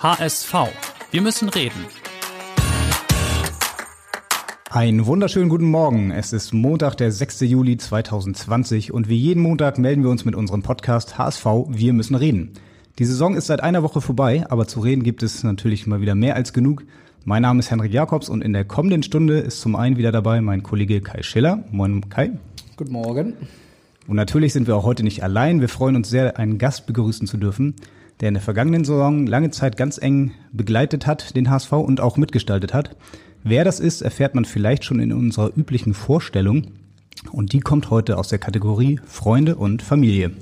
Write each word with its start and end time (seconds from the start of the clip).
HSV. 0.00 0.54
Wir 1.10 1.22
müssen 1.22 1.48
reden. 1.48 1.84
Einen 4.70 5.06
wunderschönen 5.06 5.48
guten 5.48 5.64
Morgen. 5.64 6.12
Es 6.12 6.32
ist 6.32 6.52
Montag, 6.52 6.94
der 6.98 7.10
6. 7.10 7.40
Juli 7.40 7.78
2020 7.78 8.92
und 8.92 9.08
wie 9.08 9.16
jeden 9.16 9.42
Montag 9.42 9.76
melden 9.76 10.04
wir 10.04 10.10
uns 10.10 10.24
mit 10.24 10.36
unserem 10.36 10.62
Podcast 10.62 11.18
HSV 11.18 11.44
Wir 11.70 11.92
müssen 11.94 12.14
reden. 12.14 12.52
Die 13.00 13.06
Saison 13.06 13.34
ist 13.34 13.48
seit 13.48 13.60
einer 13.60 13.82
Woche 13.82 14.00
vorbei, 14.00 14.46
aber 14.48 14.68
zu 14.68 14.78
reden 14.78 15.02
gibt 15.02 15.24
es 15.24 15.42
natürlich 15.42 15.88
mal 15.88 16.00
wieder 16.00 16.14
mehr 16.14 16.36
als 16.36 16.52
genug. 16.52 16.84
Mein 17.24 17.42
Name 17.42 17.58
ist 17.58 17.72
Henrik 17.72 17.92
Jakobs 17.92 18.28
und 18.28 18.44
in 18.44 18.52
der 18.52 18.64
kommenden 18.64 19.02
Stunde 19.02 19.40
ist 19.40 19.60
zum 19.60 19.74
einen 19.74 19.96
wieder 19.96 20.12
dabei 20.12 20.40
mein 20.40 20.62
Kollege 20.62 21.00
Kai 21.00 21.24
Schiller. 21.24 21.64
Moin 21.72 22.08
Kai. 22.08 22.38
Guten 22.76 22.92
Morgen. 22.92 23.32
Und 24.06 24.14
natürlich 24.14 24.52
sind 24.52 24.68
wir 24.68 24.76
auch 24.76 24.84
heute 24.84 25.02
nicht 25.02 25.24
allein. 25.24 25.60
Wir 25.60 25.68
freuen 25.68 25.96
uns 25.96 26.08
sehr, 26.08 26.38
einen 26.38 26.58
Gast 26.58 26.86
begrüßen 26.86 27.26
zu 27.26 27.36
dürfen 27.36 27.74
der 28.20 28.28
in 28.28 28.34
der 28.34 28.42
vergangenen 28.42 28.84
Saison 28.84 29.26
lange 29.26 29.50
Zeit 29.50 29.76
ganz 29.76 29.98
eng 29.98 30.32
begleitet 30.52 31.06
hat, 31.06 31.36
den 31.36 31.50
HSV 31.50 31.72
und 31.72 32.00
auch 32.00 32.16
mitgestaltet 32.16 32.74
hat. 32.74 32.96
Wer 33.44 33.64
das 33.64 33.80
ist, 33.80 34.02
erfährt 34.02 34.34
man 34.34 34.44
vielleicht 34.44 34.84
schon 34.84 35.00
in 35.00 35.12
unserer 35.12 35.50
üblichen 35.56 35.94
Vorstellung. 35.94 36.72
Und 37.32 37.52
die 37.52 37.60
kommt 37.60 37.90
heute 37.90 38.18
aus 38.18 38.28
der 38.28 38.38
Kategorie 38.38 39.00
Freunde 39.06 39.56
und 39.56 39.82
Familie. 39.82 40.32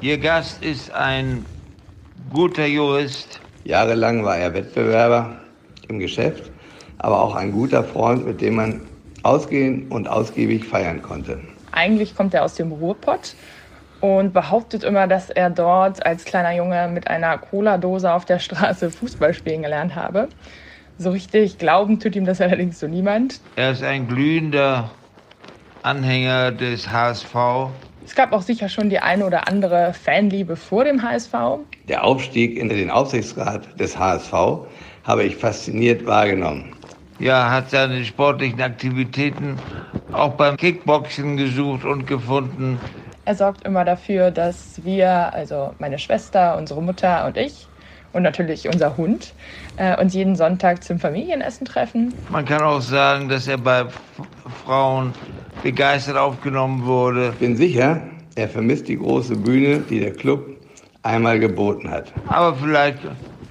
Ihr 0.00 0.18
Gast 0.18 0.62
ist 0.62 0.90
ein 0.92 1.44
guter 2.32 2.66
Jurist. 2.66 3.40
Jahrelang 3.64 4.24
war 4.24 4.36
er 4.36 4.52
Wettbewerber 4.54 5.36
im 5.88 5.98
Geschäft, 5.98 6.50
aber 6.98 7.22
auch 7.22 7.34
ein 7.34 7.52
guter 7.52 7.82
Freund, 7.82 8.26
mit 8.26 8.40
dem 8.40 8.56
man 8.56 8.80
ausgehen 9.22 9.88
und 9.88 10.08
ausgiebig 10.08 10.64
feiern 10.64 11.02
konnte. 11.02 11.40
Eigentlich 11.72 12.14
kommt 12.14 12.34
er 12.34 12.44
aus 12.44 12.54
dem 12.54 12.72
Ruhrpott 12.72 13.34
und 14.00 14.32
behauptet 14.32 14.84
immer, 14.84 15.06
dass 15.06 15.30
er 15.30 15.50
dort 15.50 16.04
als 16.04 16.24
kleiner 16.24 16.52
Junge 16.52 16.88
mit 16.88 17.08
einer 17.08 17.38
Cola-Dose 17.38 18.12
auf 18.12 18.24
der 18.24 18.38
Straße 18.38 18.90
Fußball 18.90 19.34
spielen 19.34 19.62
gelernt 19.62 19.94
habe. 19.94 20.28
So 20.98 21.10
richtig 21.10 21.58
glauben 21.58 22.00
tut 22.00 22.16
ihm 22.16 22.24
das 22.24 22.40
allerdings 22.42 22.80
so 22.80 22.88
niemand. 22.88 23.40
Er 23.56 23.72
ist 23.72 23.82
ein 23.82 24.08
glühender 24.08 24.90
Anhänger 25.82 26.52
des 26.52 26.90
HSV. 26.90 27.34
Es 28.04 28.14
gab 28.14 28.32
auch 28.32 28.42
sicher 28.42 28.68
schon 28.68 28.88
die 28.88 29.00
eine 29.00 29.26
oder 29.26 29.48
andere 29.48 29.92
Fanliebe 29.92 30.56
vor 30.56 30.84
dem 30.84 31.02
HSV. 31.02 31.32
Der 31.88 32.04
Aufstieg 32.04 32.56
in 32.56 32.68
den 32.68 32.90
Aufsichtsrat 32.90 33.78
des 33.80 33.98
HSV 33.98 34.32
habe 35.04 35.24
ich 35.24 35.36
fasziniert 35.36 36.06
wahrgenommen. 36.06 36.72
Ja, 37.18 37.50
hat 37.50 37.70
seine 37.70 38.04
sportlichen 38.04 38.60
Aktivitäten 38.60 39.56
auch 40.12 40.34
beim 40.34 40.56
Kickboxen 40.56 41.36
gesucht 41.36 41.84
und 41.84 42.06
gefunden. 42.06 42.78
Er 43.26 43.34
sorgt 43.34 43.66
immer 43.66 43.84
dafür, 43.84 44.30
dass 44.30 44.84
wir, 44.84 45.34
also 45.34 45.74
meine 45.80 45.98
Schwester, 45.98 46.56
unsere 46.56 46.80
Mutter 46.80 47.26
und 47.26 47.36
ich 47.36 47.66
und 48.12 48.22
natürlich 48.22 48.68
unser 48.68 48.96
Hund, 48.96 49.34
äh, 49.78 50.00
uns 50.00 50.14
jeden 50.14 50.36
Sonntag 50.36 50.84
zum 50.84 51.00
Familienessen 51.00 51.66
treffen. 51.66 52.14
Man 52.30 52.44
kann 52.44 52.62
auch 52.62 52.80
sagen, 52.80 53.28
dass 53.28 53.48
er 53.48 53.58
bei 53.58 53.86
Frauen 54.64 55.12
begeistert 55.64 56.16
aufgenommen 56.16 56.86
wurde. 56.86 57.30
Ich 57.30 57.38
bin 57.40 57.56
sicher, 57.56 58.00
er 58.36 58.48
vermisst 58.48 58.86
die 58.86 58.96
große 58.96 59.34
Bühne, 59.34 59.80
die 59.80 59.98
der 59.98 60.12
Club 60.12 60.46
einmal 61.02 61.40
geboten 61.40 61.90
hat. 61.90 62.12
Aber 62.28 62.54
vielleicht 62.54 62.98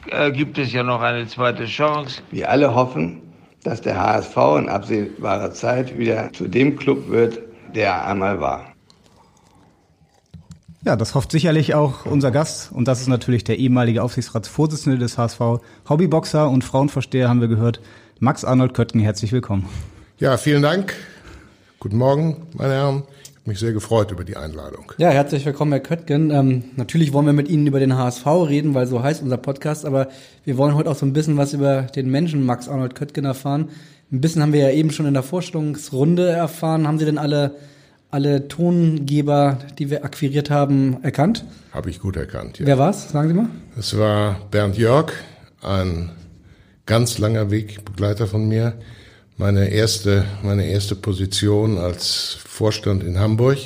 äh, 0.09 0.31
gibt 0.31 0.57
es 0.57 0.71
ja 0.71 0.83
noch 0.83 1.01
eine 1.01 1.27
zweite 1.27 1.65
Chance. 1.65 2.21
Wir 2.31 2.49
alle 2.49 2.73
hoffen, 2.73 3.21
dass 3.63 3.81
der 3.81 3.99
HSV 3.99 4.37
in 4.57 4.69
absehbarer 4.69 5.51
Zeit 5.51 5.97
wieder 5.97 6.31
zu 6.31 6.47
dem 6.47 6.77
Club 6.77 7.09
wird, 7.09 7.39
der 7.75 7.87
er 7.87 8.07
einmal 8.07 8.39
war. 8.39 8.74
Ja, 10.85 10.95
das 10.95 11.15
hofft 11.15 11.31
sicherlich 11.31 11.73
auch 11.73 12.05
unser 12.05 12.29
Gast. 12.29 12.71
Und 12.71 12.87
das 12.87 13.01
ist 13.01 13.07
natürlich 13.07 13.43
der 13.43 13.57
ehemalige 13.57 14.03
Aufsichtsratsvorsitzende 14.03 14.99
des 14.99 15.17
HSV, 15.17 15.39
Hobbyboxer 15.89 16.47
und 16.47 16.63
Frauenversteher, 16.63 17.27
haben 17.27 17.41
wir 17.41 17.47
gehört. 17.47 17.81
Max 18.19 18.45
Arnold 18.45 18.75
Köttgen, 18.75 19.01
herzlich 19.01 19.31
willkommen. 19.31 19.67
Ja, 20.19 20.37
vielen 20.37 20.61
Dank. 20.61 20.93
Guten 21.79 21.97
Morgen, 21.97 22.45
meine 22.53 22.73
Herren. 22.73 23.03
Ich 23.23 23.29
habe 23.31 23.49
mich 23.49 23.59
sehr 23.59 23.73
gefreut 23.73 24.11
über 24.11 24.23
die 24.23 24.37
Einladung. 24.37 24.91
Ja, 24.99 25.09
herzlich 25.09 25.43
willkommen, 25.43 25.71
Herr 25.71 25.79
Köttgen. 25.79 26.29
Ähm, 26.29 26.65
natürlich 26.75 27.13
wollen 27.13 27.25
wir 27.25 27.33
mit 27.33 27.49
Ihnen 27.49 27.65
über 27.65 27.79
den 27.79 27.97
HSV 27.97 28.27
reden, 28.27 28.75
weil 28.75 28.85
so 28.85 29.01
heißt 29.01 29.23
unser 29.23 29.37
Podcast, 29.37 29.85
aber 29.85 30.09
wir 30.43 30.55
wollen 30.57 30.75
heute 30.75 30.91
auch 30.91 30.95
so 30.95 31.07
ein 31.07 31.13
bisschen 31.13 31.35
was 31.35 31.53
über 31.53 31.81
den 31.81 32.11
Menschen 32.11 32.45
Max 32.45 32.69
Arnold 32.69 32.93
Köttgen 32.93 33.25
erfahren. 33.25 33.69
Ein 34.11 34.21
bisschen 34.21 34.43
haben 34.43 34.53
wir 34.53 34.61
ja 34.61 34.69
eben 34.69 34.91
schon 34.91 35.07
in 35.07 35.15
der 35.15 35.23
Vorstellungsrunde 35.23 36.29
erfahren. 36.29 36.87
Haben 36.87 36.99
Sie 36.99 37.05
denn 37.05 37.17
alle 37.17 37.55
alle 38.11 38.47
Tongeber, 38.47 39.57
die 39.77 39.89
wir 39.89 40.05
akquiriert 40.05 40.49
haben, 40.49 41.03
erkannt? 41.03 41.45
Habe 41.71 41.89
ich 41.89 41.99
gut 41.99 42.15
erkannt, 42.15 42.59
ja. 42.59 42.65
Wer 42.65 42.77
war's? 42.77 43.11
Sagen 43.11 43.27
Sie 43.27 43.33
mal. 43.33 43.49
Es 43.77 43.97
war 43.97 44.39
Bernd 44.51 44.77
Jörg, 44.77 45.11
ein 45.61 46.11
ganz 46.85 47.17
langer 47.17 47.51
Wegbegleiter 47.51 48.27
von 48.27 48.47
mir. 48.47 48.73
Meine 49.37 49.67
erste, 49.69 50.23
meine 50.43 50.65
erste 50.65 50.95
Position 50.95 51.77
als 51.77 52.37
Vorstand 52.39 53.03
in 53.03 53.19
Hamburg, 53.19 53.57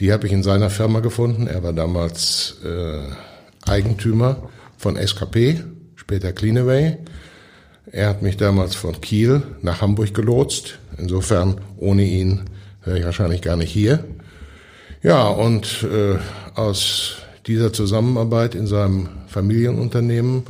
die 0.00 0.12
habe 0.12 0.26
ich 0.26 0.32
in 0.32 0.42
seiner 0.42 0.68
Firma 0.68 1.00
gefunden. 1.00 1.46
Er 1.46 1.62
war 1.62 1.72
damals 1.72 2.56
äh, 2.62 3.70
Eigentümer 3.70 4.50
von 4.76 4.96
SKP, 4.96 5.62
später 5.94 6.32
Cleanaway. 6.32 6.98
Er 7.90 8.10
hat 8.10 8.20
mich 8.20 8.36
damals 8.36 8.74
von 8.74 9.00
Kiel 9.00 9.42
nach 9.62 9.80
Hamburg 9.80 10.12
gelotst. 10.12 10.78
Insofern 10.98 11.60
ohne 11.78 12.04
ihn 12.04 12.42
wäre 12.86 12.98
ich 12.98 13.04
wahrscheinlich 13.04 13.42
gar 13.42 13.56
nicht 13.56 13.70
hier. 13.70 14.04
Ja, 15.02 15.28
und 15.28 15.84
äh, 15.84 16.16
aus 16.54 17.16
dieser 17.46 17.72
Zusammenarbeit 17.72 18.54
in 18.54 18.66
seinem 18.66 19.08
Familienunternehmen, 19.28 20.44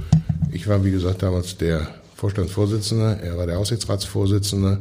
ich 0.53 0.69
war 0.69 0.85
wie 0.85 0.91
gesagt 0.91 1.23
damals 1.23 1.57
der 1.57 1.89
Vorstandsvorsitzende, 2.15 3.19
er 3.23 3.37
war 3.37 3.47
der 3.47 3.59
Aussichtsratsvorsitzende, 3.59 4.79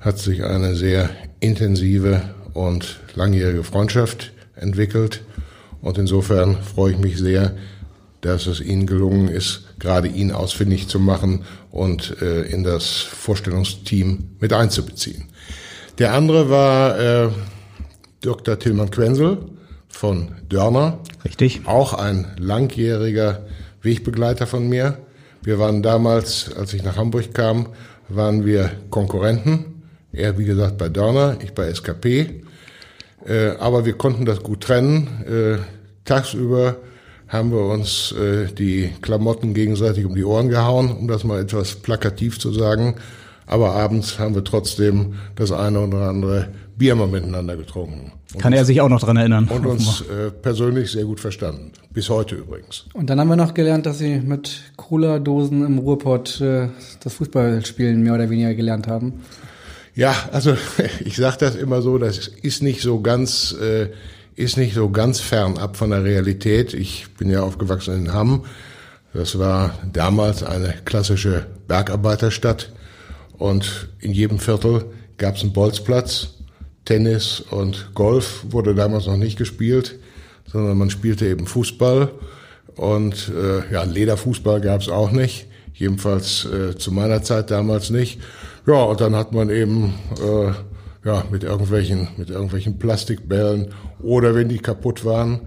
hat 0.00 0.18
sich 0.18 0.42
eine 0.42 0.74
sehr 0.74 1.10
intensive 1.40 2.22
und 2.54 3.00
langjährige 3.14 3.64
Freundschaft 3.64 4.32
entwickelt. 4.56 5.22
Und 5.80 5.98
insofern 5.98 6.56
freue 6.62 6.92
ich 6.92 6.98
mich 6.98 7.18
sehr, 7.18 7.54
dass 8.20 8.46
es 8.46 8.60
Ihnen 8.60 8.86
gelungen 8.86 9.28
ist, 9.28 9.62
gerade 9.78 10.08
ihn 10.08 10.32
ausfindig 10.32 10.88
zu 10.88 10.98
machen 10.98 11.44
und 11.70 12.20
äh, 12.20 12.42
in 12.42 12.64
das 12.64 12.88
Vorstellungsteam 12.88 14.30
mit 14.40 14.52
einzubeziehen. 14.52 15.27
Der 15.98 16.14
andere 16.14 16.48
war 16.48 16.98
äh, 16.98 17.28
Dr. 18.20 18.56
Tilman 18.56 18.90
Quenzel 18.90 19.38
von 19.88 20.28
Dörner. 20.48 21.00
Richtig. 21.24 21.62
Auch 21.66 21.92
ein 21.92 22.36
langjähriger 22.38 23.42
Wegbegleiter 23.82 24.46
von 24.46 24.68
mir. 24.68 24.98
Wir 25.42 25.58
waren 25.58 25.82
damals, 25.82 26.54
als 26.56 26.72
ich 26.72 26.84
nach 26.84 26.96
Hamburg 26.96 27.34
kam, 27.34 27.70
waren 28.08 28.46
wir 28.46 28.70
Konkurrenten. 28.90 29.82
Er, 30.12 30.38
wie 30.38 30.44
gesagt, 30.44 30.78
bei 30.78 30.88
Dörner, 30.88 31.36
ich 31.42 31.52
bei 31.52 31.68
SKP. 31.68 32.42
Äh, 33.26 33.56
aber 33.58 33.84
wir 33.84 33.94
konnten 33.94 34.24
das 34.24 34.40
gut 34.44 34.60
trennen. 34.60 35.08
Äh, 35.26 35.58
tagsüber 36.04 36.76
haben 37.26 37.50
wir 37.50 37.66
uns 37.66 38.12
äh, 38.12 38.46
die 38.46 38.92
Klamotten 39.02 39.52
gegenseitig 39.52 40.04
um 40.04 40.14
die 40.14 40.24
Ohren 40.24 40.48
gehauen, 40.48 40.92
um 40.92 41.08
das 41.08 41.24
mal 41.24 41.40
etwas 41.40 41.74
plakativ 41.74 42.38
zu 42.38 42.52
sagen. 42.52 42.94
Aber 43.48 43.72
abends 43.72 44.18
haben 44.18 44.34
wir 44.34 44.44
trotzdem 44.44 45.14
das 45.34 45.52
eine 45.52 45.80
oder 45.80 46.08
andere 46.08 46.48
Bier 46.76 46.94
mal 46.94 47.08
miteinander 47.08 47.56
getrunken. 47.56 48.12
Und 48.34 48.40
Kann 48.42 48.52
er 48.52 48.66
sich 48.66 48.82
auch 48.82 48.90
noch 48.90 49.00
dran 49.00 49.16
erinnern? 49.16 49.48
Und 49.48 49.64
uns 49.64 50.02
äh, 50.02 50.30
persönlich 50.30 50.92
sehr 50.92 51.04
gut 51.04 51.18
verstanden. 51.18 51.72
Bis 51.90 52.10
heute 52.10 52.34
übrigens. 52.34 52.84
Und 52.92 53.08
dann 53.08 53.18
haben 53.18 53.28
wir 53.28 53.36
noch 53.36 53.54
gelernt, 53.54 53.86
dass 53.86 53.98
Sie 53.98 54.20
mit 54.20 54.60
Cola-Dosen 54.76 55.64
im 55.64 55.78
Ruhrpott 55.78 56.42
äh, 56.42 56.68
das 57.02 57.14
Fußballspielen 57.14 58.02
mehr 58.02 58.14
oder 58.14 58.28
weniger 58.28 58.54
gelernt 58.54 58.86
haben. 58.86 59.14
Ja, 59.94 60.14
also 60.30 60.54
ich 61.04 61.16
sage 61.16 61.38
das 61.40 61.56
immer 61.56 61.80
so, 61.80 61.96
das 61.96 62.28
ist 62.28 62.62
nicht 62.62 62.82
so 62.82 63.00
ganz, 63.00 63.56
äh, 63.58 63.88
ist 64.36 64.58
nicht 64.58 64.74
so 64.74 64.90
ganz 64.90 65.20
fernab 65.20 65.78
von 65.78 65.88
der 65.88 66.04
Realität. 66.04 66.74
Ich 66.74 67.06
bin 67.16 67.30
ja 67.30 67.42
aufgewachsen 67.42 67.94
in 67.94 68.12
Hamm. 68.12 68.44
Das 69.14 69.38
war 69.38 69.74
damals 69.90 70.42
eine 70.42 70.74
klassische 70.84 71.46
Bergarbeiterstadt. 71.66 72.72
Und 73.38 73.88
in 74.00 74.12
jedem 74.12 74.38
Viertel 74.38 74.84
gab 75.16 75.36
es 75.36 75.42
einen 75.42 75.52
Bolzplatz. 75.52 76.34
Tennis 76.84 77.40
und 77.40 77.90
Golf 77.94 78.46
wurde 78.50 78.74
damals 78.74 79.06
noch 79.06 79.16
nicht 79.16 79.36
gespielt, 79.36 79.98
sondern 80.50 80.78
man 80.78 80.90
spielte 80.90 81.26
eben 81.26 81.46
Fußball. 81.46 82.10
Und 82.76 83.30
äh, 83.34 83.72
ja, 83.72 83.82
Lederfußball 83.82 84.60
gab 84.60 84.80
es 84.80 84.88
auch 84.88 85.10
nicht. 85.10 85.46
Jedenfalls 85.74 86.46
äh, 86.46 86.76
zu 86.76 86.90
meiner 86.92 87.22
Zeit 87.22 87.50
damals 87.50 87.90
nicht. 87.90 88.20
Ja, 88.66 88.82
und 88.82 89.00
dann 89.00 89.14
hat 89.14 89.32
man 89.32 89.50
eben 89.50 89.94
äh, 90.20 90.52
ja, 91.06 91.24
mit 91.30 91.44
irgendwelchen, 91.44 92.08
mit 92.16 92.30
irgendwelchen 92.30 92.78
Plastikbällen 92.78 93.74
oder 94.00 94.34
wenn 94.34 94.48
die 94.48 94.58
kaputt 94.58 95.04
waren, 95.04 95.40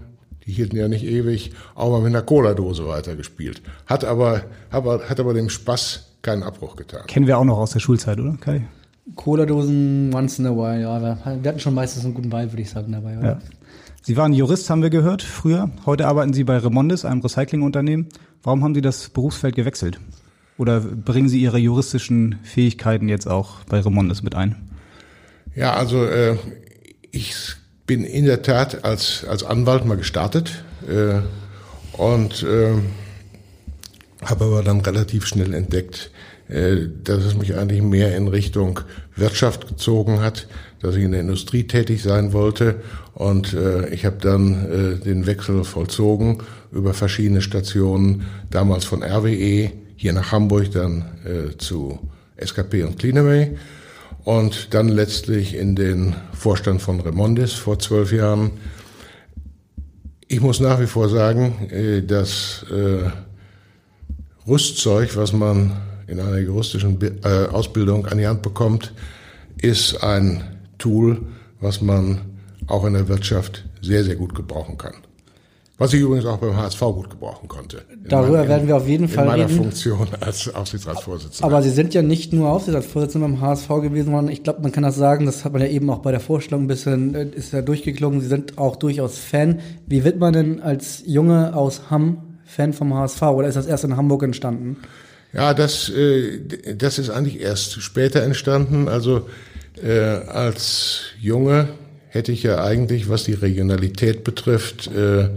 die 0.46 0.52
hielten 0.52 0.76
ja 0.76 0.88
nicht 0.88 1.04
ewig, 1.04 1.52
auch 1.74 1.90
mal 1.90 2.00
mit 2.00 2.08
einer 2.08 2.22
Cola-Dose 2.22 2.86
weitergespielt. 2.86 3.62
Hat 3.86 4.04
aber, 4.04 4.44
aber, 4.70 5.08
hat 5.08 5.20
aber 5.20 5.34
dem 5.34 5.48
Spaß 5.48 6.11
keinen 6.22 6.42
Abbruch 6.42 6.76
getan. 6.76 7.06
Kennen 7.06 7.26
wir 7.26 7.38
auch 7.38 7.44
noch 7.44 7.58
aus 7.58 7.72
der 7.72 7.80
Schulzeit, 7.80 8.18
oder 8.18 8.36
Kai? 8.40 8.62
Cola-Dosen 9.16 10.14
once 10.14 10.38
in 10.38 10.46
a 10.46 10.50
while, 10.50 10.80
ja. 10.80 11.00
Wir 11.42 11.48
hatten 11.48 11.60
schon 11.60 11.74
meistens 11.74 12.04
einen 12.04 12.14
guten 12.14 12.30
Ball, 12.30 12.50
würde 12.52 12.62
ich 12.62 12.70
sagen, 12.70 12.92
dabei. 12.92 13.18
Oder? 13.18 13.26
Ja. 13.26 13.38
Sie 14.02 14.16
waren 14.16 14.32
Jurist, 14.32 14.70
haben 14.70 14.82
wir 14.82 14.90
gehört, 14.90 15.22
früher. 15.22 15.70
Heute 15.86 16.06
arbeiten 16.06 16.32
Sie 16.32 16.44
bei 16.44 16.56
Remondes, 16.58 17.04
einem 17.04 17.20
Recyclingunternehmen. 17.20 18.08
Warum 18.42 18.64
haben 18.64 18.74
Sie 18.74 18.80
das 18.80 19.08
Berufsfeld 19.08 19.54
gewechselt? 19.54 20.00
Oder 20.58 20.80
bringen 20.80 21.28
Sie 21.28 21.40
Ihre 21.40 21.58
juristischen 21.58 22.38
Fähigkeiten 22.42 23.08
jetzt 23.08 23.26
auch 23.26 23.64
bei 23.64 23.80
Remondes 23.80 24.22
mit 24.22 24.34
ein? 24.34 24.56
Ja, 25.54 25.74
also 25.74 26.04
äh, 26.04 26.36
ich 27.10 27.54
bin 27.86 28.04
in 28.04 28.24
der 28.24 28.42
Tat 28.42 28.84
als, 28.84 29.24
als 29.24 29.44
Anwalt 29.44 29.84
mal 29.84 29.96
gestartet 29.96 30.64
äh, 30.88 31.20
und 31.96 32.42
äh, 32.42 32.74
habe 34.24 34.44
aber 34.44 34.62
dann 34.62 34.80
relativ 34.80 35.26
schnell 35.26 35.54
entdeckt, 35.54 36.10
äh, 36.48 36.88
dass 37.04 37.24
es 37.24 37.36
mich 37.36 37.56
eigentlich 37.56 37.82
mehr 37.82 38.16
in 38.16 38.28
Richtung 38.28 38.80
Wirtschaft 39.16 39.68
gezogen 39.68 40.20
hat, 40.20 40.48
dass 40.80 40.96
ich 40.96 41.04
in 41.04 41.12
der 41.12 41.20
Industrie 41.20 41.64
tätig 41.64 42.02
sein 42.02 42.32
wollte 42.32 42.76
und 43.14 43.54
äh, 43.54 43.88
ich 43.88 44.04
habe 44.04 44.16
dann 44.20 44.98
äh, 45.00 45.04
den 45.04 45.26
Wechsel 45.26 45.64
vollzogen 45.64 46.38
über 46.72 46.94
verschiedene 46.94 47.42
Stationen, 47.42 48.26
damals 48.50 48.84
von 48.84 49.02
RWE 49.02 49.70
hier 49.96 50.12
nach 50.12 50.32
Hamburg, 50.32 50.72
dann 50.72 51.04
zu 51.58 52.00
SKP 52.36 52.82
und 52.82 52.98
Cleanaway 52.98 53.56
und 54.24 54.72
dann 54.74 54.88
letztlich 54.88 55.54
in 55.54 55.74
den 55.74 56.14
Vorstand 56.32 56.82
von 56.82 57.00
Remondis 57.00 57.52
vor 57.52 57.78
zwölf 57.78 58.12
Jahren. 58.12 58.52
Ich 60.28 60.40
muss 60.40 60.60
nach 60.60 60.80
wie 60.80 60.86
vor 60.86 61.08
sagen, 61.08 61.68
äh, 61.70 62.02
das 62.02 62.64
äh, 62.70 63.10
Rüstzeug, 64.46 65.16
was 65.16 65.32
man 65.32 65.72
in 66.06 66.18
einer 66.20 66.38
juristischen 66.38 66.98
äh, 67.24 67.46
Ausbildung 67.46 68.06
an 68.06 68.18
die 68.18 68.26
Hand 68.26 68.42
bekommt, 68.42 68.92
ist 69.60 70.02
ein 70.02 70.42
Tool, 70.78 71.22
was 71.60 71.80
man 71.80 72.20
auch 72.66 72.84
in 72.84 72.94
der 72.94 73.08
Wirtschaft 73.08 73.64
sehr, 73.80 74.02
sehr 74.04 74.16
gut 74.16 74.34
gebrauchen 74.34 74.78
kann. 74.78 74.94
Was 75.78 75.92
ich 75.94 76.00
übrigens 76.00 76.26
auch 76.26 76.36
beim 76.38 76.56
HSV 76.56 76.80
gut 76.80 77.10
gebrauchen 77.10 77.48
konnte. 77.48 77.82
Darüber 78.04 78.38
meinem, 78.38 78.48
werden 78.48 78.68
wir 78.68 78.76
auf 78.76 78.86
jeden 78.86 79.08
Fall 79.08 79.28
reden. 79.28 79.42
In 79.42 79.56
meiner 79.56 79.62
Funktion 79.62 80.08
als 80.20 80.54
Aufsichtsratsvorsitzender. 80.54 81.44
Aber 81.44 81.62
Sie 81.62 81.70
sind 81.70 81.94
ja 81.94 82.02
nicht 82.02 82.32
nur 82.32 82.50
Aufsichtsratsvorsitzender 82.50 83.26
beim 83.26 83.40
HSV 83.40 83.68
gewesen, 83.68 84.06
sondern 84.06 84.28
ich 84.28 84.42
glaube, 84.42 84.62
man 84.62 84.70
kann 84.70 84.82
das 84.82 84.96
sagen, 84.96 85.26
das 85.26 85.44
hat 85.44 85.52
man 85.52 85.62
ja 85.62 85.68
eben 85.68 85.88
auch 85.90 85.98
bei 85.98 86.10
der 86.10 86.20
Vorstellung 86.20 86.64
ein 86.64 86.68
bisschen, 86.68 87.14
äh, 87.14 87.26
ist 87.26 87.52
ja 87.52 87.62
durchgeklungen, 87.62 88.20
Sie 88.20 88.28
sind 88.28 88.58
auch 88.58 88.76
durchaus 88.76 89.18
Fan. 89.18 89.60
Wie 89.86 90.04
wird 90.04 90.18
man 90.18 90.32
denn 90.32 90.60
als 90.60 91.02
Junge 91.06 91.56
aus 91.56 91.90
Hamm 91.90 92.31
Fan 92.54 92.72
vom 92.74 92.92
HSV 92.94 93.22
oder 93.22 93.48
ist 93.48 93.54
das 93.54 93.66
erst 93.66 93.84
in 93.84 93.96
Hamburg 93.96 94.22
entstanden? 94.22 94.76
Ja, 95.32 95.54
das, 95.54 95.88
äh, 95.88 96.40
das 96.76 96.98
ist 96.98 97.08
eigentlich 97.08 97.40
erst 97.40 97.80
später 97.80 98.22
entstanden. 98.22 98.88
Also 98.88 99.28
äh, 99.82 99.98
als 99.98 101.04
Junge 101.18 101.68
hätte 102.08 102.32
ich 102.32 102.42
ja 102.42 102.62
eigentlich, 102.62 103.08
was 103.08 103.24
die 103.24 103.32
Regionalität 103.32 104.22
betrifft, 104.22 104.90
äh, 104.94 105.30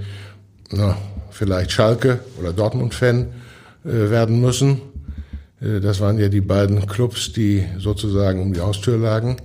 na, 0.71 0.97
vielleicht 1.31 1.71
Schalke 1.71 2.19
oder 2.37 2.51
Dortmund-Fan 2.51 3.27
äh, 3.85 3.87
werden 3.87 4.41
müssen. 4.41 4.81
Äh, 5.61 5.79
das 5.79 6.01
waren 6.01 6.19
ja 6.19 6.27
die 6.27 6.41
beiden 6.41 6.85
Clubs, 6.85 7.31
die 7.31 7.63
sozusagen 7.77 8.41
um 8.41 8.53
die 8.53 8.59
Haustür 8.59 8.97
lagen. 8.97 9.37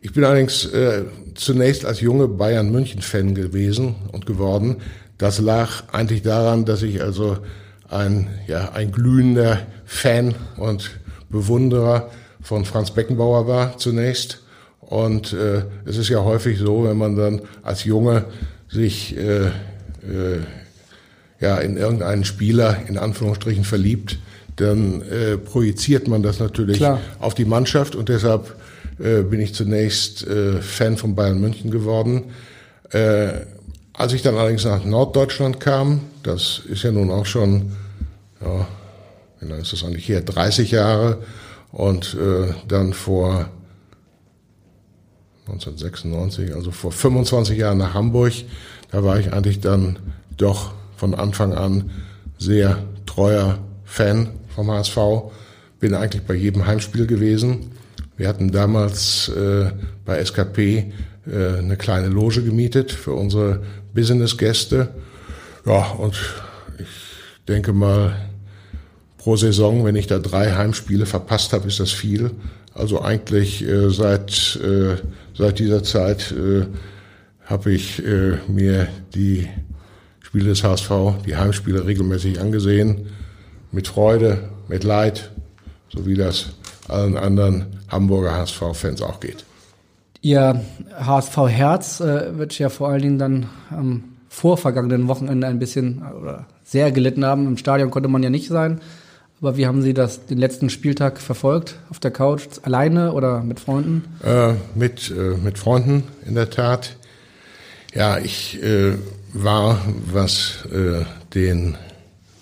Ich 0.00 0.12
bin 0.12 0.24
allerdings 0.24 0.64
äh, 0.66 1.04
zunächst 1.34 1.84
als 1.84 2.00
junge 2.00 2.28
Bayern 2.28 2.70
München-Fan 2.70 3.34
gewesen 3.34 3.96
und 4.12 4.24
geworden. 4.24 4.76
Das 5.18 5.38
lag 5.38 5.84
eigentlich 5.92 6.22
daran, 6.22 6.64
dass 6.64 6.82
ich 6.82 7.02
also 7.02 7.38
ein, 7.88 8.28
ja, 8.46 8.72
ein 8.72 8.92
glühender 8.92 9.60
Fan 9.84 10.34
und 10.56 10.90
Bewunderer 11.30 12.10
von 12.40 12.64
Franz 12.64 12.90
Beckenbauer 12.90 13.46
war 13.46 13.78
zunächst. 13.78 14.40
Und 14.80 15.32
äh, 15.32 15.64
es 15.84 15.96
ist 15.96 16.08
ja 16.08 16.22
häufig 16.22 16.58
so, 16.58 16.84
wenn 16.84 16.96
man 16.96 17.16
dann 17.16 17.42
als 17.62 17.84
Junge 17.84 18.26
sich 18.68 19.16
äh, 19.16 19.46
äh, 19.46 19.50
ja, 21.40 21.58
in 21.58 21.76
irgendeinen 21.76 22.24
Spieler 22.24 22.78
in 22.88 22.98
Anführungsstrichen 22.98 23.64
verliebt, 23.64 24.18
dann 24.56 25.02
äh, 25.02 25.36
projiziert 25.36 26.06
man 26.06 26.22
das 26.22 26.38
natürlich 26.38 26.76
Klar. 26.78 27.00
auf 27.18 27.34
die 27.34 27.44
Mannschaft 27.44 27.96
und 27.96 28.08
deshalb 28.08 28.54
äh, 28.98 29.22
bin 29.22 29.40
ich 29.40 29.54
zunächst 29.54 30.26
äh, 30.26 30.60
Fan 30.60 30.96
von 30.96 31.14
Bayern 31.14 31.40
München 31.40 31.70
geworden. 31.70 32.24
Äh, 32.90 33.46
als 33.94 34.12
ich 34.12 34.22
dann 34.22 34.36
allerdings 34.36 34.64
nach 34.64 34.84
Norddeutschland 34.84 35.60
kam, 35.60 36.00
das 36.22 36.60
ist 36.68 36.82
ja 36.82 36.92
nun 36.92 37.10
auch 37.10 37.26
schon, 37.26 37.72
ja, 38.40 38.66
wie 39.40 39.46
lange 39.46 39.62
ist 39.62 39.72
das 39.72 39.84
eigentlich 39.84 40.08
her, 40.08 40.20
30 40.20 40.72
Jahre 40.72 41.22
und 41.70 42.14
äh, 42.14 42.52
dann 42.66 42.92
vor 42.92 43.48
1996, 45.46 46.54
also 46.54 46.70
vor 46.70 46.90
25 46.90 47.56
Jahren 47.56 47.78
nach 47.78 47.94
Hamburg, 47.94 48.32
da 48.90 49.04
war 49.04 49.18
ich 49.18 49.32
eigentlich 49.32 49.60
dann 49.60 49.98
doch 50.36 50.72
von 50.96 51.14
Anfang 51.14 51.52
an 51.52 51.90
sehr 52.38 52.82
treuer 53.06 53.58
Fan 53.84 54.30
vom 54.54 54.70
HSV. 54.70 54.98
Bin 55.78 55.94
eigentlich 55.94 56.22
bei 56.22 56.34
jedem 56.34 56.66
Heimspiel 56.66 57.06
gewesen. 57.06 57.72
Wir 58.16 58.28
hatten 58.28 58.50
damals 58.50 59.28
äh, 59.28 59.70
bei 60.04 60.24
SKP 60.24 60.92
äh, 61.26 61.58
eine 61.58 61.76
kleine 61.76 62.08
Loge 62.08 62.42
gemietet 62.42 62.92
für 62.92 63.12
unsere 63.12 63.62
Business-Gäste. 63.94 64.88
Ja, 65.66 65.92
und 65.92 66.14
ich 66.78 66.86
denke 67.48 67.72
mal, 67.72 68.14
pro 69.18 69.36
Saison, 69.36 69.84
wenn 69.84 69.96
ich 69.96 70.06
da 70.06 70.18
drei 70.18 70.52
Heimspiele 70.52 71.06
verpasst 71.06 71.52
habe, 71.52 71.68
ist 71.68 71.80
das 71.80 71.92
viel. 71.92 72.32
Also 72.74 73.00
eigentlich 73.00 73.66
äh, 73.66 73.88
seit, 73.88 74.60
äh, 74.62 74.96
seit 75.34 75.58
dieser 75.58 75.82
Zeit 75.82 76.32
äh, 76.32 76.66
habe 77.44 77.72
ich 77.72 78.04
äh, 78.04 78.38
mir 78.48 78.88
die 79.14 79.48
Spiele 80.20 80.50
des 80.50 80.64
HSV, 80.64 80.90
die 81.26 81.36
Heimspiele 81.36 81.86
regelmäßig 81.86 82.40
angesehen. 82.40 83.06
Mit 83.70 83.88
Freude, 83.88 84.50
mit 84.68 84.84
Leid, 84.84 85.30
so 85.88 86.04
wie 86.06 86.14
das 86.16 86.50
allen 86.88 87.16
anderen 87.16 87.66
Hamburger 87.88 88.32
HSV-Fans 88.32 89.00
auch 89.02 89.20
geht. 89.20 89.44
Ihr 90.24 90.58
HSV-Herz 90.98 92.00
äh, 92.00 92.38
wird 92.38 92.58
ja 92.58 92.70
vor 92.70 92.88
allen 92.88 93.02
Dingen 93.02 93.18
dann 93.18 93.50
am 93.68 94.04
vorvergangenen 94.30 95.06
Wochenende 95.06 95.46
ein 95.46 95.58
bisschen 95.58 96.02
oder 96.18 96.46
sehr 96.64 96.90
gelitten 96.92 97.26
haben. 97.26 97.46
Im 97.46 97.58
Stadion 97.58 97.90
konnte 97.90 98.08
man 98.08 98.22
ja 98.22 98.30
nicht 98.30 98.48
sein. 98.48 98.80
Aber 99.42 99.58
wie 99.58 99.66
haben 99.66 99.82
Sie 99.82 99.92
das 99.92 100.24
den 100.24 100.38
letzten 100.38 100.70
Spieltag 100.70 101.20
verfolgt? 101.20 101.76
Auf 101.90 102.00
der 102.00 102.10
Couch 102.10 102.44
alleine 102.62 103.12
oder 103.12 103.42
mit 103.42 103.60
Freunden? 103.60 104.04
Äh, 104.24 104.54
mit, 104.74 105.10
äh, 105.10 105.36
mit 105.36 105.58
Freunden 105.58 106.04
in 106.24 106.34
der 106.34 106.48
Tat. 106.48 106.96
Ja, 107.92 108.16
ich 108.16 108.62
äh, 108.62 108.94
war, 109.34 109.78
was 110.10 110.64
äh, 110.72 111.04
den 111.34 111.76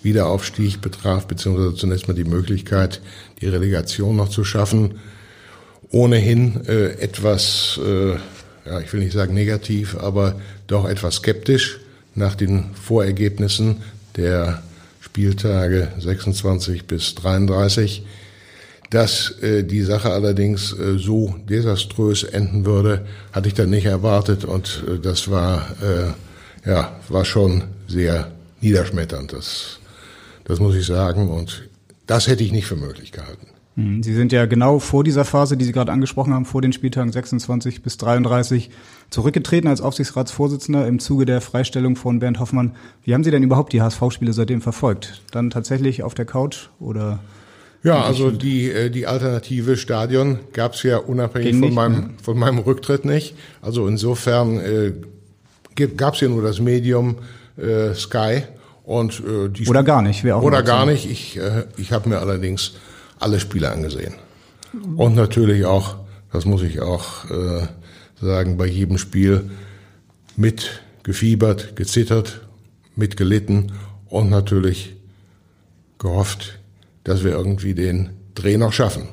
Wiederaufstieg 0.03 0.79
betraf, 0.79 1.27
beziehungsweise 1.27 1.75
zunächst 1.75 2.07
mal 2.07 2.13
die 2.13 2.23
Möglichkeit, 2.23 3.01
die 3.41 3.47
Relegation 3.47 4.15
noch 4.15 4.29
zu 4.29 4.45
schaffen, 4.45 5.01
ohnehin 5.93 6.65
äh, 6.67 6.93
etwas, 6.99 7.79
äh, 7.81 8.15
ja, 8.65 8.79
ich 8.81 8.91
will 8.91 9.01
nicht 9.01 9.13
sagen 9.13 9.33
negativ, 9.33 9.95
aber 9.97 10.35
doch 10.67 10.89
etwas 10.89 11.15
skeptisch 11.15 11.79
nach 12.15 12.35
den 12.35 12.73
Vorergebnissen 12.73 13.83
der 14.17 14.63
Spieltage 14.99 15.89
26 15.99 16.85
bis 16.85 17.15
33. 17.15 18.03
Dass 18.89 19.31
äh, 19.41 19.63
die 19.63 19.81
Sache 19.81 20.11
allerdings 20.11 20.73
äh, 20.73 20.97
so 20.97 21.35
desaströs 21.47 22.23
enden 22.23 22.65
würde, 22.65 23.05
hatte 23.31 23.47
ich 23.47 23.53
dann 23.53 23.69
nicht 23.69 23.85
erwartet 23.85 24.45
und 24.45 24.83
äh, 24.87 24.99
das 24.99 25.29
war, 25.29 25.67
äh, 25.81 26.69
ja, 26.69 26.99
war 27.09 27.25
schon 27.25 27.63
sehr 27.87 28.31
niederschmetternd. 28.61 29.33
Das, 29.33 29.79
das 30.45 30.59
muss 30.59 30.75
ich 30.75 30.85
sagen 30.85 31.29
und 31.29 31.69
das 32.07 32.27
hätte 32.27 32.43
ich 32.43 32.51
nicht 32.51 32.65
für 32.65 32.75
möglich 32.75 33.11
gehalten. 33.11 33.52
Hm, 33.75 34.03
Sie 34.03 34.13
sind 34.13 34.31
ja 34.31 34.45
genau 34.45 34.79
vor 34.79 35.03
dieser 35.03 35.25
Phase, 35.25 35.57
die 35.57 35.65
Sie 35.65 35.71
gerade 35.71 35.91
angesprochen 35.91 36.33
haben, 36.33 36.45
vor 36.45 36.61
den 36.61 36.73
Spieltagen 36.73 37.11
26 37.11 37.81
bis 37.81 37.97
33 37.97 38.69
zurückgetreten 39.09 39.67
als 39.67 39.81
Aufsichtsratsvorsitzender 39.81 40.87
im 40.87 40.99
Zuge 40.99 41.25
der 41.25 41.41
Freistellung 41.41 41.95
von 41.95 42.19
Bernd 42.19 42.39
Hoffmann. 42.39 42.75
Wie 43.03 43.13
haben 43.13 43.23
Sie 43.23 43.31
denn 43.31 43.41
überhaupt 43.41 43.73
die 43.73 43.81
HSV-Spiele 43.81 44.33
seitdem 44.33 44.61
verfolgt? 44.61 45.23
Dann 45.31 45.49
tatsächlich 45.49 46.03
auf 46.03 46.13
der 46.13 46.25
Couch 46.25 46.69
oder? 46.79 47.19
Ja, 47.81 48.01
also 48.01 48.31
die, 48.31 48.69
äh, 48.69 48.89
die 48.89 49.07
alternative 49.07 49.75
Stadion 49.75 50.39
gab 50.53 50.73
es 50.73 50.83
ja 50.83 50.97
unabhängig 50.97 51.59
von, 51.59 51.73
meinem, 51.73 51.95
ne? 51.95 52.09
von 52.21 52.37
meinem 52.37 52.59
Rücktritt 52.59 53.05
nicht. 53.05 53.35
Also 53.61 53.87
insofern 53.87 54.59
äh, 54.59 54.93
gab 55.97 56.13
es 56.13 56.21
ja 56.21 56.29
nur 56.29 56.43
das 56.43 56.59
Medium 56.61 57.17
äh, 57.57 57.93
Sky 57.93 58.43
Und 58.83 59.19
äh, 59.19 59.49
die 59.49 59.67
Oder 59.67 59.83
gar 59.83 60.01
nicht, 60.01 60.23
wäre 60.23 60.37
auch 60.37 60.43
Oder 60.43 60.63
gar 60.63 60.85
nicht. 60.85 61.09
Ich, 61.09 61.37
äh, 61.37 61.65
ich 61.77 61.91
habe 61.91 62.07
mir 62.07 62.19
allerdings 62.19 62.73
alle 63.23 63.39
Spiele 63.39 63.71
angesehen. 63.71 64.15
Und 64.95 65.15
natürlich 65.15 65.65
auch, 65.65 65.97
das 66.31 66.45
muss 66.45 66.63
ich 66.63 66.81
auch 66.81 67.29
äh, 67.29 67.67
sagen, 68.19 68.57
bei 68.57 68.65
jedem 68.65 68.97
Spiel 68.97 69.51
mit 70.35 70.81
gefiebert, 71.03 71.75
gezittert, 71.75 72.41
mit 72.95 73.17
gelitten 73.17 73.73
und 74.07 74.29
natürlich 74.29 74.95
gehofft, 75.99 76.59
dass 77.03 77.23
wir 77.23 77.31
irgendwie 77.31 77.73
den 77.73 78.11
Dreh 78.35 78.57
noch 78.57 78.73
schaffen. 78.73 79.07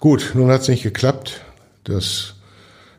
Gut, 0.00 0.32
nun 0.34 0.50
hat 0.50 0.62
es 0.62 0.68
nicht 0.68 0.82
geklappt. 0.82 1.40
Das 1.84 2.34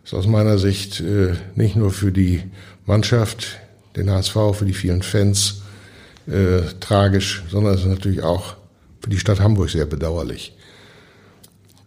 ist 0.03 0.13
aus 0.13 0.27
meiner 0.27 0.57
Sicht 0.57 0.99
äh, 1.01 1.33
nicht 1.55 1.75
nur 1.75 1.91
für 1.91 2.11
die 2.11 2.43
Mannschaft, 2.85 3.59
den 3.95 4.09
HSV, 4.09 4.37
für 4.53 4.65
die 4.65 4.73
vielen 4.73 5.01
Fans 5.01 5.61
äh, 6.27 6.61
tragisch, 6.79 7.43
sondern 7.49 7.75
es 7.75 7.81
ist 7.81 7.87
natürlich 7.87 8.23
auch 8.23 8.55
für 9.05 9.11
die 9.11 9.19
Stadt 9.19 9.39
Hamburg 9.39 9.69
sehr 9.69 9.85
bedauerlich. 9.85 10.51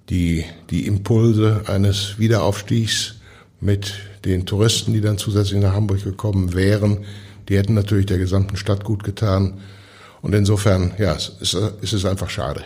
Die, 0.09 0.45
die 0.71 0.87
Impulse 0.87 1.63
eines 1.67 2.17
Wiederaufstiegs 2.21 3.17
mit 3.61 3.95
den 4.25 4.47
Touristen, 4.47 4.93
die 4.93 5.01
dann 5.01 5.19
zusätzlich 5.19 5.61
nach 5.61 5.75
Hamburg 5.75 6.05
gekommen 6.05 6.55
wären, 6.55 6.99
die 7.49 7.57
hätten 7.59 7.75
natürlich 7.75 8.07
der 8.07 8.19
gesamten 8.19 8.57
Stadt 8.57 8.85
gut 8.85 9.03
getan. 9.03 9.55
Und 10.23 10.33
insofern, 10.33 10.93
ja, 10.97 11.13
es 11.13 11.33
ist, 11.41 11.55
es 11.83 11.93
ist 11.93 12.05
einfach 12.05 12.31
schade. 12.31 12.63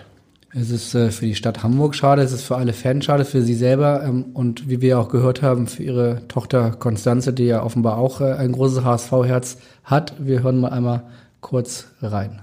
Es 0.52 0.68
ist 0.68 0.94
äh, 0.94 1.10
für 1.10 1.24
die 1.24 1.34
Stadt 1.34 1.62
Hamburg 1.62 1.94
schade, 1.94 2.20
es 2.20 2.32
ist 2.32 2.42
für 2.42 2.58
alle 2.58 2.74
Fans 2.74 3.06
schade, 3.06 3.24
für 3.24 3.40
sie 3.40 3.54
selber 3.54 4.04
ähm, 4.04 4.26
und 4.34 4.68
wie 4.68 4.82
wir 4.82 5.00
auch 5.00 5.08
gehört 5.08 5.40
haben, 5.40 5.66
für 5.66 5.82
ihre 5.82 6.28
Tochter 6.28 6.72
Konstanze, 6.72 7.32
die 7.32 7.44
ja 7.44 7.62
offenbar 7.62 7.96
auch 7.96 8.20
äh, 8.20 8.34
ein 8.34 8.52
großes 8.52 8.84
HSV-Herz 8.84 9.56
hat. 9.84 10.12
Wir 10.18 10.42
hören 10.42 10.60
mal 10.60 10.72
einmal 10.72 11.04
kurz 11.40 11.86
rein. 12.02 12.42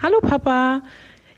Hallo 0.00 0.20
Papa. 0.20 0.82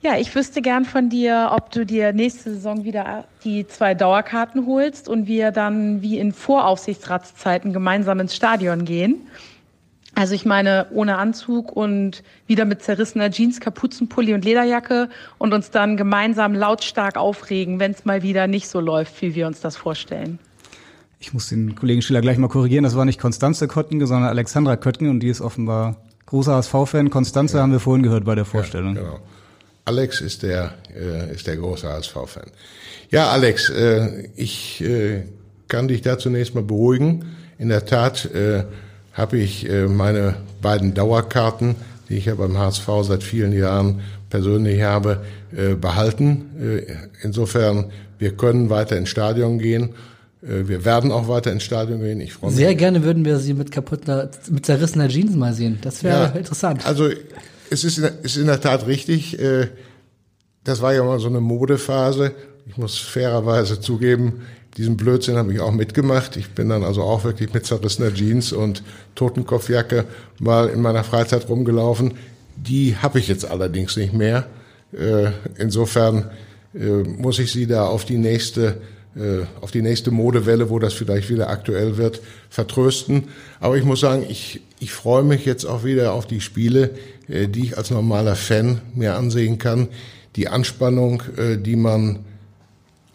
Ja, 0.02 0.18
ich 0.18 0.34
wüsste 0.34 0.60
gern 0.60 0.84
von 0.84 1.08
dir, 1.08 1.52
ob 1.54 1.70
du 1.70 1.86
dir 1.86 2.12
nächste 2.12 2.52
Saison 2.52 2.84
wieder 2.84 3.24
die 3.42 3.66
zwei 3.66 3.94
Dauerkarten 3.94 4.66
holst 4.66 5.08
und 5.08 5.26
wir 5.26 5.50
dann 5.50 6.02
wie 6.02 6.18
in 6.18 6.34
Voraufsichtsratszeiten 6.34 7.72
gemeinsam 7.72 8.20
ins 8.20 8.36
Stadion 8.36 8.84
gehen. 8.84 9.26
Also 10.14 10.34
ich 10.34 10.44
meine, 10.44 10.88
ohne 10.92 11.16
Anzug 11.16 11.72
und 11.72 12.22
wieder 12.46 12.66
mit 12.66 12.82
zerrissener 12.82 13.30
Jeans, 13.30 13.60
Kapuzenpulli 13.60 14.34
und 14.34 14.44
Lederjacke 14.44 15.08
und 15.38 15.54
uns 15.54 15.70
dann 15.70 15.96
gemeinsam 15.96 16.54
lautstark 16.54 17.16
aufregen, 17.16 17.80
wenn 17.80 17.92
es 17.92 18.04
mal 18.04 18.22
wieder 18.22 18.46
nicht 18.46 18.68
so 18.68 18.78
läuft, 18.80 19.22
wie 19.22 19.34
wir 19.34 19.46
uns 19.46 19.60
das 19.62 19.78
vorstellen. 19.78 20.38
Ich 21.18 21.32
muss 21.32 21.48
den 21.48 21.76
Kollegen 21.76 22.02
Schiller 22.02 22.20
gleich 22.20 22.36
mal 22.36 22.48
korrigieren. 22.48 22.84
Das 22.84 22.94
war 22.94 23.06
nicht 23.06 23.20
Konstanze 23.20 23.68
Köttgen, 23.68 24.04
sondern 24.06 24.28
Alexandra 24.28 24.76
Köttgen 24.76 25.08
und 25.08 25.20
die 25.20 25.28
ist 25.28 25.40
offenbar 25.40 25.96
großer 26.30 26.54
HSV-Fan. 26.54 27.10
Konstanze 27.10 27.60
haben 27.60 27.72
wir 27.72 27.80
vorhin 27.80 28.02
gehört 28.02 28.24
bei 28.24 28.34
der 28.34 28.44
Vorstellung. 28.44 28.96
Ja, 28.96 29.02
genau. 29.02 29.20
Alex 29.84 30.20
ist 30.20 30.42
der, 30.42 30.74
äh, 30.94 31.34
ist 31.34 31.46
der 31.46 31.56
große 31.56 31.88
HSV-Fan. 31.88 32.50
Ja, 33.10 33.30
Alex, 33.30 33.70
äh, 33.70 34.28
ich 34.36 34.80
äh, 34.82 35.24
kann 35.68 35.88
dich 35.88 36.02
da 36.02 36.18
zunächst 36.18 36.54
mal 36.54 36.62
beruhigen. 36.62 37.24
In 37.58 37.68
der 37.68 37.84
Tat 37.84 38.26
äh, 38.32 38.64
habe 39.12 39.38
ich 39.38 39.68
äh, 39.68 39.86
meine 39.86 40.36
beiden 40.62 40.94
Dauerkarten, 40.94 41.74
die 42.08 42.16
ich 42.16 42.26
ja 42.26 42.36
beim 42.36 42.56
HSV 42.56 42.88
seit 43.02 43.22
vielen 43.22 43.52
Jahren 43.52 44.00
persönlich 44.30 44.82
habe, 44.82 45.24
äh, 45.56 45.74
behalten. 45.74 46.50
Äh, 46.60 46.92
insofern, 47.22 47.90
wir 48.18 48.36
können 48.36 48.70
weiter 48.70 48.96
ins 48.96 49.08
Stadion 49.08 49.58
gehen. 49.58 49.90
Äh, 50.42 50.68
wir 50.68 50.84
werden 50.84 51.12
auch 51.12 51.28
weiter 51.28 51.52
ins 51.52 51.62
Stadion 51.62 52.00
gehen. 52.00 52.20
Ich 52.20 52.34
freue 52.34 52.50
mich. 52.50 52.58
Sehr 52.58 52.74
gerne 52.74 53.02
würden 53.02 53.24
wir 53.24 53.38
sie 53.38 53.54
mit 53.54 53.70
kaputter, 53.70 54.30
mit 54.50 54.66
zerrissener 54.66 55.08
Jeans 55.08 55.36
mal 55.36 55.54
sehen. 55.54 55.78
Das 55.82 56.02
wäre 56.02 56.36
interessant. 56.36 56.86
Also 56.86 57.08
es 57.70 57.84
ist 57.84 57.98
ist 57.98 58.36
in 58.36 58.46
der 58.46 58.60
Tat 58.60 58.86
richtig. 58.86 59.38
Äh, 59.38 59.68
das 60.64 60.82
war 60.82 60.94
ja 60.94 61.04
mal 61.04 61.18
so 61.18 61.28
eine 61.28 61.40
Modephase. 61.40 62.32
Ich 62.66 62.76
muss 62.76 62.98
fairerweise 62.98 63.80
zugeben, 63.80 64.42
diesen 64.76 64.96
Blödsinn 64.96 65.36
habe 65.36 65.52
ich 65.52 65.60
auch 65.60 65.72
mitgemacht. 65.72 66.36
Ich 66.36 66.50
bin 66.50 66.68
dann 66.68 66.84
also 66.84 67.02
auch 67.02 67.24
wirklich 67.24 67.52
mit 67.52 67.66
zerrissener 67.66 68.14
Jeans 68.14 68.52
und 68.52 68.84
Totenkopfjacke 69.16 70.04
mal 70.38 70.68
in 70.68 70.80
meiner 70.80 71.02
Freizeit 71.02 71.48
rumgelaufen. 71.48 72.14
Die 72.56 72.96
habe 72.96 73.18
ich 73.18 73.26
jetzt 73.26 73.44
allerdings 73.44 73.96
nicht 73.96 74.12
mehr. 74.12 74.46
Äh, 74.92 75.30
insofern 75.58 76.30
muss 76.72 77.40
ich 77.40 77.50
Sie 77.50 77.66
da 77.66 77.86
auf 77.86 78.04
die 78.04 78.16
nächste 78.16 78.80
auf 79.60 79.72
die 79.72 79.82
nächste 79.82 80.12
Modewelle, 80.12 80.70
wo 80.70 80.78
das 80.78 80.94
vielleicht 80.94 81.30
wieder 81.30 81.50
aktuell 81.50 81.96
wird, 81.96 82.20
vertrösten. 82.48 83.24
Aber 83.58 83.76
ich 83.76 83.84
muss 83.84 84.00
sagen, 84.00 84.24
ich, 84.28 84.60
ich 84.78 84.92
freue 84.92 85.24
mich 85.24 85.44
jetzt 85.44 85.64
auch 85.64 85.84
wieder 85.84 86.12
auf 86.12 86.26
die 86.26 86.40
Spiele, 86.40 86.90
äh, 87.28 87.48
die 87.48 87.64
ich 87.64 87.78
als 87.78 87.90
normaler 87.90 88.36
Fan 88.36 88.80
mir 88.94 89.14
ansehen 89.14 89.58
kann. 89.58 89.88
Die 90.36 90.48
Anspannung, 90.48 91.22
äh, 91.36 91.56
die 91.56 91.76
man 91.76 92.20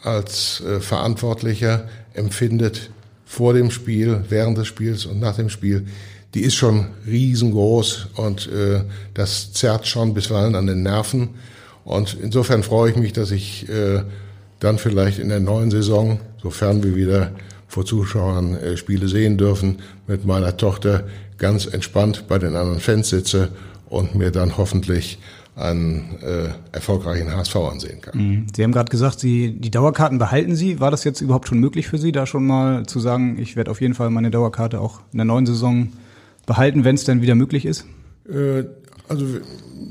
als 0.01 0.61
äh, 0.61 0.79
Verantwortlicher 0.79 1.87
empfindet 2.13 2.91
vor 3.25 3.53
dem 3.53 3.71
Spiel, 3.71 4.23
während 4.29 4.57
des 4.57 4.67
Spiels 4.67 5.05
und 5.05 5.19
nach 5.19 5.35
dem 5.35 5.49
Spiel, 5.49 5.87
die 6.35 6.41
ist 6.41 6.55
schon 6.55 6.87
riesengroß 7.07 8.09
und 8.17 8.47
äh, 8.47 8.83
das 9.13 9.53
zerrt 9.53 9.87
schon 9.87 10.13
bisweilen 10.13 10.55
an 10.55 10.67
den 10.67 10.83
Nerven. 10.83 11.29
Und 11.83 12.17
insofern 12.21 12.61
freue 12.61 12.91
ich 12.91 12.97
mich, 12.97 13.13
dass 13.13 13.31
ich 13.31 13.67
äh, 13.69 14.03
dann 14.59 14.77
vielleicht 14.77 15.19
in 15.19 15.29
der 15.29 15.39
neuen 15.39 15.71
Saison, 15.71 16.19
sofern 16.41 16.83
wir 16.83 16.95
wieder 16.95 17.31
vor 17.67 17.85
Zuschauern 17.85 18.55
äh, 18.55 18.77
Spiele 18.77 19.07
sehen 19.07 19.37
dürfen, 19.37 19.79
mit 20.07 20.25
meiner 20.25 20.55
Tochter 20.55 21.05
ganz 21.37 21.65
entspannt 21.65 22.25
bei 22.27 22.37
den 22.37 22.55
anderen 22.55 22.79
Fans 22.79 23.09
sitze 23.09 23.49
und 23.89 24.15
mir 24.15 24.31
dann 24.31 24.57
hoffentlich 24.57 25.19
einen 25.55 26.17
äh, 26.21 26.49
erfolgreichen 26.73 27.33
HSV 27.33 27.55
ansehen 27.55 28.01
kann. 28.01 28.17
Mhm. 28.17 28.47
Sie 28.53 28.63
haben 28.63 28.73
gerade 28.73 28.89
gesagt, 28.89 29.19
Sie 29.19 29.53
die 29.53 29.71
Dauerkarten 29.71 30.17
behalten 30.17 30.55
Sie. 30.55 30.79
War 30.79 30.91
das 30.91 31.03
jetzt 31.05 31.21
überhaupt 31.21 31.47
schon 31.47 31.59
möglich 31.59 31.87
für 31.87 31.97
Sie, 31.97 32.11
da 32.11 32.25
schon 32.25 32.45
mal 32.45 32.85
zu 32.85 32.99
sagen, 32.99 33.37
ich 33.39 33.55
werde 33.55 33.71
auf 33.71 33.79
jeden 33.79 33.93
Fall 33.93 34.09
meine 34.09 34.31
Dauerkarte 34.31 34.81
auch 34.81 34.99
in 35.13 35.17
der 35.17 35.25
neuen 35.25 35.45
Saison 35.45 35.93
behalten, 36.45 36.83
wenn 36.83 36.95
es 36.95 37.05
denn 37.05 37.21
wieder 37.21 37.35
möglich 37.35 37.65
ist? 37.65 37.85
Äh, 38.29 38.65
also 39.07 39.25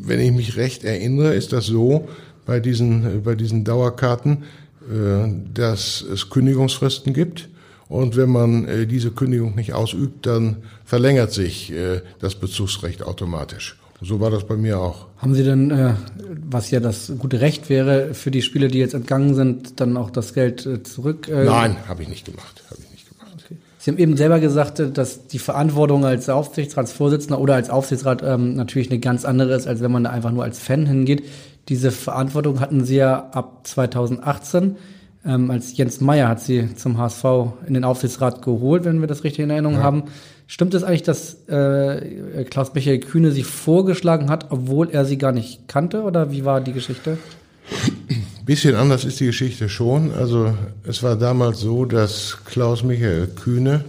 wenn 0.02 0.20
ich 0.20 0.32
mich 0.32 0.56
recht 0.56 0.84
erinnere, 0.84 1.34
ist 1.34 1.52
das 1.52 1.66
so 1.66 2.08
bei 2.46 2.60
diesen, 2.60 3.22
bei 3.22 3.34
diesen 3.34 3.64
Dauerkarten, 3.64 4.44
äh, 4.90 5.28
dass 5.52 6.02
es 6.02 6.30
Kündigungsfristen 6.30 7.12
gibt. 7.12 7.48
Und 7.88 8.16
wenn 8.16 8.30
man 8.30 8.66
äh, 8.66 8.86
diese 8.86 9.10
Kündigung 9.10 9.54
nicht 9.54 9.72
ausübt, 9.72 10.26
dann 10.26 10.56
verlängert 10.84 11.32
sich 11.32 11.72
äh, 11.72 12.00
das 12.18 12.34
Bezugsrecht 12.34 13.02
automatisch. 13.02 13.76
So 14.00 14.20
war 14.20 14.30
das 14.30 14.44
bei 14.44 14.56
mir 14.56 14.78
auch. 14.78 15.06
Haben 15.18 15.34
Sie 15.34 15.44
denn, 15.44 15.70
äh, 15.70 15.94
was 16.50 16.70
ja 16.70 16.80
das 16.80 17.12
gute 17.18 17.40
Recht 17.40 17.70
wäre, 17.70 18.12
für 18.12 18.30
die 18.30 18.42
Spieler, 18.42 18.68
die 18.68 18.78
jetzt 18.78 18.94
entgangen 18.94 19.34
sind, 19.34 19.80
dann 19.80 19.96
auch 19.96 20.10
das 20.10 20.34
Geld 20.34 20.66
äh, 20.66 20.82
zurück? 20.82 21.28
Äh, 21.28 21.44
Nein, 21.44 21.76
habe 21.88 22.02
ich 22.02 22.08
nicht 22.08 22.26
gemacht. 22.26 22.62
Hab 22.70 22.78
ich 22.78 22.90
nicht 22.90 23.08
gemacht. 23.08 23.44
Sie 23.78 23.90
haben 23.90 23.98
eben 23.98 24.16
selber 24.16 24.40
gesagt, 24.40 24.82
dass 24.94 25.26
die 25.28 25.38
Verantwortung 25.38 26.04
als 26.04 26.28
Aufsichtsratsvorsitzender 26.28 27.40
oder 27.40 27.54
als 27.54 27.70
Aufsichtsrat 27.70 28.22
ähm, 28.22 28.56
natürlich 28.56 28.90
eine 28.90 28.98
ganz 28.98 29.24
andere 29.24 29.54
ist, 29.54 29.66
als 29.66 29.80
wenn 29.80 29.92
man 29.92 30.04
da 30.04 30.10
einfach 30.10 30.32
nur 30.32 30.44
als 30.44 30.58
Fan 30.58 30.86
hingeht. 30.86 31.22
Diese 31.68 31.90
Verantwortung 31.90 32.60
hatten 32.60 32.84
Sie 32.84 32.96
ja 32.96 33.30
ab 33.30 33.66
2018. 33.66 34.76
Ähm, 35.26 35.50
als 35.50 35.76
Jens 35.76 36.00
Meyer 36.00 36.28
hat 36.28 36.40
Sie 36.40 36.74
zum 36.74 36.98
HSV 36.98 37.24
in 37.66 37.74
den 37.74 37.84
Aufsichtsrat 37.84 38.42
geholt, 38.42 38.84
wenn 38.84 39.00
wir 39.00 39.06
das 39.06 39.24
richtig 39.24 39.44
in 39.44 39.50
Erinnerung 39.50 39.78
haben. 39.78 40.04
Stimmt 40.46 40.74
es 40.74 40.84
eigentlich, 40.84 41.02
dass 41.02 41.48
äh, 41.48 42.44
Klaus-Michael 42.44 43.00
Kühne 43.00 43.30
Sie 43.30 43.44
vorgeschlagen 43.44 44.28
hat, 44.28 44.50
obwohl 44.50 44.90
er 44.90 45.06
Sie 45.06 45.16
gar 45.16 45.32
nicht 45.32 45.66
kannte? 45.68 46.02
Oder 46.02 46.30
wie 46.30 46.44
war 46.44 46.60
die 46.60 46.74
Geschichte? 46.74 47.16
Bisschen 48.44 48.74
anders 48.74 49.06
ist 49.06 49.20
die 49.20 49.26
Geschichte 49.26 49.70
schon. 49.70 50.12
Also 50.12 50.52
es 50.86 51.02
war 51.02 51.16
damals 51.16 51.60
so, 51.60 51.86
dass 51.86 52.38
Klaus-Michael 52.44 53.28
Kühne 53.28 53.86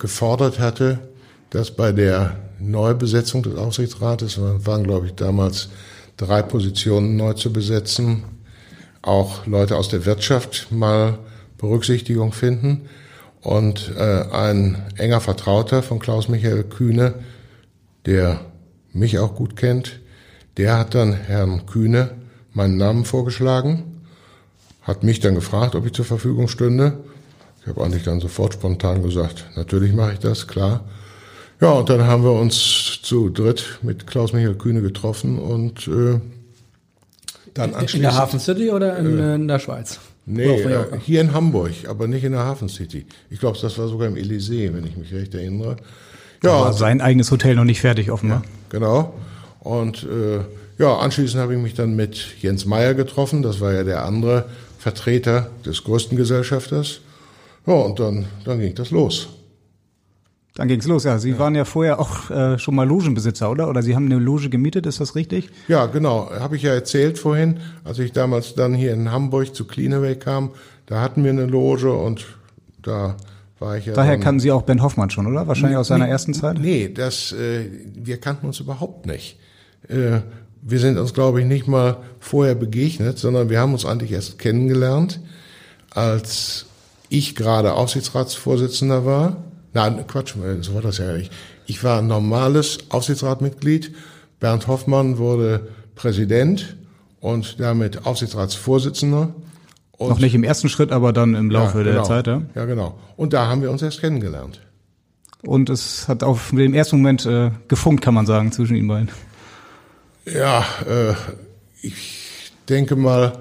gefordert 0.00 0.58
hatte, 0.58 0.98
dass 1.50 1.70
bei 1.70 1.92
der 1.92 2.36
Neubesetzung 2.58 3.44
des 3.44 3.54
Aufsichtsrates, 3.54 4.38
es 4.38 4.66
waren 4.66 4.82
glaube 4.82 5.06
ich 5.06 5.14
damals 5.14 5.68
drei 6.20 6.42
Positionen 6.42 7.16
neu 7.16 7.32
zu 7.32 7.52
besetzen, 7.52 8.24
auch 9.02 9.46
Leute 9.46 9.76
aus 9.76 9.88
der 9.88 10.04
Wirtschaft 10.04 10.70
mal 10.70 11.18
Berücksichtigung 11.56 12.32
finden. 12.32 12.88
Und 13.40 13.92
äh, 13.96 14.24
ein 14.30 14.76
enger 14.96 15.22
Vertrauter 15.22 15.82
von 15.82 15.98
Klaus-Michael 15.98 16.64
Kühne, 16.64 17.14
der 18.04 18.40
mich 18.92 19.18
auch 19.18 19.34
gut 19.34 19.56
kennt, 19.56 20.00
der 20.58 20.76
hat 20.76 20.94
dann 20.94 21.14
Herrn 21.14 21.64
Kühne 21.64 22.10
meinen 22.52 22.76
Namen 22.76 23.06
vorgeschlagen, 23.06 24.02
hat 24.82 25.02
mich 25.02 25.20
dann 25.20 25.34
gefragt, 25.34 25.74
ob 25.74 25.86
ich 25.86 25.92
zur 25.92 26.04
Verfügung 26.04 26.48
stünde. 26.48 26.98
Ich 27.62 27.68
habe 27.68 27.82
eigentlich 27.82 28.02
dann 28.02 28.20
sofort 28.20 28.54
spontan 28.54 29.02
gesagt, 29.02 29.46
natürlich 29.56 29.94
mache 29.94 30.14
ich 30.14 30.18
das, 30.18 30.46
klar. 30.48 30.84
Ja, 31.60 31.72
und 31.72 31.90
dann 31.90 32.04
haben 32.04 32.24
wir 32.24 32.32
uns 32.32 33.00
zu 33.02 33.28
dritt 33.28 33.78
mit 33.82 34.06
Klaus-Michael 34.06 34.54
Kühne 34.54 34.80
getroffen 34.80 35.38
und 35.38 35.86
äh, 35.88 36.18
dann 37.52 37.70
In 37.70 37.76
anschließend... 37.76 38.04
der 38.04 38.16
Hafen 38.16 38.40
City 38.40 38.70
oder 38.70 38.96
in, 38.98 39.18
äh, 39.18 39.34
in 39.34 39.48
der 39.48 39.58
Schweiz? 39.58 40.00
Nee, 40.24 40.44
äh, 40.44 40.98
hier 41.04 41.20
in 41.20 41.32
Hamburg, 41.34 41.72
aber 41.88 42.06
nicht 42.06 42.24
in 42.24 42.32
der 42.32 42.44
Hafen 42.44 42.68
City. 42.68 43.04
Ich 43.30 43.40
glaube, 43.40 43.58
das 43.60 43.76
war 43.78 43.88
sogar 43.88 44.08
im 44.08 44.14
Elysée, 44.14 44.72
wenn 44.72 44.86
ich 44.86 44.96
mich 44.96 45.12
recht 45.12 45.34
erinnere. 45.34 45.76
Ja, 46.42 46.52
war 46.52 46.72
sein 46.72 47.00
eigenes 47.00 47.30
Hotel 47.30 47.56
noch 47.56 47.64
nicht 47.64 47.80
fertig 47.80 48.10
offenbar. 48.10 48.42
Ja, 48.44 48.50
genau. 48.70 49.14
Und 49.60 50.04
äh, 50.04 50.40
ja, 50.78 50.96
anschließend 50.96 51.42
habe 51.42 51.54
ich 51.54 51.60
mich 51.60 51.74
dann 51.74 51.94
mit 51.94 52.40
Jens 52.40 52.64
Meyer 52.64 52.94
getroffen. 52.94 53.42
Das 53.42 53.60
war 53.60 53.74
ja 53.74 53.84
der 53.84 54.04
andere 54.04 54.46
Vertreter 54.78 55.50
des 55.66 55.84
größten 55.84 56.16
Gesellschafters. 56.16 57.00
Ja, 57.66 57.74
und 57.74 58.00
dann, 58.00 58.26
dann 58.46 58.60
ging 58.60 58.74
das 58.74 58.90
los. 58.90 59.28
Dann 60.54 60.68
ging's 60.68 60.86
los, 60.86 61.04
ja. 61.04 61.18
Sie 61.18 61.30
ja. 61.30 61.38
waren 61.38 61.54
ja 61.54 61.64
vorher 61.64 62.00
auch 62.00 62.30
äh, 62.30 62.58
schon 62.58 62.74
mal 62.74 62.86
Logenbesitzer, 62.86 63.50
oder? 63.50 63.68
Oder 63.68 63.82
Sie 63.82 63.94
haben 63.94 64.06
eine 64.06 64.18
Loge 64.18 64.50
gemietet, 64.50 64.86
ist 64.86 65.00
das 65.00 65.14
richtig? 65.14 65.50
Ja, 65.68 65.86
genau. 65.86 66.30
Habe 66.30 66.56
ich 66.56 66.62
ja 66.62 66.72
erzählt 66.72 67.18
vorhin, 67.18 67.60
als 67.84 67.98
ich 67.98 68.12
damals 68.12 68.54
dann 68.54 68.74
hier 68.74 68.92
in 68.92 69.12
Hamburg 69.12 69.54
zu 69.54 69.64
Cleanaway 69.64 70.16
kam, 70.16 70.50
da 70.86 71.00
hatten 71.00 71.22
wir 71.22 71.30
eine 71.30 71.46
Loge 71.46 71.92
und 71.92 72.26
da 72.82 73.16
war 73.60 73.76
ich 73.76 73.86
ja. 73.86 73.92
Daher 73.92 74.18
kannten 74.18 74.40
Sie 74.40 74.50
auch 74.50 74.62
Ben 74.62 74.82
Hoffmann 74.82 75.10
schon, 75.10 75.26
oder? 75.26 75.46
Wahrscheinlich 75.46 75.78
aus 75.78 75.88
seiner 75.88 76.08
ersten 76.08 76.34
Zeit? 76.34 76.58
Nee, 76.58 76.88
das, 76.92 77.32
äh, 77.32 77.66
wir 77.94 78.18
kannten 78.18 78.46
uns 78.46 78.58
überhaupt 78.58 79.06
nicht. 79.06 79.38
Äh, 79.88 80.20
wir 80.62 80.78
sind 80.78 80.98
uns, 80.98 81.14
glaube 81.14 81.40
ich, 81.40 81.46
nicht 81.46 81.68
mal 81.68 81.98
vorher 82.18 82.54
begegnet, 82.54 83.18
sondern 83.18 83.50
wir 83.50 83.60
haben 83.60 83.72
uns 83.72 83.86
eigentlich 83.86 84.12
erst 84.12 84.38
kennengelernt, 84.38 85.20
als 85.90 86.66
ich 87.08 87.34
gerade 87.34 87.74
Aufsichtsratsvorsitzender 87.74 89.04
war. 89.04 89.36
Nein, 89.72 90.04
Quatsch, 90.06 90.34
so 90.62 90.74
war 90.74 90.82
das 90.82 90.98
ja 90.98 91.12
nicht. 91.12 91.32
Ich 91.66 91.84
war 91.84 91.98
ein 91.98 92.06
normales 92.06 92.78
Aufsichtsratmitglied. 92.88 93.94
Bernd 94.40 94.66
Hoffmann 94.66 95.18
wurde 95.18 95.68
Präsident 95.94 96.76
und 97.20 97.60
damit 97.60 98.06
Aufsichtsratsvorsitzender. 98.06 99.34
Und 99.92 100.08
Noch 100.08 100.18
nicht 100.18 100.34
im 100.34 100.44
ersten 100.44 100.68
Schritt, 100.68 100.92
aber 100.92 101.12
dann 101.12 101.34
im 101.34 101.50
Laufe 101.50 101.78
ja, 101.78 101.84
genau. 101.84 101.96
der 101.96 102.04
Zeit, 102.04 102.26
ja? 102.26 102.42
Ja, 102.54 102.64
genau. 102.64 102.98
Und 103.16 103.32
da 103.32 103.46
haben 103.48 103.62
wir 103.62 103.70
uns 103.70 103.82
erst 103.82 104.00
kennengelernt. 104.00 104.60
Und 105.42 105.70
es 105.70 106.08
hat 106.08 106.22
auf 106.22 106.50
dem 106.50 106.74
ersten 106.74 106.96
Moment 106.96 107.26
äh, 107.26 107.50
gefunkt, 107.68 108.02
kann 108.02 108.14
man 108.14 108.26
sagen, 108.26 108.50
zwischen 108.50 108.76
Ihnen 108.76 108.88
beiden. 108.88 109.10
Ja, 110.24 110.64
äh, 110.86 111.14
ich 111.82 112.52
denke 112.68 112.96
mal, 112.96 113.38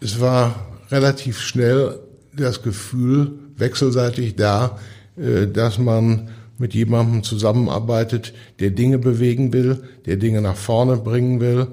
es 0.00 0.20
war 0.20 0.54
relativ 0.90 1.40
schnell 1.40 1.98
das 2.32 2.62
Gefühl 2.62 3.32
wechselseitig 3.56 4.36
da, 4.36 4.78
dass 5.16 5.78
man 5.78 6.30
mit 6.58 6.74
jemandem 6.74 7.22
zusammenarbeitet, 7.22 8.32
der 8.60 8.70
Dinge 8.70 8.98
bewegen 8.98 9.52
will, 9.52 9.82
der 10.06 10.16
Dinge 10.16 10.40
nach 10.40 10.56
vorne 10.56 10.96
bringen 10.96 11.40
will 11.40 11.68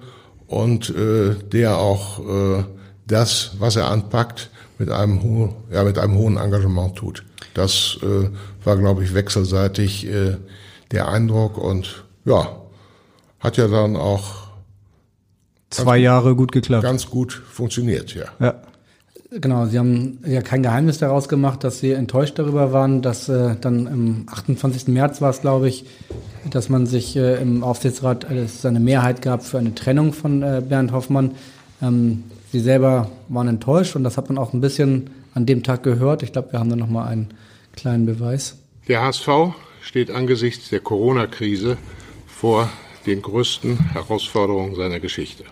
und 0.47 0.89
äh, 0.89 1.35
der 1.51 1.77
auch 1.77 2.19
äh, 2.19 2.63
das, 3.07 3.51
was 3.59 3.75
er 3.75 3.89
anpackt, 3.89 4.49
mit 4.79 4.89
einem, 4.89 5.21
ho 5.21 5.53
ja, 5.71 5.83
mit 5.83 5.97
einem 5.99 6.15
hohen 6.15 6.37
Engagement 6.37 6.95
tut. 6.95 7.23
Das 7.53 7.99
äh, 8.01 8.29
war, 8.63 8.77
glaube 8.77 9.03
ich, 9.03 9.13
wechselseitig 9.13 10.07
äh, 10.07 10.37
der 10.91 11.07
Eindruck 11.09 11.57
und 11.57 12.05
ja, 12.25 12.61
hat 13.39 13.57
ja 13.57 13.67
dann 13.67 13.95
auch 13.95 14.49
zwei 15.69 15.97
Jahre 15.97 16.35
gut 16.35 16.51
geklappt. 16.51 16.83
Ganz 16.83 17.09
gut 17.09 17.33
funktioniert, 17.33 18.15
ja. 18.15 18.25
Ja. 18.39 18.61
Genau, 19.31 19.67
Sie 19.67 19.77
haben 19.77 20.17
ja 20.25 20.41
kein 20.41 20.63
Geheimnis 20.63 20.97
daraus 20.97 21.29
gemacht, 21.29 21.63
dass 21.63 21.79
Sie 21.79 21.91
enttäuscht 21.91 22.39
darüber 22.39 22.73
waren, 22.73 23.03
dass 23.03 23.29
äh, 23.29 23.55
dann 23.61 23.87
am 23.87 24.25
28. 24.27 24.87
März 24.87 25.21
war 25.21 25.29
es, 25.29 25.41
glaube 25.41 25.69
ich, 25.69 25.85
dass 26.49 26.69
man 26.69 26.87
sich 26.87 27.15
äh, 27.15 27.39
im 27.39 27.63
Aufsichtsrat 27.63 28.29
äh, 28.29 28.39
es 28.39 28.65
eine 28.65 28.79
Mehrheit 28.79 29.21
gab 29.21 29.43
für 29.43 29.59
eine 29.59 29.75
Trennung 29.75 30.13
von 30.13 30.41
äh, 30.41 30.63
Bernd 30.67 30.91
Hoffmann. 30.91 31.35
Ähm, 31.79 32.23
Sie 32.51 32.59
selber 32.59 33.11
waren 33.27 33.47
enttäuscht 33.47 33.95
und 33.95 34.03
das 34.03 34.17
hat 34.17 34.29
man 34.29 34.39
auch 34.39 34.53
ein 34.53 34.61
bisschen 34.61 35.11
an 35.35 35.45
dem 35.45 35.61
Tag 35.61 35.83
gehört. 35.83 36.23
Ich 36.23 36.31
glaube, 36.31 36.51
wir 36.51 36.59
haben 36.59 36.71
da 36.71 36.75
nochmal 36.75 37.07
einen 37.07 37.29
kleinen 37.73 38.07
Beweis. 38.07 38.57
Der 38.87 39.03
HSV 39.03 39.29
steht 39.81 40.09
angesichts 40.09 40.69
der 40.69 40.79
Corona-Krise 40.79 41.77
vor 42.25 42.67
den 43.05 43.21
größten 43.21 43.91
Herausforderungen 43.93 44.73
seiner 44.73 44.99
Geschichte. 44.99 45.43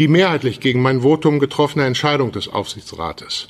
Die 0.00 0.08
mehrheitlich 0.08 0.60
gegen 0.60 0.80
mein 0.80 1.02
Votum 1.02 1.40
getroffene 1.40 1.84
Entscheidung 1.84 2.32
des 2.32 2.48
Aufsichtsrates, 2.48 3.48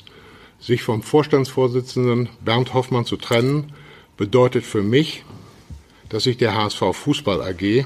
sich 0.59 0.83
vom 0.83 1.01
Vorstandsvorsitzenden 1.01 2.27
Bernd 2.43 2.73
Hoffmann 2.73 3.05
zu 3.05 3.15
trennen, 3.15 3.71
bedeutet 4.17 4.65
für 4.65 4.83
mich, 4.83 5.23
dass 6.09 6.23
sich 6.23 6.35
der 6.35 6.53
HSV 6.53 6.91
Fußball 6.91 7.41
AG 7.41 7.85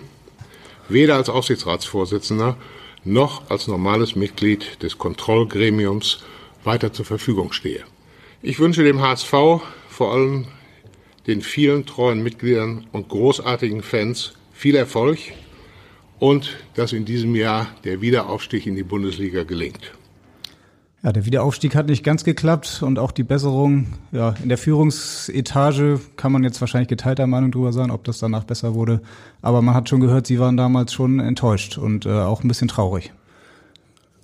weder 0.89 1.13
als 1.13 1.30
Aufsichtsratsvorsitzender 1.30 2.58
noch 3.04 3.51
als 3.51 3.67
normales 3.67 4.15
Mitglied 4.15 4.82
des 4.82 4.97
Kontrollgremiums 4.97 6.23
weiter 6.63 6.91
zur 6.91 7.06
Verfügung 7.06 7.51
stehe. 7.54 7.84
Ich 8.41 8.58
wünsche 8.58 8.84
dem 8.84 8.99
HSV 8.99 9.62
vor 9.89 10.12
allem 10.12 10.47
den 11.28 11.43
vielen 11.43 11.86
treuen 11.86 12.23
Mitgliedern 12.23 12.88
und 12.93 13.10
großartigen 13.10 13.84
Fans 13.84 14.34
viel 14.54 14.73
Erfolg 14.75 15.19
und 16.19 16.58
dass 16.75 16.93
in 16.93 17.06
diesem 17.06 17.36
Jahr 17.36 17.67
der 17.84 18.01
Wiederaufstieg 18.01 18.67
in 18.67 18.75
die 18.75 18.84
Bundesliga 18.84 19.43
gelingt. 19.43 19.91
Ja, 21.06 21.12
der 21.12 21.25
Wiederaufstieg 21.25 21.75
hat 21.75 21.86
nicht 21.86 22.04
ganz 22.04 22.23
geklappt 22.23 22.82
und 22.82 22.97
auch 22.97 23.12
die 23.12 23.21
Besserung 23.21 23.93
ja, 24.12 24.34
in 24.41 24.49
der 24.49 24.58
Führungsetage 24.58 25.99
kann 26.15 26.32
man 26.32 26.43
jetzt 26.43 26.60
wahrscheinlich 26.62 26.88
geteilter 26.88 27.28
Meinung 27.28 27.51
drüber 27.51 27.71
sein, 27.71 27.91
ob 27.91 28.04
das 28.06 28.17
danach 28.17 28.43
besser 28.43 28.73
wurde. 28.73 29.01
Aber 29.43 29.62
man 29.62 29.75
hat 29.75 29.88
schon 29.88 29.99
gehört, 29.99 30.25
Sie 30.25 30.39
waren 30.39 30.58
damals 30.58 30.93
schon 30.93 31.19
enttäuscht 31.19 31.78
und 31.78 32.08
äh, 32.08 32.10
auch 32.10 32.43
ein 32.43 32.47
bisschen 32.47 32.69
traurig. 32.69 33.13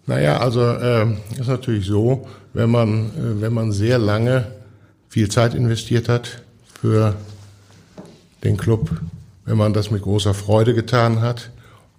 Naja, 0.07 0.39
also 0.39 0.61
äh, 0.61 1.05
ist 1.39 1.47
natürlich 1.47 1.85
so, 1.85 2.27
wenn 2.53 2.71
man, 2.71 3.11
äh, 3.11 3.41
wenn 3.41 3.53
man 3.53 3.71
sehr 3.71 3.99
lange 3.99 4.47
viel 5.07 5.29
Zeit 5.29 5.53
investiert 5.53 6.09
hat 6.09 6.41
für 6.81 7.15
den 8.43 8.57
Club, 8.57 8.89
wenn 9.45 9.57
man 9.57 9.73
das 9.73 9.91
mit 9.91 10.01
großer 10.01 10.33
Freude 10.33 10.73
getan 10.73 11.21
hat, 11.21 11.51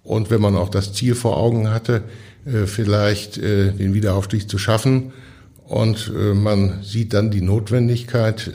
und 0.03 0.29
wenn 0.29 0.41
man 0.41 0.55
auch 0.55 0.69
das 0.69 0.93
Ziel 0.93 1.15
vor 1.15 1.37
Augen 1.37 1.71
hatte, 1.71 2.03
äh, 2.45 2.65
vielleicht 2.65 3.37
äh, 3.37 3.71
den 3.71 3.93
Wiederaufstieg 3.93 4.49
zu 4.49 4.57
schaffen 4.57 5.13
und 5.65 6.11
äh, 6.13 6.33
man 6.33 6.83
sieht 6.83 7.13
dann 7.13 7.31
die 7.31 7.41
Notwendigkeit, 7.41 8.51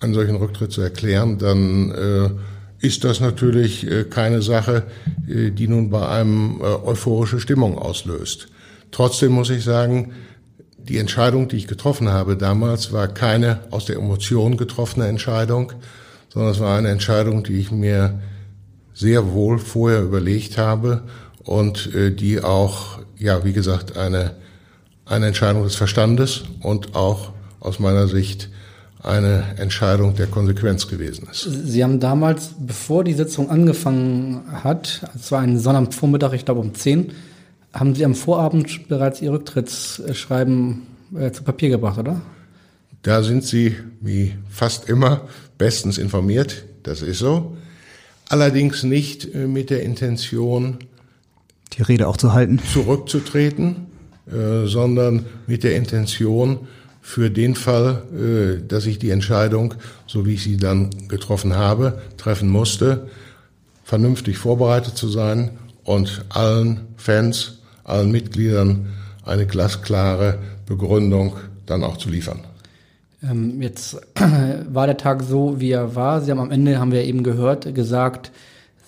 einen 0.00 0.14
solchen 0.14 0.36
Rücktritt 0.36 0.72
zu 0.72 0.82
erklären, 0.82 1.38
dann 1.38 2.40
ist 2.80 3.04
das 3.04 3.20
natürlich 3.20 3.86
keine 4.10 4.42
Sache, 4.42 4.82
die 5.26 5.68
nun 5.68 5.90
bei 5.90 6.08
einem 6.08 6.60
euphorische 6.60 7.38
Stimmung 7.38 7.78
auslöst. 7.78 8.48
Trotzdem 8.90 9.30
muss 9.30 9.48
ich 9.50 9.62
sagen, 9.62 10.12
die 10.76 10.98
Entscheidung, 10.98 11.46
die 11.46 11.56
ich 11.56 11.68
getroffen 11.68 12.08
habe 12.08 12.36
damals, 12.36 12.92
war 12.92 13.06
keine 13.06 13.60
aus 13.70 13.84
der 13.84 13.96
Emotion 13.96 14.56
getroffene 14.56 15.06
Entscheidung, 15.06 15.72
sondern 16.28 16.50
es 16.50 16.58
war 16.58 16.76
eine 16.76 16.90
Entscheidung, 16.90 17.44
die 17.44 17.60
ich 17.60 17.70
mir 17.70 18.18
sehr 18.94 19.32
wohl 19.32 19.58
vorher 19.58 20.02
überlegt 20.02 20.58
habe 20.58 21.02
und 21.44 21.94
äh, 21.94 22.10
die 22.10 22.42
auch, 22.42 22.98
ja, 23.18 23.44
wie 23.44 23.52
gesagt, 23.52 23.96
eine, 23.96 24.36
eine 25.06 25.26
Entscheidung 25.26 25.64
des 25.64 25.74
Verstandes 25.74 26.44
und 26.60 26.94
auch 26.94 27.32
aus 27.60 27.78
meiner 27.78 28.08
Sicht 28.08 28.48
eine 29.02 29.56
Entscheidung 29.56 30.14
der 30.14 30.28
Konsequenz 30.28 30.86
gewesen 30.86 31.26
ist. 31.30 31.42
Sie 31.42 31.82
haben 31.82 31.98
damals, 31.98 32.50
bevor 32.58 33.02
die 33.02 33.14
Sitzung 33.14 33.50
angefangen 33.50 34.42
hat, 34.62 35.02
es 35.16 35.32
war 35.32 35.40
ein 35.40 35.58
Sonnabendvormittag, 35.58 36.34
ich 36.34 36.44
glaube 36.44 36.60
um 36.60 36.74
10, 36.74 37.12
haben 37.72 37.94
Sie 37.94 38.04
am 38.04 38.14
Vorabend 38.14 38.88
bereits 38.88 39.20
Ihr 39.20 39.32
Rücktrittsschreiben 39.32 40.82
äh, 41.18 41.32
zu 41.32 41.42
Papier 41.42 41.70
gebracht, 41.70 41.98
oder? 41.98 42.20
Da 43.02 43.22
sind 43.22 43.44
Sie, 43.44 43.76
wie 44.00 44.34
fast 44.48 44.88
immer, 44.88 45.22
bestens 45.58 45.98
informiert. 45.98 46.64
Das 46.84 47.02
ist 47.02 47.18
so. 47.18 47.56
Allerdings 48.28 48.82
nicht 48.82 49.34
äh, 49.34 49.46
mit 49.46 49.70
der 49.70 49.82
Intention, 49.82 50.78
die 51.74 51.82
Rede 51.82 52.08
auch 52.08 52.16
zu 52.16 52.32
halten, 52.32 52.60
zurückzutreten, 52.72 53.86
äh, 54.26 54.66
sondern 54.66 55.26
mit 55.46 55.64
der 55.64 55.76
Intention, 55.76 56.60
für 57.04 57.30
den 57.30 57.56
Fall, 57.56 58.04
äh, 58.14 58.66
dass 58.66 58.86
ich 58.86 58.98
die 59.00 59.10
Entscheidung, 59.10 59.74
so 60.06 60.24
wie 60.24 60.34
ich 60.34 60.44
sie 60.44 60.56
dann 60.56 60.90
getroffen 61.08 61.56
habe, 61.56 62.00
treffen 62.16 62.48
musste, 62.48 63.08
vernünftig 63.84 64.38
vorbereitet 64.38 64.96
zu 64.96 65.08
sein 65.08 65.50
und 65.82 66.24
allen 66.28 66.82
Fans, 66.96 67.58
allen 67.82 68.12
Mitgliedern 68.12 68.86
eine 69.24 69.46
glasklare 69.46 70.38
Begründung 70.66 71.36
dann 71.66 71.82
auch 71.82 71.96
zu 71.96 72.08
liefern. 72.08 72.44
Ähm, 73.22 73.62
jetzt 73.62 73.96
war 74.72 74.86
der 74.86 74.96
Tag 74.96 75.22
so, 75.22 75.60
wie 75.60 75.70
er 75.70 75.94
war. 75.94 76.20
Sie 76.20 76.30
haben 76.30 76.40
am 76.40 76.50
Ende, 76.50 76.78
haben 76.78 76.92
wir 76.92 77.04
eben 77.04 77.22
gehört, 77.22 77.74
gesagt, 77.74 78.32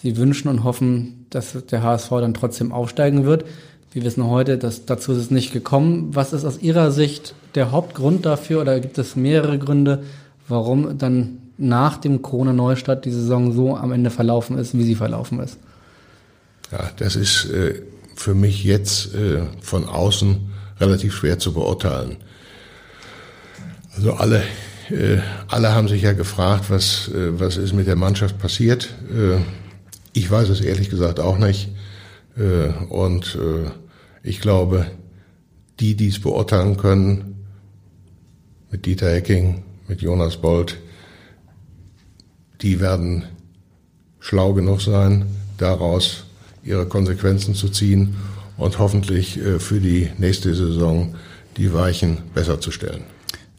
Sie 0.03 0.19
wünschen 0.19 0.49
und 0.49 0.65
hoffen, 0.65 1.25
dass 1.31 1.57
der 1.71 1.83
HSV 1.83 2.11
dann 2.11 2.35
trotzdem 2.35 2.73
aufsteigen 2.73 3.25
wird. 3.25 3.45
Wir 3.93 4.05
wissen 4.05 4.27
heute, 4.27 4.59
dass 4.59 4.85
dazu 4.85 5.13
ist 5.13 5.19
es 5.19 5.31
nicht 5.31 5.53
gekommen. 5.53 6.15
Was 6.15 6.33
ist 6.33 6.45
aus 6.45 6.59
Ihrer 6.61 6.91
Sicht 6.91 7.35
der 7.55 7.71
Hauptgrund 7.71 8.27
dafür 8.27 8.61
oder 8.61 8.81
gibt 8.81 8.99
es 8.99 9.17
mehrere 9.17 9.59
Gründe, 9.59 10.03
warum 10.49 10.99
dann 10.99 11.39
nach 11.57 11.97
dem 11.97 12.21
Corona-Neustart 12.21 13.05
die 13.05 13.13
Saison 13.13 13.53
so 13.53 13.77
am 13.77 13.93
Ende 13.93 14.11
verlaufen 14.11 14.59
ist, 14.59 14.77
wie 14.77 14.83
sie 14.83 14.97
verlaufen 14.97 15.41
ist? 15.41 15.59
Ja, 16.73 16.91
das 16.97 17.17
ist 17.17 17.49
äh, 17.51 17.83
für 18.17 18.35
mich 18.35 18.65
jetzt 18.65 19.15
äh, 19.15 19.43
von 19.61 19.87
außen 19.87 20.37
relativ 20.81 21.15
schwer 21.15 21.39
zu 21.39 21.55
beurteilen. 21.55 22.17
Also 23.97 24.15
alle 24.15 24.43
Äh, 24.91 25.21
alle 25.49 25.75
haben 25.75 25.89
sich 25.89 26.03
ja 26.03 26.13
gefragt, 26.13 26.67
was, 26.69 27.09
äh, 27.09 27.41
was 27.41 27.57
ist 27.57 27.73
mit 27.73 27.87
der 27.87 27.97
Mannschaft 27.97 28.39
passiert. 28.39 28.95
Äh, 29.11 29.39
ich 30.13 30.31
weiß 30.31 30.49
es 30.51 30.61
ehrlich 30.61 30.91
gesagt 30.91 31.21
auch 31.21 31.39
nicht. 31.39 31.71
Äh, 32.37 32.69
und 32.91 33.37
äh, 33.37 33.71
ich 34.23 34.41
glaube, 34.41 34.87
die, 35.81 35.95
die 35.95 36.09
es 36.09 36.21
beurteilen 36.21 36.77
können, 36.77 37.47
mit 38.71 38.87
Dieter 38.87 39.11
Hecking, 39.11 39.63
mit 39.89 40.03
Jonas 40.03 40.37
Bold, 40.37 40.77
die 42.61 42.81
werden 42.81 43.25
schlau 44.21 44.53
genug 44.53 44.81
sein, 44.81 45.27
daraus 45.59 46.25
ihre 46.63 46.87
Konsequenzen 46.87 47.55
zu 47.55 47.69
ziehen 47.69 48.17
und 48.57 48.79
hoffentlich 48.79 49.39
äh, 49.39 49.59
für 49.59 49.81
die 49.81 50.11
nächste 50.19 50.55
Saison 50.55 51.15
die 51.57 51.73
Weichen 51.73 52.19
besser 52.35 52.61
zu 52.61 52.71
stellen. 52.71 53.14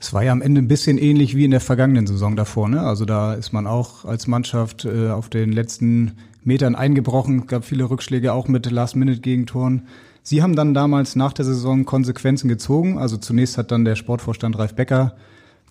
Es 0.06 0.14
war 0.14 0.24
ja 0.24 0.32
am 0.32 0.44
Ende 0.44 0.62
ein 0.62 0.68
bisschen 0.68 1.00
ähnlich 1.00 1.36
wie 1.36 1.46
in 1.46 1.52
der 1.52 1.60
vergangenen 1.60 2.06
Saison 2.06 2.36
davor. 2.36 2.70
Ne? 2.70 2.80
Also 2.80 3.06
da 3.06 3.34
ist 3.34 3.54
man 3.54 3.66
auch 3.66 4.06
als 4.06 4.28
Mannschaft 4.28 4.86
äh, 4.86 5.10
auf 5.10 5.30
den 5.30 5.52
letzten 5.52 6.12
Metern 6.44 6.76
eingebrochen, 6.76 7.48
gab 7.48 7.66
viele 7.66 7.90
Rückschläge 7.90 8.32
auch 8.32 8.48
mit 8.48 8.70
Last-Minute-Gegentoren. 8.70 9.88
Sie 10.22 10.44
haben 10.44 10.56
dann 10.56 10.76
damals 10.76 11.16
nach 11.16 11.34
der 11.34 11.44
Saison 11.44 11.86
Konsequenzen 11.86 12.50
gezogen. 12.50 13.00
Also 13.00 13.18
zunächst 13.18 13.58
hat 13.58 13.72
dann 13.72 13.84
der 13.84 13.96
Sportvorstand 13.96 14.60
Ralf 14.60 14.76
Becker 14.76 15.16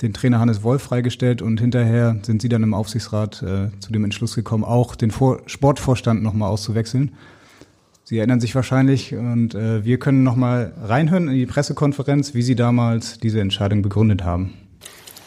den 0.03 0.13
Trainer 0.13 0.41
Hannes 0.41 0.65
Wolf 0.65 0.83
freigestellt 0.83 1.41
und 1.41 1.61
hinterher 1.61 2.17
sind 2.23 2.43
Sie 2.43 2.49
dann 2.49 2.65
im 2.65 2.75
Aufsichtsrat 2.75 3.41
äh, 3.45 3.69
zu 3.79 3.93
dem 3.93 4.03
Entschluss 4.03 4.35
gekommen, 4.35 4.65
auch 4.65 4.97
den 4.97 5.13
Vor 5.13 5.43
Sportvorstand 5.47 6.25
nochmal 6.25 6.51
auszuwechseln. 6.51 7.13
Sie 8.07 8.19
erinnern 8.19 8.39
sich 8.39 8.55
wahrscheinlich 8.55 9.15
und 9.15 9.55
äh, 9.55 9.83
wir 9.83 9.99
können 9.99 10.25
noch 10.25 10.37
mal 10.37 10.75
reinhören 10.83 11.29
in 11.29 11.37
die 11.37 11.47
Pressekonferenz, 11.47 12.35
wie 12.35 12.43
Sie 12.43 12.55
damals 12.55 13.19
diese 13.19 13.41
Entscheidung 13.41 13.81
begründet 13.81 14.25
haben. 14.25 14.53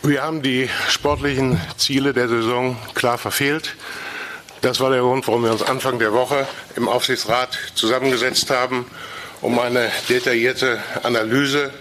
Wir 0.03 0.21
haben 0.21 0.43
die 0.43 0.69
sportlichen 0.87 1.59
Ziele 1.77 2.13
der 2.13 2.29
Saison 2.29 2.77
klar 2.93 3.17
verfehlt. 3.17 3.75
Das 4.61 4.79
war 4.79 4.91
der 4.91 5.01
Grund, 5.01 5.27
warum 5.27 5.43
wir 5.43 5.51
uns 5.51 5.63
Anfang 5.63 5.97
der 5.97 6.13
Woche 6.13 6.47
im 6.75 6.87
Aufsichtsrat 6.87 7.57
zusammengesetzt 7.73 8.51
haben, 8.51 8.85
um 9.41 9.57
eine 9.57 9.89
detaillierte 10.07 10.77
Analyse 11.01 11.71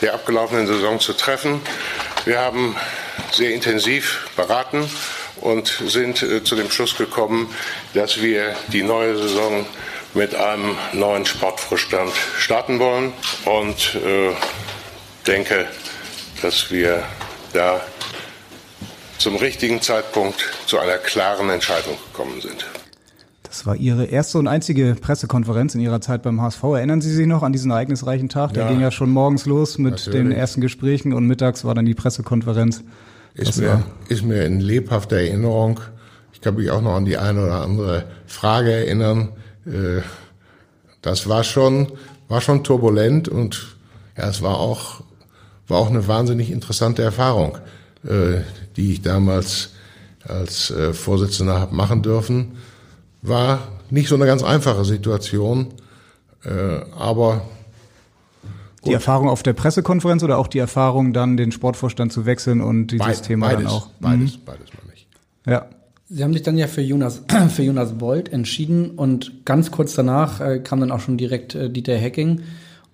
der 0.00 0.14
abgelaufenen 0.14 0.66
Saison 0.66 0.98
zu 0.98 1.12
treffen. 1.12 1.60
Wir 2.24 2.40
haben 2.40 2.74
sehr 3.30 3.54
intensiv 3.54 4.28
beraten 4.34 4.90
und 5.40 5.68
sind 5.86 6.20
äh, 6.22 6.42
zu 6.42 6.56
dem 6.56 6.68
Schluss 6.68 6.96
gekommen, 6.96 7.48
dass 7.94 8.20
wir 8.20 8.56
die 8.72 8.82
neue 8.82 9.16
Saison 9.16 9.66
mit 10.14 10.34
einem 10.34 10.76
neuen 10.92 11.24
Sportvorstand 11.24 12.12
starten 12.38 12.78
wollen 12.78 13.12
und 13.44 13.94
äh, 13.94 14.34
denke, 15.26 15.66
dass 16.42 16.70
wir 16.70 17.02
da 17.52 17.80
zum 19.18 19.36
richtigen 19.36 19.80
Zeitpunkt 19.80 20.50
zu 20.66 20.78
einer 20.78 20.98
klaren 20.98 21.48
Entscheidung 21.48 21.96
gekommen 22.12 22.40
sind. 22.40 22.66
Das 23.44 23.66
war 23.66 23.76
Ihre 23.76 24.06
erste 24.06 24.38
und 24.38 24.48
einzige 24.48 24.96
Pressekonferenz 25.00 25.74
in 25.74 25.80
Ihrer 25.80 26.00
Zeit 26.00 26.22
beim 26.22 26.40
HSV. 26.40 26.62
Erinnern 26.62 27.00
Sie 27.00 27.12
sich 27.12 27.26
noch 27.26 27.42
an 27.42 27.52
diesen 27.52 27.70
ereignisreichen 27.70 28.28
Tag? 28.28 28.54
Der 28.54 28.64
ja, 28.64 28.70
ging 28.70 28.80
ja 28.80 28.90
schon 28.90 29.10
morgens 29.10 29.46
los 29.46 29.78
mit 29.78 29.92
natürlich. 29.92 30.20
den 30.20 30.32
ersten 30.32 30.60
Gesprächen 30.60 31.12
und 31.12 31.26
mittags 31.26 31.64
war 31.64 31.74
dann 31.74 31.84
die 31.84 31.94
Pressekonferenz. 31.94 32.82
Ist 33.34 33.58
mir, 33.58 33.82
ist 34.08 34.24
mir 34.24 34.44
in 34.44 34.60
lebhafter 34.60 35.16
Erinnerung. 35.16 35.80
Ich 36.32 36.40
kann 36.40 36.54
mich 36.54 36.70
auch 36.70 36.80
noch 36.80 36.94
an 36.94 37.04
die 37.04 37.18
eine 37.18 37.44
oder 37.44 37.60
andere 37.60 38.04
Frage 38.26 38.72
erinnern, 38.72 39.28
äh, 39.66 40.02
das 41.00 41.28
war 41.28 41.44
schon, 41.44 41.92
war 42.28 42.40
schon 42.40 42.64
turbulent 42.64 43.28
und 43.28 43.76
ja, 44.16 44.28
es 44.28 44.42
war 44.42 44.58
auch, 44.58 45.02
war 45.68 45.78
auch 45.78 45.90
eine 45.90 46.06
wahnsinnig 46.08 46.50
interessante 46.50 47.02
Erfahrung, 47.02 47.58
äh, 48.04 48.40
die 48.76 48.92
ich 48.92 49.02
damals 49.02 49.70
als 50.26 50.70
äh, 50.70 50.92
Vorsitzender 50.92 51.58
habe 51.58 51.74
machen 51.74 52.02
dürfen. 52.02 52.58
War 53.22 53.68
nicht 53.90 54.08
so 54.08 54.14
eine 54.14 54.26
ganz 54.26 54.42
einfache 54.42 54.84
Situation, 54.84 55.68
aber 56.98 57.42
Gut. 58.82 58.90
Die 58.90 58.94
Erfahrung 58.94 59.28
auf 59.28 59.44
der 59.44 59.52
Pressekonferenz 59.52 60.24
oder 60.24 60.38
auch 60.38 60.48
die 60.48 60.58
Erfahrung, 60.58 61.12
dann 61.12 61.36
den 61.36 61.52
Sportvorstand 61.52 62.12
zu 62.12 62.26
wechseln 62.26 62.60
und 62.60 62.88
dieses 62.88 63.06
Beid, 63.06 63.22
Thema 63.22 63.48
beides, 63.50 63.64
dann 63.64 63.72
auch? 63.72 63.90
Beides, 64.00 64.36
mhm. 64.38 64.40
beides 64.44 64.66
meine 64.82 64.92
ich. 64.92 65.06
Ja. 65.46 65.66
Sie 66.14 66.22
haben 66.22 66.34
sich 66.34 66.42
dann 66.42 66.58
ja 66.58 66.66
für 66.66 66.82
Jonas, 66.82 67.22
für 67.48 67.62
Jonas 67.62 67.94
Bold 67.94 68.30
entschieden 68.34 68.90
und 68.90 69.46
ganz 69.46 69.70
kurz 69.70 69.94
danach 69.94 70.42
äh, 70.42 70.58
kam 70.58 70.80
dann 70.80 70.92
auch 70.92 71.00
schon 71.00 71.16
direkt 71.16 71.54
äh, 71.54 71.70
Dieter 71.70 71.96
Hecking. 71.96 72.42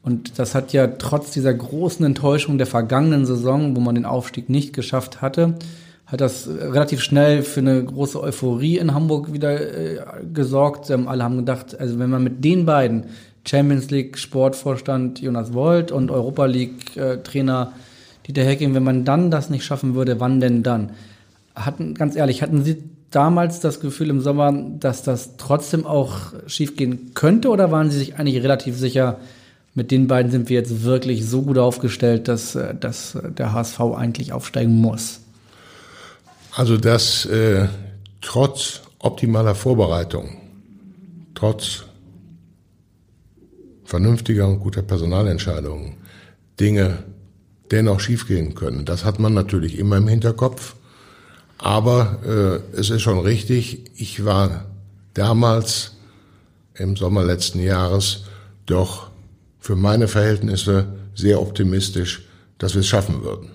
Und 0.04 0.38
das 0.38 0.54
hat 0.54 0.72
ja 0.72 0.86
trotz 0.86 1.32
dieser 1.32 1.52
großen 1.52 2.06
Enttäuschung 2.06 2.58
der 2.58 2.68
vergangenen 2.68 3.26
Saison, 3.26 3.74
wo 3.74 3.80
man 3.80 3.96
den 3.96 4.04
Aufstieg 4.04 4.48
nicht 4.48 4.72
geschafft 4.72 5.20
hatte, 5.20 5.54
hat 6.06 6.20
das 6.20 6.46
äh, 6.46 6.66
relativ 6.66 7.02
schnell 7.02 7.42
für 7.42 7.58
eine 7.58 7.82
große 7.82 8.22
Euphorie 8.22 8.78
in 8.78 8.94
Hamburg 8.94 9.32
wieder 9.32 9.60
äh, 9.60 9.98
gesorgt. 10.32 10.88
Ähm, 10.88 11.08
alle 11.08 11.24
haben 11.24 11.38
gedacht, 11.38 11.76
also 11.80 11.98
wenn 11.98 12.10
man 12.10 12.22
mit 12.22 12.44
den 12.44 12.66
beiden 12.66 13.06
Champions 13.44 13.90
League 13.90 14.16
Sportvorstand 14.16 15.20
Jonas 15.20 15.52
Wold 15.54 15.90
und 15.90 16.12
Europa 16.12 16.46
League 16.46 16.96
äh, 16.96 17.16
Trainer 17.16 17.72
Dieter 18.28 18.44
Hecking, 18.44 18.74
wenn 18.74 18.84
man 18.84 19.04
dann 19.04 19.32
das 19.32 19.50
nicht 19.50 19.64
schaffen 19.64 19.96
würde, 19.96 20.20
wann 20.20 20.38
denn 20.38 20.62
dann? 20.62 20.90
Hatten, 21.56 21.94
ganz 21.94 22.14
ehrlich, 22.14 22.42
hatten 22.42 22.62
Sie 22.62 22.76
damals 23.10 23.60
das 23.60 23.80
Gefühl 23.80 24.10
im 24.10 24.20
Sommer, 24.20 24.52
dass 24.52 25.02
das 25.02 25.36
trotzdem 25.36 25.86
auch 25.86 26.32
schiefgehen 26.46 27.12
könnte 27.14 27.48
oder 27.48 27.70
waren 27.70 27.90
Sie 27.90 27.98
sich 27.98 28.16
eigentlich 28.16 28.42
relativ 28.42 28.76
sicher, 28.76 29.18
mit 29.74 29.90
den 29.90 30.08
beiden 30.08 30.30
sind 30.30 30.48
wir 30.48 30.56
jetzt 30.56 30.82
wirklich 30.82 31.24
so 31.24 31.42
gut 31.42 31.56
aufgestellt, 31.56 32.26
dass, 32.28 32.54
äh, 32.54 32.74
dass 32.74 33.16
der 33.22 33.52
HSV 33.52 33.80
eigentlich 33.80 34.32
aufsteigen 34.32 34.74
muss? 34.74 35.20
Also, 36.52 36.76
dass 36.76 37.24
äh, 37.26 37.68
trotz 38.20 38.80
optimaler 38.98 39.54
Vorbereitung, 39.54 40.36
trotz 41.34 41.84
vernünftiger 43.84 44.48
und 44.48 44.58
guter 44.58 44.82
Personalentscheidungen 44.82 45.94
Dinge 46.58 47.04
dennoch 47.70 48.00
schiefgehen 48.00 48.56
können, 48.56 48.84
das 48.84 49.04
hat 49.04 49.20
man 49.20 49.32
natürlich 49.32 49.78
immer 49.78 49.98
im 49.98 50.08
Hinterkopf. 50.08 50.74
Aber 51.58 52.62
äh, 52.74 52.78
es 52.78 52.90
ist 52.90 53.02
schon 53.02 53.18
richtig, 53.18 53.90
ich 53.96 54.24
war 54.24 54.66
damals 55.14 55.96
im 56.74 56.96
Sommer 56.96 57.24
letzten 57.24 57.60
Jahres 57.60 58.24
doch 58.66 59.10
für 59.58 59.74
meine 59.74 60.08
Verhältnisse 60.08 60.86
sehr 61.14 61.42
optimistisch, 61.42 62.26
dass 62.58 62.74
wir 62.74 62.80
es 62.80 62.86
schaffen 62.86 63.22
würden. 63.22 63.50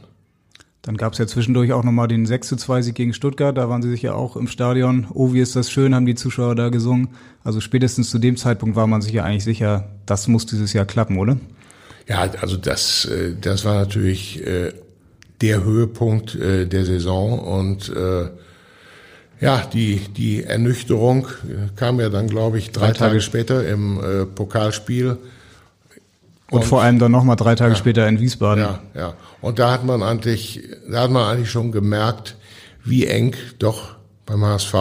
Dann 0.81 0.97
gab 0.97 1.13
es 1.13 1.19
ja 1.19 1.25
zwischendurch 1.25 1.71
auch 1.71 1.85
nochmal 1.85 2.09
den 2.09 2.25
6 2.25 2.49
zu 2.49 2.55
2 2.57 2.81
Sieg 2.81 2.95
gegen 2.95 3.13
Stuttgart. 3.13 3.57
Da 3.57 3.69
waren 3.69 3.81
sie 3.81 3.89
sich 3.89 4.01
ja 4.01 4.13
auch 4.15 4.35
im 4.35 4.49
Stadion. 4.49 5.07
Oh, 5.13 5.31
wie 5.31 5.39
ist 5.39 5.55
das 5.55 5.71
schön, 5.71 5.95
haben 5.95 6.05
die 6.05 6.15
Zuschauer 6.15 6.55
da 6.55 6.67
gesungen. 6.67 7.07
Also 7.41 7.61
spätestens 7.61 8.09
zu 8.09 8.19
dem 8.19 8.35
Zeitpunkt 8.35 8.75
war 8.75 8.85
man 8.85 9.01
sich 9.01 9.13
ja 9.13 9.23
eigentlich 9.23 9.45
sicher, 9.45 9.87
das 10.05 10.27
muss 10.27 10.45
dieses 10.45 10.73
Jahr 10.73 10.85
klappen, 10.85 11.17
oder? 11.17 11.37
Ja, 12.09 12.29
also 12.41 12.57
das, 12.57 13.05
äh, 13.05 13.33
das 13.39 13.63
war 13.63 13.75
natürlich 13.75 14.45
äh, 14.45 14.73
der 15.43 15.63
Höhepunkt 15.65 16.35
äh, 16.35 16.65
der 16.65 16.85
Saison 16.85 17.37
und 17.37 17.89
äh, 17.89 18.29
ja, 19.41 19.61
die, 19.73 19.99
die 19.99 20.43
Ernüchterung 20.43 21.27
kam 21.75 21.99
ja 21.99 22.07
dann, 22.07 22.29
glaube 22.29 22.59
ich, 22.59 22.71
drei, 22.71 22.87
drei 22.87 22.93
Tage. 22.93 22.97
Tage. 22.99 23.21
später 23.21 23.67
im 23.67 23.99
äh, 23.99 24.25
Pokalspiel. 24.25 25.17
Und, 26.49 26.59
und, 26.59 26.63
vor 26.63 26.81
allem 26.81 26.97
dann 26.97 27.11
nochmal 27.11 27.35
drei 27.35 27.55
Tage 27.55 27.73
ja, 27.73 27.77
später 27.77 28.07
in 28.07 28.21
Wiesbaden. 28.21 28.63
Ja, 28.63 28.79
ja. 28.95 29.13
Und 29.41 29.59
da 29.59 29.71
hat 29.71 29.83
man 29.83 30.01
eigentlich, 30.01 30.63
da 30.89 31.01
hat 31.01 31.11
man 31.11 31.29
eigentlich 31.29 31.51
schon 31.51 31.73
gemerkt, 31.73 32.37
wie 32.85 33.05
eng 33.05 33.35
doch 33.59 33.95
beim 34.25 34.45
HSV 34.45 34.73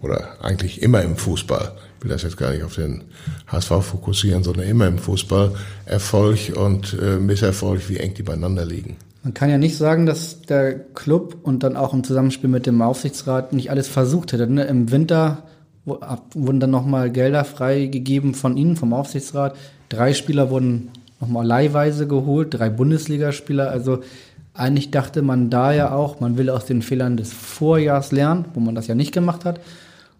oder 0.00 0.36
eigentlich 0.40 0.80
immer 0.80 1.02
im 1.02 1.16
Fußball, 1.16 1.72
ich 1.98 2.04
will 2.04 2.10
das 2.10 2.22
jetzt 2.22 2.38
gar 2.38 2.52
nicht 2.52 2.62
auf 2.62 2.76
den 2.76 3.04
HSV 3.48 3.68
fokussieren, 3.82 4.44
sondern 4.44 4.66
immer 4.66 4.86
im 4.86 4.96
Fußball, 4.96 5.54
Erfolg 5.84 6.56
und 6.56 6.96
äh, 7.02 7.18
Misserfolg, 7.18 7.86
wie 7.90 7.98
eng 7.98 8.14
die 8.14 8.22
beieinander 8.22 8.64
liegen. 8.64 8.96
Man 9.22 9.34
kann 9.34 9.50
ja 9.50 9.58
nicht 9.58 9.76
sagen, 9.76 10.06
dass 10.06 10.42
der 10.42 10.78
Club 10.78 11.38
und 11.42 11.62
dann 11.62 11.76
auch 11.76 11.92
im 11.92 12.04
Zusammenspiel 12.04 12.48
mit 12.48 12.66
dem 12.66 12.80
Aufsichtsrat 12.80 13.52
nicht 13.52 13.70
alles 13.70 13.88
versucht 13.88 14.32
hätte. 14.32 14.46
Ne? 14.46 14.64
Im 14.64 14.90
Winter 14.90 15.44
wurden 15.84 16.60
dann 16.60 16.70
nochmal 16.70 17.10
Gelder 17.10 17.44
freigegeben 17.44 18.34
von 18.34 18.56
Ihnen, 18.56 18.76
vom 18.76 18.92
Aufsichtsrat. 18.92 19.56
Drei 19.88 20.14
Spieler 20.14 20.50
wurden 20.50 20.90
nochmal 21.20 21.46
leihweise 21.46 22.06
geholt, 22.06 22.54
drei 22.54 22.68
Bundesligaspieler. 22.70 23.70
Also 23.70 24.00
eigentlich 24.54 24.90
dachte 24.90 25.22
man 25.22 25.50
da 25.50 25.72
ja 25.72 25.92
auch, 25.92 26.20
man 26.20 26.36
will 26.36 26.50
aus 26.50 26.66
den 26.66 26.82
Fehlern 26.82 27.16
des 27.16 27.32
Vorjahrs 27.32 28.12
lernen, 28.12 28.46
wo 28.54 28.60
man 28.60 28.74
das 28.74 28.86
ja 28.86 28.94
nicht 28.94 29.12
gemacht 29.12 29.44
hat. 29.44 29.60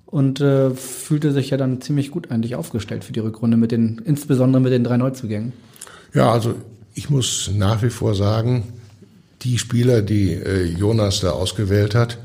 Und 0.07 0.41
äh, 0.41 0.71
fühlte 0.71 1.33
sich 1.33 1.51
ja 1.51 1.59
dann 1.59 1.83
ziemlich 1.83 2.11
gut 2.11 2.31
eigentlich 2.31 2.57
aufgestellt 2.57 3.05
für 3.05 3.13
die 3.13 3.21
Rückrunde, 3.21 3.59
mit 3.59 3.73
den, 3.73 4.01
insbesondere 4.05 4.63
mit 4.63 4.73
den 4.73 4.85
drei 4.85 4.97
Neuzugängen. 4.97 5.53
Ja, 6.15 6.33
also 6.33 6.55
ich 6.95 7.11
muss 7.11 7.51
nach 7.55 7.83
wie 7.83 7.91
vor 7.91 8.15
sagen, 8.15 8.65
die 9.43 9.59
Spieler, 9.59 10.03
die 10.03 10.33
äh, 10.33 10.65
Jonas 10.65 11.21
da 11.21 11.31
ausgewählt 11.31 11.95
hat, 11.95 12.19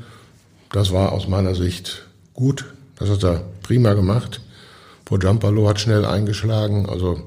das 0.72 0.92
war 0.92 1.12
aus 1.12 1.28
meiner 1.28 1.54
Sicht 1.54 2.06
gut. 2.32 2.64
Das 2.96 3.08
hat 3.08 3.24
er 3.24 3.44
prima 3.62 3.94
gemacht. 3.94 4.40
Pojampalo 5.04 5.68
hat 5.68 5.80
schnell 5.80 6.04
eingeschlagen. 6.04 6.88
Also 6.88 7.22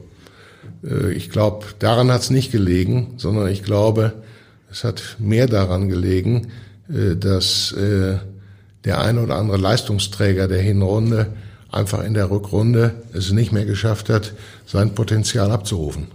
äh, 0.84 1.12
ich 1.14 1.30
glaube, 1.30 1.66
daran 1.80 2.12
hat 2.12 2.22
es 2.22 2.30
nicht 2.30 2.52
gelegen, 2.52 3.14
sondern 3.18 3.48
ich 3.48 3.64
glaube, 3.64 4.14
Es 4.70 4.84
hat 4.84 5.16
mehr 5.18 5.48
daran 5.48 5.88
gelegen, 5.88 6.52
äh, 6.90 7.16
dass 7.16 7.72
äh, 7.72 8.18
der 8.84 9.02
ein 9.02 9.18
oder 9.18 9.36
andere 9.36 9.58
Leistungsträger 9.58 10.48
der 10.48 10.62
Hinrunde 10.62 11.28
einfach 11.72 12.04
in 12.04 12.14
der 12.14 12.30
Rückrunde 12.30 12.96
es 13.14 13.32
nicht 13.32 13.52
mehr 13.52 13.66
geschafft 13.66 14.10
hat, 14.10 14.34
sein 14.66 14.94
Potenzial 14.94 15.52
abzurufen. 15.52 16.08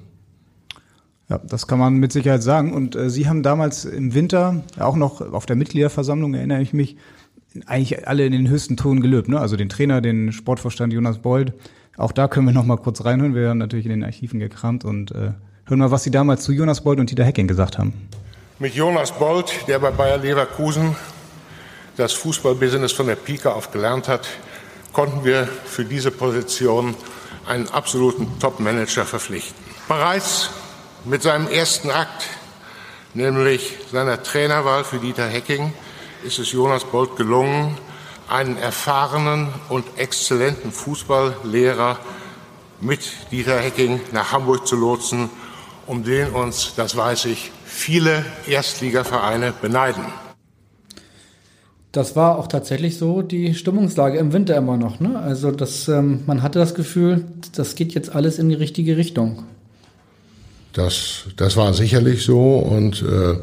Ja, 1.32 1.40
das 1.44 1.66
kann 1.66 1.78
man 1.78 1.94
mit 1.94 2.12
Sicherheit 2.12 2.42
sagen. 2.42 2.74
Und 2.74 2.94
äh, 2.94 3.08
Sie 3.08 3.26
haben 3.26 3.42
damals 3.42 3.86
im 3.86 4.12
Winter, 4.12 4.62
auch 4.78 4.96
noch 4.96 5.32
auf 5.32 5.46
der 5.46 5.56
Mitgliederversammlung, 5.56 6.34
erinnere 6.34 6.60
ich 6.60 6.74
mich, 6.74 6.98
eigentlich 7.64 8.06
alle 8.06 8.26
in 8.26 8.32
den 8.32 8.48
höchsten 8.50 8.76
Ton 8.76 9.00
gelöbt. 9.00 9.30
Ne? 9.30 9.40
Also 9.40 9.56
den 9.56 9.70
Trainer, 9.70 10.02
den 10.02 10.32
Sportvorstand 10.32 10.92
Jonas 10.92 11.20
Bold. 11.20 11.54
Auch 11.96 12.12
da 12.12 12.28
können 12.28 12.46
wir 12.46 12.52
noch 12.52 12.66
mal 12.66 12.76
kurz 12.76 13.06
reinhören. 13.06 13.34
Wir 13.34 13.48
haben 13.48 13.56
natürlich 13.56 13.86
in 13.86 13.92
den 13.92 14.04
Archiven 14.04 14.40
gekramt 14.40 14.84
und 14.84 15.12
äh, 15.12 15.32
hören 15.64 15.78
mal, 15.78 15.90
was 15.90 16.02
Sie 16.02 16.10
damals 16.10 16.44
zu 16.44 16.52
Jonas 16.52 16.82
Bold 16.82 17.00
und 17.00 17.10
Dieter 17.10 17.24
Hecking 17.24 17.48
gesagt 17.48 17.78
haben. 17.78 17.94
Mit 18.58 18.74
Jonas 18.74 19.10
Bold, 19.12 19.54
der 19.68 19.78
bei 19.78 19.90
Bayer 19.90 20.18
Leverkusen 20.18 20.94
das 21.96 22.12
Fußballbusiness 22.12 22.92
von 22.92 23.06
der 23.06 23.16
Pike 23.16 23.54
auf 23.54 23.70
gelernt 23.70 24.06
hat, 24.06 24.28
konnten 24.92 25.24
wir 25.24 25.48
für 25.64 25.86
diese 25.86 26.10
Position 26.10 26.94
einen 27.46 27.68
absoluten 27.68 28.26
Top-Manager 28.38 29.06
verpflichten. 29.06 29.56
Bereits 29.88 30.50
mit 31.04 31.22
seinem 31.22 31.48
ersten 31.48 31.90
Akt, 31.90 32.24
nämlich 33.14 33.74
seiner 33.90 34.22
Trainerwahl 34.22 34.84
für 34.84 34.98
Dieter 34.98 35.26
Hecking, 35.26 35.72
ist 36.24 36.38
es 36.38 36.52
Jonas 36.52 36.84
Bolt 36.84 37.16
gelungen, 37.16 37.76
einen 38.28 38.56
erfahrenen 38.56 39.48
und 39.68 39.84
exzellenten 39.96 40.70
Fußballlehrer 40.70 41.98
mit 42.80 43.00
Dieter 43.30 43.58
Hecking 43.58 44.00
nach 44.12 44.32
Hamburg 44.32 44.66
zu 44.66 44.76
lotsen, 44.76 45.28
um 45.86 46.04
den 46.04 46.30
uns, 46.30 46.74
das 46.76 46.96
weiß 46.96 47.24
ich, 47.26 47.50
viele 47.64 48.24
Erstligavereine 48.46 49.52
beneiden. 49.60 50.04
Das 51.90 52.16
war 52.16 52.38
auch 52.38 52.46
tatsächlich 52.46 52.96
so 52.96 53.20
die 53.20 53.54
Stimmungslage 53.54 54.18
im 54.18 54.32
Winter 54.32 54.56
immer 54.56 54.78
noch. 54.78 54.98
Ne? 55.00 55.18
Also 55.18 55.50
das, 55.50 55.88
ähm, 55.88 56.22
man 56.26 56.42
hatte 56.42 56.58
das 56.58 56.74
Gefühl, 56.74 57.26
das 57.54 57.74
geht 57.74 57.92
jetzt 57.92 58.14
alles 58.14 58.38
in 58.38 58.48
die 58.48 58.54
richtige 58.54 58.96
Richtung. 58.96 59.44
Das, 60.72 61.24
das 61.36 61.56
war 61.56 61.74
sicherlich 61.74 62.24
so 62.24 62.56
und 62.58 63.02
äh, 63.02 63.36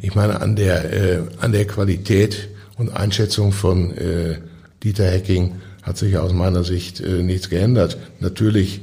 ich 0.00 0.14
meine 0.14 0.40
an 0.40 0.56
der 0.56 0.92
äh, 0.92 1.22
an 1.40 1.52
der 1.52 1.66
Qualität 1.66 2.48
und 2.76 2.96
Einschätzung 2.96 3.52
von 3.52 3.96
äh, 3.96 4.38
Dieter 4.82 5.06
Hecking 5.06 5.52
hat 5.82 5.98
sich 5.98 6.16
aus 6.16 6.32
meiner 6.32 6.64
Sicht 6.64 7.00
äh, 7.00 7.22
nichts 7.22 7.50
geändert. 7.50 7.98
Natürlich, 8.20 8.80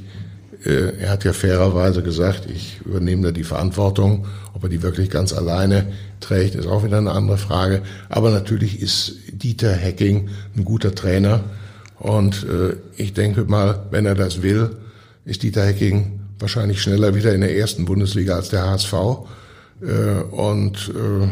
äh, 0.64 0.96
er 1.00 1.10
hat 1.10 1.24
ja 1.24 1.32
fairerweise 1.32 2.02
gesagt, 2.02 2.48
ich 2.48 2.80
übernehme 2.84 3.24
da 3.24 3.32
die 3.32 3.44
Verantwortung. 3.44 4.26
Ob 4.54 4.62
er 4.62 4.68
die 4.68 4.82
wirklich 4.82 5.10
ganz 5.10 5.32
alleine 5.32 5.92
trägt, 6.20 6.54
ist 6.54 6.66
auch 6.66 6.84
wieder 6.84 6.98
eine 6.98 7.10
andere 7.10 7.38
Frage. 7.38 7.82
Aber 8.08 8.30
natürlich 8.30 8.80
ist 8.80 9.16
Dieter 9.32 9.72
Hecking 9.72 10.28
ein 10.56 10.64
guter 10.64 10.94
Trainer. 10.94 11.42
Und 11.98 12.44
äh, 12.44 12.76
ich 12.96 13.14
denke 13.14 13.44
mal, 13.44 13.86
wenn 13.90 14.06
er 14.06 14.14
das 14.14 14.42
will, 14.42 14.76
ist 15.24 15.42
Dieter 15.42 15.64
Hecking 15.64 16.21
wahrscheinlich 16.42 16.82
schneller 16.82 17.14
wieder 17.14 17.34
in 17.34 17.40
der 17.40 17.56
ersten 17.56 17.86
Bundesliga 17.86 18.34
als 18.34 18.50
der 18.50 18.66
HSV. 18.66 18.92
Äh, 19.80 20.22
und 20.30 20.92
äh, 20.94 21.28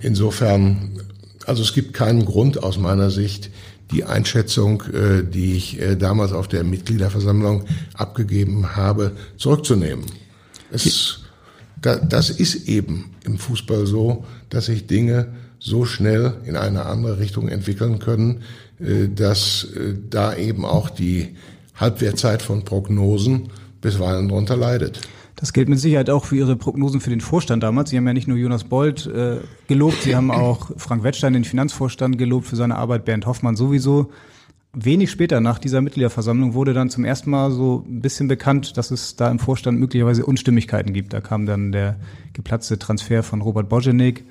insofern, 0.00 1.00
also 1.46 1.62
es 1.62 1.72
gibt 1.72 1.94
keinen 1.94 2.24
Grund 2.24 2.62
aus 2.62 2.78
meiner 2.78 3.10
Sicht, 3.10 3.50
die 3.90 4.04
Einschätzung, 4.04 4.82
äh, 4.92 5.22
die 5.24 5.54
ich 5.54 5.80
damals 5.98 6.32
auf 6.32 6.46
der 6.48 6.62
Mitgliederversammlung 6.62 7.64
abgegeben 7.94 8.76
habe, 8.76 9.12
zurückzunehmen. 9.38 10.04
Es, 10.70 11.20
das 11.80 12.28
ist 12.28 12.68
eben 12.68 13.14
im 13.24 13.38
Fußball 13.38 13.86
so, 13.86 14.24
dass 14.50 14.66
sich 14.66 14.86
Dinge 14.86 15.28
so 15.58 15.86
schnell 15.86 16.34
in 16.44 16.56
eine 16.56 16.84
andere 16.84 17.18
Richtung 17.18 17.48
entwickeln 17.48 17.98
können, 17.98 18.42
dass 19.14 19.66
da 20.10 20.36
eben 20.36 20.64
auch 20.64 20.90
die 20.90 21.36
Halbwertzeit 21.74 22.42
von 22.42 22.64
Prognosen 22.64 23.48
bisweilen 23.88 24.28
darunter 24.28 24.56
leidet. 24.56 25.00
Das 25.36 25.52
gilt 25.52 25.68
mit 25.68 25.78
Sicherheit 25.78 26.10
auch 26.10 26.24
für 26.24 26.36
Ihre 26.36 26.56
Prognosen 26.56 27.00
für 27.00 27.10
den 27.10 27.20
Vorstand 27.20 27.62
damals. 27.62 27.90
Sie 27.90 27.96
haben 27.96 28.06
ja 28.06 28.12
nicht 28.12 28.28
nur 28.28 28.36
Jonas 28.36 28.64
Bold 28.64 29.06
äh, 29.06 29.36
gelobt, 29.66 30.02
Sie 30.02 30.16
haben 30.16 30.30
auch 30.30 30.70
Frank 30.76 31.04
Wettstein, 31.04 31.32
den 31.32 31.44
Finanzvorstand, 31.44 32.18
gelobt 32.18 32.46
für 32.46 32.56
seine 32.56 32.76
Arbeit, 32.76 33.04
Bernd 33.04 33.24
Hoffmann 33.24 33.56
sowieso. 33.56 34.10
Wenig 34.74 35.10
später, 35.10 35.40
nach 35.40 35.58
dieser 35.58 35.80
Mitgliederversammlung, 35.80 36.52
wurde 36.52 36.74
dann 36.74 36.90
zum 36.90 37.04
ersten 37.04 37.30
Mal 37.30 37.50
so 37.50 37.84
ein 37.88 38.00
bisschen 38.00 38.28
bekannt, 38.28 38.76
dass 38.76 38.90
es 38.90 39.16
da 39.16 39.30
im 39.30 39.38
Vorstand 39.38 39.78
möglicherweise 39.78 40.26
Unstimmigkeiten 40.26 40.92
gibt. 40.92 41.12
Da 41.12 41.20
kam 41.20 41.46
dann 41.46 41.72
der 41.72 41.96
geplatzte 42.34 42.78
Transfer 42.78 43.22
von 43.22 43.40
Robert 43.40 43.68
Bojenik. 43.68 44.24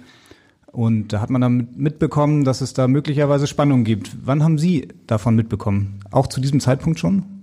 Und 0.72 1.14
da 1.14 1.22
hat 1.22 1.32
man 1.32 1.42
dann 1.42 1.70
mitbekommen, 1.76 2.44
dass 2.44 2.62
es 2.62 2.74
da 2.74 2.88
möglicherweise 2.88 3.48
Spannungen 3.48 3.86
gibt. 3.86 4.16
Wann 4.24 4.44
haben 4.44 4.60
Sie 4.60 4.90
davon 5.08 5.36
mitbekommen? 5.36 6.02
Auch 6.12 6.28
zu 6.28 6.42
diesem 6.42 6.60
Zeitpunkt 6.60 7.00
schon? 7.00 7.37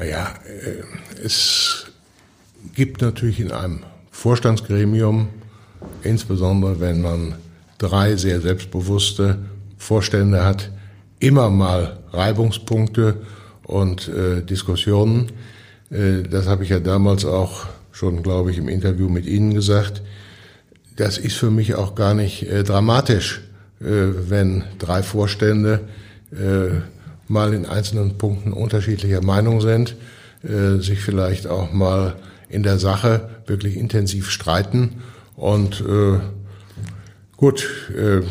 Naja, 0.00 0.32
äh, 0.46 1.22
es 1.22 1.84
gibt 2.74 3.02
natürlich 3.02 3.38
in 3.38 3.52
einem 3.52 3.80
Vorstandsgremium, 4.10 5.28
insbesondere 6.02 6.80
wenn 6.80 7.02
man 7.02 7.34
drei 7.76 8.16
sehr 8.16 8.40
selbstbewusste 8.40 9.40
Vorstände 9.76 10.42
hat, 10.42 10.70
immer 11.18 11.50
mal 11.50 11.98
Reibungspunkte 12.12 13.20
und 13.64 14.08
äh, 14.08 14.40
Diskussionen. 14.40 15.32
Äh, 15.90 16.22
das 16.22 16.46
habe 16.46 16.64
ich 16.64 16.70
ja 16.70 16.80
damals 16.80 17.26
auch 17.26 17.66
schon, 17.92 18.22
glaube 18.22 18.52
ich, 18.52 18.56
im 18.56 18.70
Interview 18.70 19.10
mit 19.10 19.26
Ihnen 19.26 19.52
gesagt. 19.52 20.00
Das 20.96 21.18
ist 21.18 21.36
für 21.36 21.50
mich 21.50 21.74
auch 21.74 21.94
gar 21.94 22.14
nicht 22.14 22.44
äh, 22.44 22.64
dramatisch, 22.64 23.42
äh, 23.80 23.84
wenn 23.84 24.64
drei 24.78 25.02
Vorstände 25.02 25.80
äh, 26.32 26.80
mal 27.30 27.54
in 27.54 27.64
einzelnen 27.64 28.18
Punkten 28.18 28.52
unterschiedlicher 28.52 29.22
Meinung 29.22 29.60
sind, 29.60 29.94
äh, 30.42 30.80
sich 30.80 31.00
vielleicht 31.00 31.46
auch 31.46 31.72
mal 31.72 32.16
in 32.48 32.64
der 32.64 32.78
Sache 32.78 33.30
wirklich 33.46 33.76
intensiv 33.76 34.30
streiten. 34.30 35.02
Und 35.36 35.80
äh, 35.80 36.18
gut, 37.36 37.68
äh, 37.96 38.22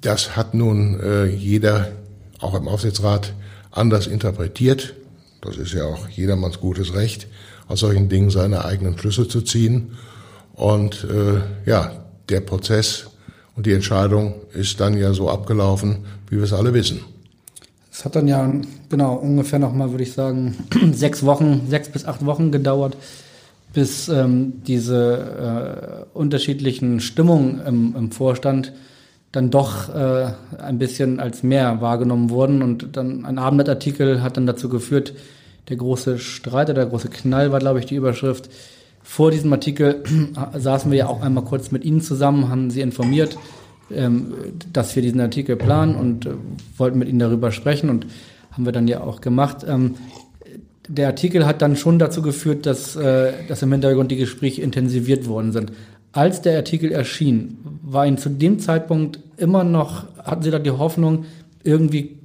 das 0.00 0.36
hat 0.36 0.52
nun 0.54 1.00
äh, 1.00 1.26
jeder, 1.26 1.92
auch 2.40 2.54
im 2.54 2.66
Aufsichtsrat, 2.66 3.32
anders 3.70 4.08
interpretiert. 4.08 4.94
Das 5.40 5.56
ist 5.56 5.72
ja 5.72 5.84
auch 5.84 6.08
jedermanns 6.08 6.58
gutes 6.58 6.94
Recht, 6.94 7.28
aus 7.68 7.80
solchen 7.80 8.08
Dingen 8.08 8.30
seine 8.30 8.64
eigenen 8.64 8.98
Schlüsse 8.98 9.28
zu 9.28 9.42
ziehen. 9.42 9.92
Und 10.54 11.04
äh, 11.04 11.40
ja, 11.68 12.04
der 12.28 12.40
Prozess 12.40 13.10
und 13.54 13.66
die 13.66 13.72
Entscheidung 13.72 14.34
ist 14.52 14.80
dann 14.80 14.96
ja 14.96 15.12
so 15.12 15.30
abgelaufen, 15.30 16.04
wie 16.28 16.36
wir 16.36 16.44
es 16.44 16.52
alle 16.52 16.74
wissen. 16.74 17.13
Es 17.94 18.04
hat 18.04 18.16
dann 18.16 18.26
ja 18.26 18.52
genau 18.88 19.14
ungefähr 19.14 19.60
nochmal, 19.60 19.92
würde 19.92 20.02
ich 20.02 20.12
sagen, 20.12 20.56
sechs 20.92 21.24
Wochen, 21.24 21.68
sechs 21.68 21.88
bis 21.88 22.04
acht 22.04 22.26
Wochen 22.26 22.50
gedauert, 22.50 22.96
bis 23.72 24.08
ähm, 24.08 24.64
diese 24.66 26.06
äh, 26.12 26.18
unterschiedlichen 26.18 26.98
Stimmungen 26.98 27.64
im, 27.64 27.94
im, 27.96 28.10
Vorstand 28.10 28.72
dann 29.30 29.50
doch 29.50 29.94
äh, 29.94 30.26
ein 30.58 30.78
bisschen 30.78 31.20
als 31.20 31.44
mehr 31.44 31.80
wahrgenommen 31.80 32.30
wurden. 32.30 32.62
Und 32.62 32.96
dann 32.96 33.24
ein 33.24 33.38
Abendblattartikel 33.38 34.22
hat 34.22 34.36
dann 34.38 34.46
dazu 34.46 34.68
geführt, 34.68 35.14
der 35.68 35.76
große 35.76 36.18
Streit 36.18 36.70
oder 36.70 36.80
der 36.80 36.90
große 36.90 37.10
Knall 37.10 37.52
war, 37.52 37.60
glaube 37.60 37.78
ich, 37.78 37.86
die 37.86 37.94
Überschrift. 37.94 38.50
Vor 39.04 39.30
diesem 39.30 39.52
Artikel 39.52 40.02
saßen 40.52 40.90
wir 40.90 40.98
ja 40.98 41.06
auch 41.06 41.22
einmal 41.22 41.44
kurz 41.44 41.70
mit 41.70 41.84
Ihnen 41.84 42.00
zusammen, 42.00 42.48
haben 42.48 42.70
Sie 42.70 42.80
informiert, 42.80 43.38
ähm, 43.90 44.34
dass 44.72 44.94
wir 44.96 45.02
diesen 45.02 45.20
Artikel 45.20 45.56
planen 45.56 45.94
und 45.94 46.26
äh, 46.26 46.30
wollten 46.76 46.98
mit 46.98 47.08
Ihnen 47.08 47.18
darüber 47.18 47.52
sprechen 47.52 47.90
und 47.90 48.06
haben 48.52 48.64
wir 48.64 48.72
dann 48.72 48.88
ja 48.88 49.00
auch 49.00 49.20
gemacht. 49.20 49.64
Ähm, 49.68 49.96
der 50.88 51.08
Artikel 51.08 51.46
hat 51.46 51.62
dann 51.62 51.76
schon 51.76 51.98
dazu 51.98 52.22
geführt, 52.22 52.66
dass, 52.66 52.96
äh, 52.96 53.32
dass 53.48 53.62
im 53.62 53.72
Hintergrund 53.72 54.10
die 54.10 54.16
Gespräche 54.16 54.62
intensiviert 54.62 55.26
worden 55.26 55.52
sind. 55.52 55.72
Als 56.12 56.42
der 56.42 56.56
Artikel 56.56 56.92
erschien, 56.92 57.58
war 57.82 58.06
Ihnen 58.06 58.18
zu 58.18 58.28
dem 58.28 58.58
Zeitpunkt 58.58 59.18
immer 59.36 59.64
noch, 59.64 60.04
hatten 60.22 60.42
Sie 60.42 60.50
da 60.50 60.58
die 60.58 60.70
Hoffnung, 60.70 61.24
irgendwie, 61.64 62.18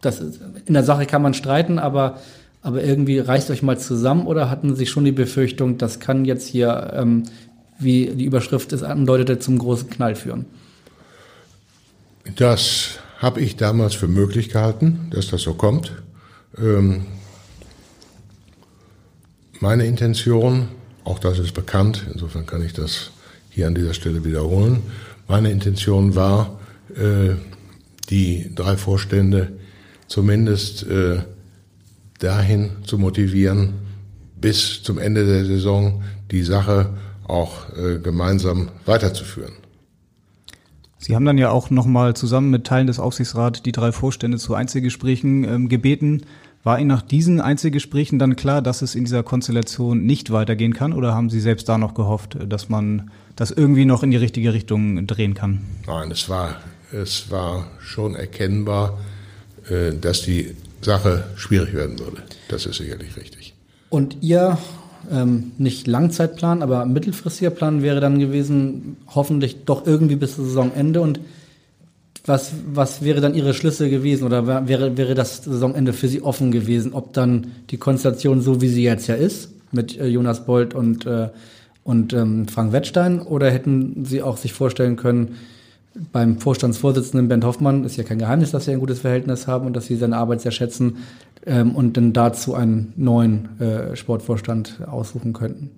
das 0.00 0.20
ist, 0.20 0.40
in 0.66 0.74
der 0.74 0.82
Sache 0.82 1.06
kann 1.06 1.22
man 1.22 1.34
streiten, 1.34 1.78
aber, 1.78 2.18
aber 2.62 2.82
irgendwie 2.82 3.18
reißt 3.18 3.50
euch 3.50 3.62
mal 3.62 3.78
zusammen 3.78 4.26
oder 4.26 4.50
hatten 4.50 4.74
Sie 4.74 4.86
schon 4.86 5.04
die 5.04 5.12
Befürchtung, 5.12 5.78
das 5.78 6.00
kann 6.00 6.24
jetzt 6.24 6.48
hier, 6.48 6.92
ähm, 6.94 7.24
wie 7.78 8.06
die 8.06 8.24
Überschrift 8.24 8.72
es 8.72 8.82
andeutete, 8.82 9.38
zum 9.38 9.58
großen 9.58 9.90
Knall 9.90 10.14
führen? 10.14 10.46
Das 12.34 12.98
habe 13.18 13.40
ich 13.40 13.56
damals 13.56 13.94
für 13.94 14.08
möglich 14.08 14.48
gehalten, 14.48 15.10
dass 15.10 15.28
das 15.28 15.42
so 15.42 15.54
kommt. 15.54 15.92
Ähm, 16.58 17.06
meine 19.60 19.86
Intention, 19.86 20.68
auch 21.04 21.18
das 21.18 21.38
ist 21.38 21.54
bekannt, 21.54 22.06
insofern 22.12 22.46
kann 22.46 22.62
ich 22.62 22.72
das 22.72 23.10
hier 23.50 23.66
an 23.66 23.74
dieser 23.74 23.94
Stelle 23.94 24.24
wiederholen. 24.24 24.82
Meine 25.28 25.50
Intention 25.50 26.14
war, 26.14 26.58
äh, 26.94 27.36
die 28.10 28.52
drei 28.54 28.76
Vorstände 28.76 29.52
zumindest 30.08 30.86
äh, 30.86 31.20
dahin 32.18 32.70
zu 32.84 32.98
motivieren, 32.98 33.74
bis 34.40 34.82
zum 34.82 34.98
Ende 34.98 35.26
der 35.26 35.44
Saison 35.44 36.02
die 36.30 36.42
Sache 36.42 36.90
auch 37.26 37.74
äh, 37.76 37.98
gemeinsam 37.98 38.68
weiterzuführen. 38.84 39.52
Sie 40.98 41.14
haben 41.14 41.24
dann 41.24 41.38
ja 41.38 41.50
auch 41.50 41.70
nochmal 41.70 42.14
zusammen 42.14 42.50
mit 42.50 42.66
Teilen 42.66 42.86
des 42.86 42.98
Aufsichtsrats 42.98 43.62
die 43.62 43.72
drei 43.72 43.92
Vorstände 43.92 44.38
zu 44.38 44.54
Einzelgesprächen 44.54 45.44
ähm, 45.44 45.68
gebeten. 45.68 46.22
War 46.64 46.80
Ihnen 46.80 46.88
nach 46.88 47.02
diesen 47.02 47.40
Einzelgesprächen 47.40 48.18
dann 48.18 48.34
klar, 48.34 48.60
dass 48.60 48.82
es 48.82 48.94
in 48.96 49.04
dieser 49.04 49.22
Konstellation 49.22 50.04
nicht 50.04 50.32
weitergehen 50.32 50.74
kann? 50.74 50.92
Oder 50.92 51.14
haben 51.14 51.30
Sie 51.30 51.40
selbst 51.40 51.68
da 51.68 51.78
noch 51.78 51.94
gehofft, 51.94 52.36
dass 52.48 52.68
man 52.68 53.10
das 53.36 53.52
irgendwie 53.52 53.84
noch 53.84 54.02
in 54.02 54.10
die 54.10 54.16
richtige 54.16 54.52
Richtung 54.52 55.06
drehen 55.06 55.34
kann? 55.34 55.60
Nein, 55.86 56.10
es 56.10 56.28
war, 56.28 56.56
es 56.90 57.30
war 57.30 57.68
schon 57.78 58.16
erkennbar, 58.16 58.98
äh, 59.68 59.92
dass 59.92 60.22
die 60.22 60.56
Sache 60.80 61.24
schwierig 61.36 61.72
werden 61.74 61.98
würde. 61.98 62.22
Das 62.48 62.66
ist 62.66 62.78
sicherlich 62.78 63.16
richtig. 63.16 63.54
Und 63.88 64.16
Ihr 64.22 64.58
ähm, 65.10 65.52
nicht 65.58 65.86
Langzeitplan, 65.86 66.62
aber 66.62 66.84
mittelfristiger 66.86 67.50
Plan 67.50 67.82
wäre 67.82 68.00
dann 68.00 68.18
gewesen, 68.18 68.96
hoffentlich 69.14 69.64
doch 69.64 69.86
irgendwie 69.86 70.16
bis 70.16 70.36
Saisonende. 70.36 71.00
Und 71.00 71.20
was, 72.24 72.52
was 72.72 73.02
wäre 73.02 73.20
dann 73.20 73.34
Ihre 73.34 73.54
Schlüsse 73.54 73.88
gewesen? 73.88 74.24
Oder 74.24 74.68
wäre, 74.68 74.96
wäre 74.96 75.14
das 75.14 75.44
Saisonende 75.44 75.92
für 75.92 76.08
Sie 76.08 76.22
offen 76.22 76.50
gewesen, 76.50 76.92
ob 76.92 77.12
dann 77.12 77.52
die 77.70 77.78
Konstellation 77.78 78.40
so, 78.40 78.60
wie 78.60 78.68
sie 78.68 78.82
jetzt 78.82 79.06
ja 79.06 79.14
ist, 79.14 79.50
mit 79.72 79.98
äh, 79.98 80.06
Jonas 80.06 80.44
Bolt 80.44 80.74
und, 80.74 81.06
äh, 81.06 81.28
und 81.84 82.12
ähm, 82.12 82.48
Frank 82.48 82.72
Wettstein, 82.72 83.20
oder 83.20 83.50
hätten 83.50 84.04
Sie 84.04 84.22
auch 84.22 84.36
sich 84.36 84.52
vorstellen 84.52 84.96
können, 84.96 85.36
beim 86.12 86.38
Vorstandsvorsitzenden 86.38 87.28
Bernd 87.28 87.44
Hoffmann 87.44 87.84
ist 87.84 87.96
ja 87.96 88.04
kein 88.04 88.18
Geheimnis, 88.18 88.50
dass 88.50 88.66
Sie 88.66 88.72
ein 88.72 88.80
gutes 88.80 89.00
Verhältnis 89.00 89.46
haben 89.46 89.66
und 89.66 89.74
dass 89.74 89.86
Sie 89.86 89.96
seine 89.96 90.16
Arbeit 90.16 90.40
sehr 90.42 90.52
schätzen 90.52 90.98
ähm, 91.46 91.74
und 91.74 91.96
dann 91.96 92.12
dazu 92.12 92.54
einen 92.54 92.92
neuen 92.96 93.60
äh, 93.60 93.96
Sportvorstand 93.96 94.80
aussuchen 94.86 95.32
könnten. 95.32 95.70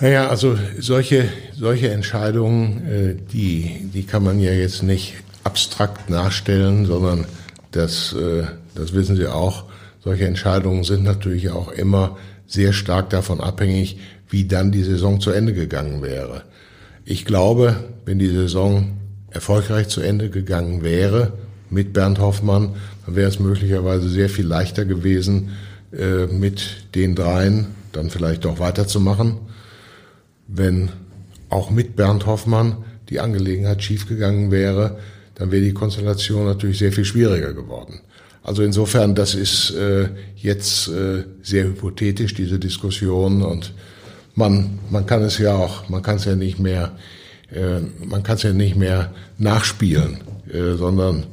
Naja, 0.00 0.28
also 0.28 0.56
solche, 0.78 1.28
solche 1.54 1.90
Entscheidungen, 1.90 2.86
äh, 2.88 3.14
die, 3.32 3.88
die 3.92 4.04
kann 4.04 4.24
man 4.24 4.40
ja 4.40 4.52
jetzt 4.52 4.82
nicht 4.82 5.14
abstrakt 5.44 6.10
nachstellen, 6.10 6.86
sondern 6.86 7.26
das, 7.72 8.12
äh, 8.12 8.44
das 8.74 8.94
wissen 8.94 9.16
Sie 9.16 9.26
auch, 9.26 9.64
solche 10.02 10.26
Entscheidungen 10.26 10.84
sind 10.84 11.04
natürlich 11.04 11.50
auch 11.50 11.70
immer 11.70 12.16
sehr 12.46 12.72
stark 12.72 13.10
davon 13.10 13.40
abhängig, 13.40 13.98
wie 14.28 14.46
dann 14.46 14.72
die 14.72 14.82
Saison 14.82 15.20
zu 15.20 15.30
Ende 15.30 15.52
gegangen 15.52 16.02
wäre. 16.02 16.42
Ich 17.04 17.24
glaube, 17.24 17.76
wenn 18.04 18.18
die 18.18 18.28
Saison 18.28 18.98
erfolgreich 19.30 19.88
zu 19.88 20.00
Ende 20.00 20.30
gegangen 20.30 20.82
wäre 20.82 21.32
mit 21.70 21.92
Bernd 21.92 22.18
Hoffmann, 22.18 22.74
dann 23.06 23.16
wäre 23.16 23.28
es 23.28 23.38
möglicherweise 23.38 24.08
sehr 24.08 24.28
viel 24.28 24.46
leichter 24.46 24.84
gewesen, 24.84 25.50
äh, 25.92 26.26
mit 26.26 26.94
den 26.94 27.14
dreien 27.14 27.68
dann 27.92 28.10
vielleicht 28.10 28.46
auch 28.46 28.58
weiterzumachen. 28.58 29.38
Wenn 30.48 30.90
auch 31.48 31.70
mit 31.70 31.96
Bernd 31.96 32.26
Hoffmann 32.26 32.76
die 33.08 33.20
Angelegenheit 33.20 33.82
schiefgegangen 33.82 34.50
wäre, 34.50 34.98
dann 35.34 35.50
wäre 35.50 35.62
die 35.62 35.74
Konstellation 35.74 36.46
natürlich 36.46 36.78
sehr 36.78 36.92
viel 36.92 37.04
schwieriger 37.04 37.52
geworden. 37.52 38.00
Also 38.42 38.62
insofern, 38.62 39.14
das 39.14 39.34
ist 39.34 39.70
äh, 39.70 40.08
jetzt 40.36 40.88
äh, 40.88 41.24
sehr 41.42 41.64
hypothetisch, 41.64 42.34
diese 42.34 42.58
Diskussion 42.58 43.42
und 43.42 43.72
man, 44.34 44.78
man 44.90 45.06
kann 45.06 45.22
es 45.22 45.38
ja 45.38 45.54
auch, 45.54 45.88
man 45.88 46.02
kann 46.02 46.16
es 46.16 46.24
ja 46.24 46.34
nicht 46.34 46.58
mehr, 46.58 46.92
man 48.04 48.22
kann 48.22 48.36
es 48.36 48.42
ja 48.42 48.52
nicht 48.52 48.76
mehr 48.76 49.12
nachspielen, 49.38 50.18
äh, 50.52 50.74
sondern 50.74 51.24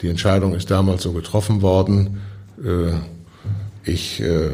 die 0.00 0.08
Entscheidung 0.08 0.54
ist 0.54 0.70
damals 0.70 1.02
so 1.02 1.12
getroffen 1.12 1.62
worden. 1.62 2.20
Äh, 2.62 2.92
ich 3.84 4.20
äh, 4.20 4.50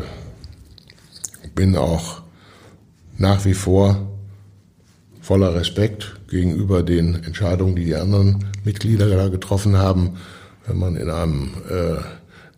bin 1.54 1.76
auch 1.76 2.22
nach 3.16 3.44
wie 3.44 3.54
vor 3.54 4.08
voller 5.20 5.54
Respekt 5.54 6.16
gegenüber 6.28 6.82
den 6.82 7.22
Entscheidungen, 7.24 7.76
die 7.76 7.84
die 7.84 7.94
anderen 7.94 8.46
Mitglieder 8.64 9.08
da 9.08 9.28
getroffen 9.28 9.76
haben. 9.76 10.16
Wenn 10.66 10.78
man 10.78 10.96
in 10.96 11.10
einem 11.10 11.50
äh, 11.68 11.96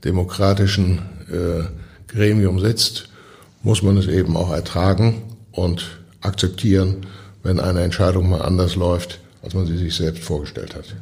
demokratischen 0.05 0.99
äh, 1.31 1.65
Gremium 2.09 2.61
sitzt, 2.61 3.09
muss 3.63 3.83
man 3.83 3.97
es 3.97 4.07
eben 4.07 4.37
auch 4.37 4.53
ertragen 4.53 5.23
und 5.53 5.99
akzeptieren, 6.21 7.07
wenn 7.43 7.61
eine 7.61 7.83
Entscheidung 7.83 8.31
mal 8.31 8.43
anders 8.43 8.77
läuft, 8.77 9.21
als 9.43 9.55
man 9.55 9.67
sie 9.67 9.77
sich 9.77 9.95
selbst 9.95 10.25
vorgestellt 10.25 10.75
hat. 10.75 10.95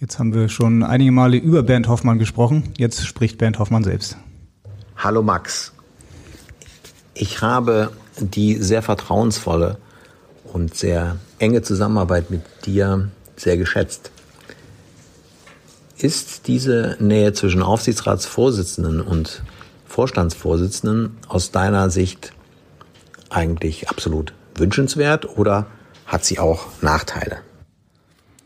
Jetzt 0.00 0.18
haben 0.18 0.34
wir 0.34 0.48
schon 0.48 0.82
einige 0.82 1.12
Male 1.12 1.36
über 1.36 1.62
Bernd 1.62 1.88
Hoffmann 1.88 2.18
gesprochen. 2.18 2.72
Jetzt 2.76 3.04
spricht 3.06 3.38
Bernd 3.38 3.58
Hoffmann 3.58 3.84
selbst. 3.84 4.16
Hallo 4.96 5.22
Max. 5.22 5.72
Ich 7.14 7.42
habe 7.42 7.90
die 8.20 8.56
sehr 8.56 8.82
vertrauensvolle 8.82 9.78
und 10.44 10.74
sehr 10.74 11.16
enge 11.38 11.62
Zusammenarbeit 11.62 12.30
mit 12.30 12.42
dir 12.64 13.10
sehr 13.36 13.56
geschätzt. 13.56 14.10
Ist 15.96 16.46
diese 16.46 16.96
Nähe 17.00 17.32
zwischen 17.32 17.62
Aufsichtsratsvorsitzenden 17.62 19.00
und 19.00 19.42
Vorstandsvorsitzenden 19.86 21.16
aus 21.26 21.50
deiner 21.50 21.90
Sicht 21.90 22.32
eigentlich 23.30 23.88
absolut 23.88 24.32
wünschenswert 24.58 25.38
oder 25.38 25.66
hat 26.06 26.24
sie 26.24 26.38
auch 26.38 26.66
Nachteile? 26.80 27.38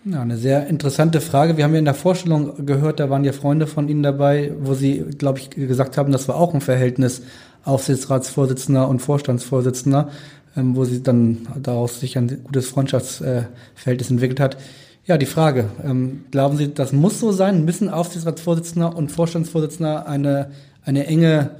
Ja, 0.04 0.20
eine 0.20 0.36
sehr 0.36 0.66
interessante 0.66 1.20
Frage. 1.20 1.56
Wir 1.56 1.64
haben 1.64 1.74
ja 1.74 1.78
in 1.78 1.84
der 1.84 1.94
Vorstellung 1.94 2.66
gehört, 2.66 2.98
da 2.98 3.08
waren 3.08 3.22
ja 3.22 3.32
Freunde 3.32 3.68
von 3.68 3.88
Ihnen 3.88 4.02
dabei, 4.02 4.52
wo 4.58 4.74
Sie, 4.74 5.04
glaube 5.16 5.38
ich, 5.38 5.50
gesagt 5.50 5.96
haben, 5.96 6.10
das 6.10 6.26
war 6.26 6.36
auch 6.36 6.54
ein 6.54 6.60
Verhältnis 6.60 7.22
Aufsichtsratsvorsitzender 7.64 8.88
und 8.88 8.98
Vorstandsvorsitzender, 8.98 10.10
ähm, 10.56 10.74
wo 10.74 10.84
Sie 10.84 11.04
dann 11.04 11.46
daraus 11.56 12.00
sich 12.00 12.18
ein 12.18 12.42
gutes 12.42 12.68
Freundschaftsverhältnis 12.68 14.10
entwickelt 14.10 14.40
hat. 14.40 14.56
Ja, 15.04 15.18
die 15.18 15.26
Frage, 15.26 15.66
ähm, 15.84 16.24
glauben 16.32 16.56
Sie, 16.56 16.74
das 16.74 16.92
muss 16.92 17.20
so 17.20 17.30
sein? 17.30 17.64
Müssen 17.64 17.88
Aufsichtsratsvorsitzender 17.88 18.96
und 18.96 19.12
Vorstandsvorsitzender 19.12 20.08
eine 20.08 20.50
eine 20.84 21.06
enge 21.06 21.50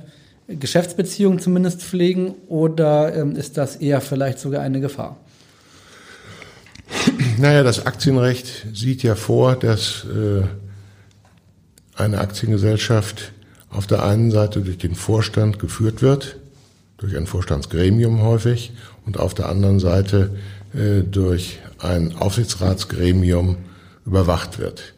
Geschäftsbeziehung 0.48 1.38
zumindest 1.38 1.82
pflegen 1.82 2.34
oder 2.48 3.14
ähm, 3.14 3.36
ist 3.36 3.56
das 3.56 3.76
eher 3.76 4.00
vielleicht 4.00 4.38
sogar 4.38 4.62
eine 4.62 4.80
Gefahr? 4.80 5.18
Naja, 7.38 7.62
das 7.62 7.86
Aktienrecht 7.86 8.66
sieht 8.74 9.02
ja 9.02 9.14
vor, 9.14 9.56
dass 9.56 10.04
äh, 10.04 10.42
eine 11.94 12.18
Aktiengesellschaft 12.18 13.32
auf 13.70 13.86
der 13.86 14.04
einen 14.04 14.30
Seite 14.30 14.60
durch 14.60 14.78
den 14.78 14.94
Vorstand 14.94 15.58
geführt 15.58 16.02
wird, 16.02 16.36
durch 16.98 17.16
ein 17.16 17.26
Vorstandsgremium 17.26 18.22
häufig, 18.22 18.72
und 19.06 19.18
auf 19.18 19.34
der 19.34 19.48
anderen 19.48 19.80
Seite 19.80 20.36
äh, 20.74 21.02
durch 21.02 21.58
ein 21.78 22.14
Aufsichtsratsgremium 22.16 23.56
überwacht 24.06 24.58
wird. 24.58 24.94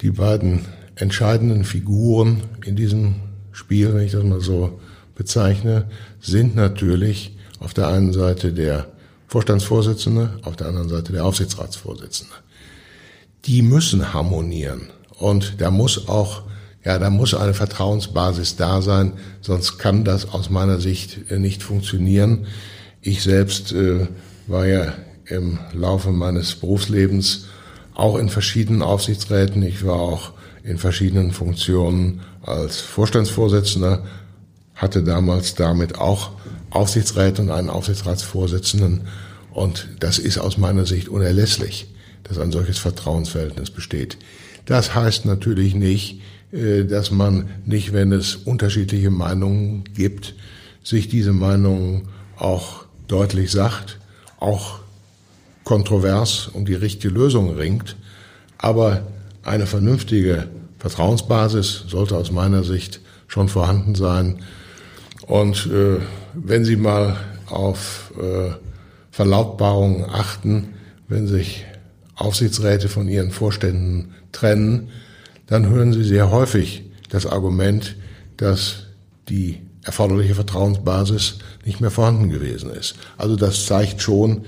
Die 0.00 0.10
beiden 0.10 0.64
entscheidenden 0.96 1.64
Figuren 1.64 2.42
in 2.64 2.76
diesem 2.76 3.16
Spiel, 3.54 3.94
wenn 3.94 4.02
ich 4.02 4.12
das 4.12 4.24
mal 4.24 4.40
so 4.40 4.80
bezeichne, 5.14 5.88
sind 6.20 6.56
natürlich 6.56 7.36
auf 7.60 7.72
der 7.72 7.88
einen 7.88 8.12
Seite 8.12 8.52
der 8.52 8.88
Vorstandsvorsitzende, 9.28 10.38
auf 10.42 10.56
der 10.56 10.66
anderen 10.66 10.88
Seite 10.88 11.12
der 11.12 11.24
Aufsichtsratsvorsitzende. 11.24 12.34
Die 13.46 13.62
müssen 13.62 14.12
harmonieren 14.12 14.90
und 15.18 15.60
da 15.60 15.70
muss 15.70 16.08
auch 16.08 16.42
ja, 16.84 16.98
da 16.98 17.08
muss 17.08 17.32
eine 17.32 17.54
Vertrauensbasis 17.54 18.56
da 18.56 18.82
sein, 18.82 19.14
sonst 19.40 19.78
kann 19.78 20.04
das 20.04 20.28
aus 20.28 20.50
meiner 20.50 20.80
Sicht 20.80 21.30
äh, 21.30 21.38
nicht 21.38 21.62
funktionieren. 21.62 22.46
Ich 23.00 23.22
selbst 23.22 23.72
äh, 23.72 24.06
war 24.46 24.66
ja 24.66 24.92
im 25.24 25.58
Laufe 25.72 26.12
meines 26.12 26.54
Berufslebens 26.56 27.46
auch 27.94 28.18
in 28.18 28.28
verschiedenen 28.28 28.82
Aufsichtsräten. 28.82 29.62
Ich 29.62 29.86
war 29.86 29.98
auch 29.98 30.32
in 30.62 30.76
verschiedenen 30.76 31.32
Funktionen 31.32 32.20
als 32.46 32.80
Vorstandsvorsitzender, 32.80 34.04
hatte 34.74 35.02
damals 35.02 35.54
damit 35.54 35.98
auch 35.98 36.32
Aufsichtsräte 36.70 37.42
und 37.42 37.50
einen 37.50 37.70
Aufsichtsratsvorsitzenden. 37.70 39.02
Und 39.52 39.88
das 40.00 40.18
ist 40.18 40.38
aus 40.38 40.58
meiner 40.58 40.84
Sicht 40.84 41.08
unerlässlich, 41.08 41.86
dass 42.24 42.38
ein 42.38 42.52
solches 42.52 42.78
Vertrauensverhältnis 42.78 43.70
besteht. 43.70 44.18
Das 44.66 44.94
heißt 44.94 45.26
natürlich 45.26 45.74
nicht, 45.74 46.20
äh, 46.52 46.84
dass 46.84 47.10
man 47.10 47.48
nicht, 47.64 47.92
wenn 47.92 48.12
es 48.12 48.34
unterschiedliche 48.36 49.10
Meinungen 49.10 49.84
gibt, 49.94 50.34
sich 50.82 51.08
diese 51.08 51.32
Meinungen 51.32 52.08
auch 52.36 52.84
deutlich 53.06 53.50
sagt, 53.50 53.98
auch 54.40 54.80
kontrovers 55.62 56.48
um 56.48 56.66
die 56.66 56.74
richtige 56.74 57.14
Lösung 57.14 57.54
ringt. 57.54 57.96
Aber 58.58 59.06
eine 59.42 59.66
vernünftige 59.66 60.48
Vertrauensbasis 60.84 61.84
sollte 61.88 62.14
aus 62.14 62.30
meiner 62.30 62.62
Sicht 62.62 63.00
schon 63.26 63.48
vorhanden 63.48 63.94
sein. 63.94 64.40
Und 65.26 65.66
äh, 65.72 65.96
wenn 66.34 66.66
Sie 66.66 66.76
mal 66.76 67.16
auf 67.46 68.12
äh, 68.20 68.50
Verlautbarungen 69.10 70.04
achten, 70.04 70.74
wenn 71.08 71.26
sich 71.26 71.64
Aufsichtsräte 72.16 72.90
von 72.90 73.08
ihren 73.08 73.30
Vorständen 73.30 74.12
trennen, 74.30 74.90
dann 75.46 75.70
hören 75.70 75.94
Sie 75.94 76.04
sehr 76.04 76.30
häufig 76.30 76.82
das 77.08 77.24
Argument, 77.24 77.96
dass 78.36 78.88
die 79.30 79.62
erforderliche 79.84 80.34
Vertrauensbasis 80.34 81.38
nicht 81.64 81.80
mehr 81.80 81.90
vorhanden 81.90 82.28
gewesen 82.28 82.68
ist. 82.68 82.96
Also 83.16 83.36
das 83.36 83.64
zeigt 83.64 84.02
schon, 84.02 84.44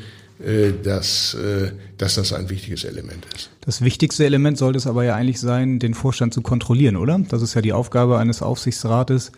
dass, 0.82 1.34
äh, 1.34 1.72
dass 1.96 2.16
das 2.16 2.32
ein 2.32 2.50
wichtiges 2.50 2.84
Element 2.84 3.26
ist. 3.34 3.50
Das 3.62 3.80
wichtigste 3.80 4.24
Element 4.24 4.58
sollte 4.58 4.76
es 4.76 4.86
aber 4.86 5.04
ja 5.04 5.14
eigentlich 5.14 5.40
sein, 5.40 5.78
den 5.78 5.94
Vorstand 5.94 6.34
zu 6.34 6.42
kontrollieren, 6.42 6.96
oder? 6.96 7.18
Das 7.28 7.42
ist 7.42 7.54
ja 7.54 7.62
die 7.62 7.72
Aufgabe 7.72 8.18
eines 8.18 8.42
Aufsichtsrates. 8.42 9.32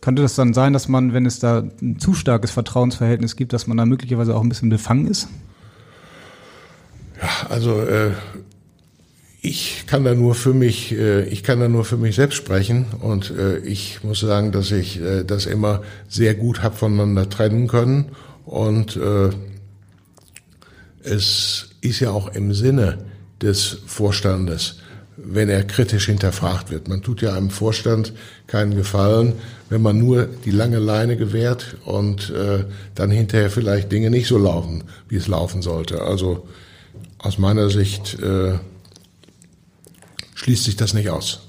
Könnte 0.00 0.22
das 0.22 0.34
dann 0.34 0.54
sein, 0.54 0.72
dass 0.72 0.88
man, 0.88 1.12
wenn 1.12 1.26
es 1.26 1.38
da 1.38 1.64
ein 1.80 1.98
zu 1.98 2.14
starkes 2.14 2.50
Vertrauensverhältnis 2.50 3.36
gibt, 3.36 3.52
dass 3.52 3.66
man 3.66 3.76
da 3.76 3.86
möglicherweise 3.86 4.34
auch 4.34 4.42
ein 4.42 4.48
bisschen 4.48 4.70
befangen 4.70 5.06
ist? 5.06 5.28
Ja, 7.20 7.50
also 7.50 7.80
äh, 7.82 8.12
ich 9.42 9.84
kann 9.86 10.04
da 10.04 10.14
nur 10.14 10.34
für 10.34 10.54
mich, 10.54 10.92
äh, 10.92 11.24
ich 11.24 11.42
kann 11.42 11.60
da 11.60 11.68
nur 11.68 11.84
für 11.84 11.96
mich 11.96 12.16
selbst 12.16 12.36
sprechen 12.36 12.86
und 13.00 13.30
äh, 13.30 13.58
ich 13.58 14.02
muss 14.02 14.20
sagen, 14.20 14.52
dass 14.52 14.70
ich 14.70 15.00
äh, 15.00 15.24
das 15.24 15.46
immer 15.46 15.82
sehr 16.08 16.34
gut 16.34 16.62
hab 16.62 16.78
voneinander 16.78 17.28
trennen 17.28 17.68
können 17.68 18.12
und 18.46 18.96
äh, 18.96 19.30
es 21.10 21.68
ist 21.80 22.00
ja 22.00 22.10
auch 22.10 22.34
im 22.34 22.54
Sinne 22.54 22.98
des 23.42 23.78
Vorstandes, 23.86 24.76
wenn 25.16 25.48
er 25.48 25.64
kritisch 25.64 26.06
hinterfragt 26.06 26.70
wird. 26.70 26.88
Man 26.88 27.02
tut 27.02 27.20
ja 27.20 27.34
einem 27.34 27.50
Vorstand 27.50 28.12
keinen 28.46 28.74
Gefallen, 28.74 29.34
wenn 29.68 29.82
man 29.82 29.98
nur 29.98 30.28
die 30.44 30.50
lange 30.50 30.78
Leine 30.78 31.16
gewährt 31.16 31.76
und 31.84 32.30
äh, 32.30 32.64
dann 32.94 33.10
hinterher 33.10 33.50
vielleicht 33.50 33.92
Dinge 33.92 34.10
nicht 34.10 34.28
so 34.28 34.38
laufen, 34.38 34.84
wie 35.08 35.16
es 35.16 35.28
laufen 35.28 35.62
sollte. 35.62 36.02
Also 36.02 36.46
aus 37.18 37.38
meiner 37.38 37.70
Sicht 37.70 38.18
äh, 38.20 38.54
schließt 40.34 40.64
sich 40.64 40.76
das 40.76 40.94
nicht 40.94 41.10
aus. 41.10 41.40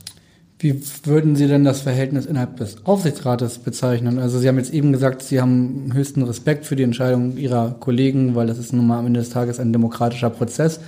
Wie 0.62 0.80
würden 1.06 1.36
Sie 1.36 1.48
denn 1.48 1.64
das 1.64 1.82
Verhältnis 1.82 2.28
innerhalb 2.28 2.58
des 2.58 2.86
Aufsichtsrates 2.86 3.58
bezeichnen? 3.58 4.20
Also 4.20 4.38
Sie 4.38 4.48
haben 4.48 4.60
jetzt 4.60 4.72
eben 4.72 4.92
gesagt, 4.92 5.24
Sie 5.24 5.42
haben 5.42 5.90
höchsten 5.92 6.22
Respekt 6.22 6.68
für 6.68 6.76
die 6.76 6.84
Entscheidung 6.84 7.36
Ihrer 7.36 7.72
Kollegen, 7.80 8.36
weil 8.36 8.46
das 8.46 8.60
ist 8.60 8.72
nun 8.72 8.86
mal 8.86 9.00
am 9.00 9.08
Ende 9.08 9.22
des 9.22 9.32
Tages 9.32 9.60
ein 9.60 9.74
demokratischer 9.74 10.30
Prozess. 10.30 10.80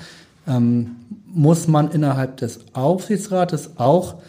Ähm, 0.47 0.91
muss 1.25 1.67
man 1.67 1.89
innerhalb 1.89 2.37
des 2.37 2.59
Aufsichtsrates 2.73 3.71
auch 3.77 4.21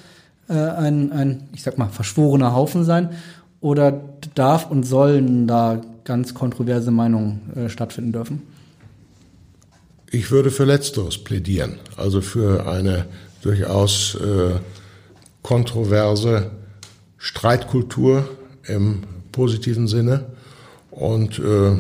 äh, 0.49 0.55
ein, 0.55 1.12
ein, 1.12 1.49
ich 1.53 1.62
sag 1.62 1.76
mal, 1.76 1.88
verschworener 1.88 2.55
Haufen 2.55 2.84
sein? 2.84 3.11
Oder 3.61 4.01
darf 4.34 4.70
und 4.70 4.84
sollen 4.84 5.47
da 5.47 5.82
ganz 6.05 6.32
kontroverse 6.32 6.90
Meinungen 6.90 7.53
äh, 7.55 7.68
stattfinden 7.68 8.12
dürfen? 8.12 8.42
Ich 10.11 10.30
würde 10.30 10.51
für 10.51 10.64
Letzteres 10.64 11.18
plädieren, 11.18 11.74
also 11.99 12.22
für 12.22 12.66
eine 12.66 13.05
durchaus 13.42 14.14
äh, 14.14 14.55
kontroverse 15.45 16.51
Streitkultur 17.18 18.28
im 18.66 19.05
positiven 19.30 19.86
Sinne. 19.86 20.24
Und 20.90 21.38
äh, 21.38 21.76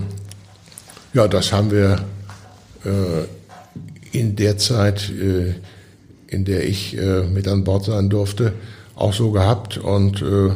ja, 1.14 1.26
das 1.26 1.52
haben 1.52 1.70
wir 1.70 2.04
äh, 2.84 4.16
in 4.16 4.36
der 4.36 4.58
Zeit, 4.58 5.10
äh, 5.10 5.54
in 6.28 6.44
der 6.44 6.68
ich 6.68 6.96
äh, 6.96 7.22
mit 7.22 7.48
an 7.48 7.64
Bord 7.64 7.86
sein 7.86 8.10
durfte, 8.10 8.52
auch 8.94 9.14
so 9.14 9.30
gehabt. 9.30 9.78
Und 9.78 10.20
äh, 10.20 10.50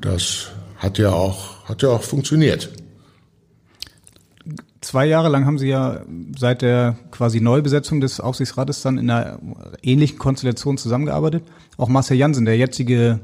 das 0.00 0.48
hat 0.76 0.98
ja 0.98 1.12
auch, 1.12 1.64
hat 1.66 1.82
ja 1.82 1.90
auch 1.90 2.02
funktioniert. 2.02 2.70
Zwei 4.84 5.06
Jahre 5.06 5.30
lang 5.30 5.46
haben 5.46 5.56
Sie 5.56 5.68
ja 5.68 6.02
seit 6.38 6.60
der 6.60 6.96
quasi 7.10 7.40
Neubesetzung 7.40 8.02
des 8.02 8.20
Aufsichtsrates 8.20 8.82
dann 8.82 8.98
in 8.98 9.08
einer 9.08 9.38
ähnlichen 9.82 10.18
Konstellation 10.18 10.76
zusammengearbeitet. 10.76 11.42
Auch 11.78 11.88
Marcel 11.88 12.18
Jansen, 12.18 12.44
der 12.44 12.58
jetzige 12.58 13.20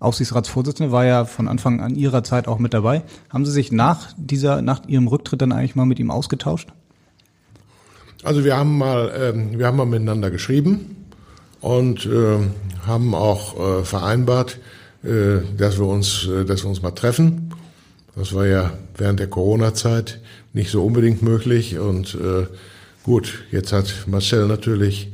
Aufsichtsratsvorsitzende, 0.00 0.92
war 0.92 1.06
ja 1.06 1.24
von 1.24 1.48
Anfang 1.48 1.80
an 1.80 1.94
Ihrer 1.94 2.24
Zeit 2.24 2.46
auch 2.46 2.58
mit 2.58 2.74
dabei. 2.74 3.04
Haben 3.30 3.46
Sie 3.46 3.52
sich 3.52 3.72
nach 3.72 4.12
dieser, 4.18 4.60
nach 4.60 4.86
Ihrem 4.86 5.08
Rücktritt 5.08 5.40
dann 5.40 5.52
eigentlich 5.52 5.76
mal 5.76 5.86
mit 5.86 5.98
ihm 5.98 6.10
ausgetauscht? 6.10 6.68
Also 8.22 8.44
wir 8.44 8.58
haben 8.58 8.76
mal, 8.76 9.08
äh, 9.08 9.58
wir 9.58 9.66
haben 9.66 9.78
mal 9.78 9.86
miteinander 9.86 10.30
geschrieben 10.30 11.06
und 11.62 12.04
äh, 12.04 12.36
haben 12.86 13.14
auch 13.14 13.80
äh, 13.80 13.82
vereinbart, 13.82 14.58
äh, 15.02 15.38
dass 15.56 15.78
wir 15.78 15.86
uns, 15.86 16.28
äh, 16.28 16.44
dass 16.44 16.64
wir 16.64 16.68
uns 16.68 16.82
mal 16.82 16.90
treffen. 16.90 17.54
Das 18.14 18.34
war 18.34 18.46
ja 18.46 18.72
während 18.94 19.20
der 19.20 19.28
Corona-Zeit 19.28 20.20
nicht 20.58 20.70
so 20.70 20.84
unbedingt 20.84 21.22
möglich. 21.22 21.78
Und 21.78 22.14
äh, 22.14 22.46
gut, 23.04 23.44
jetzt 23.50 23.72
hat 23.72 24.04
Marcel 24.06 24.46
natürlich 24.46 25.10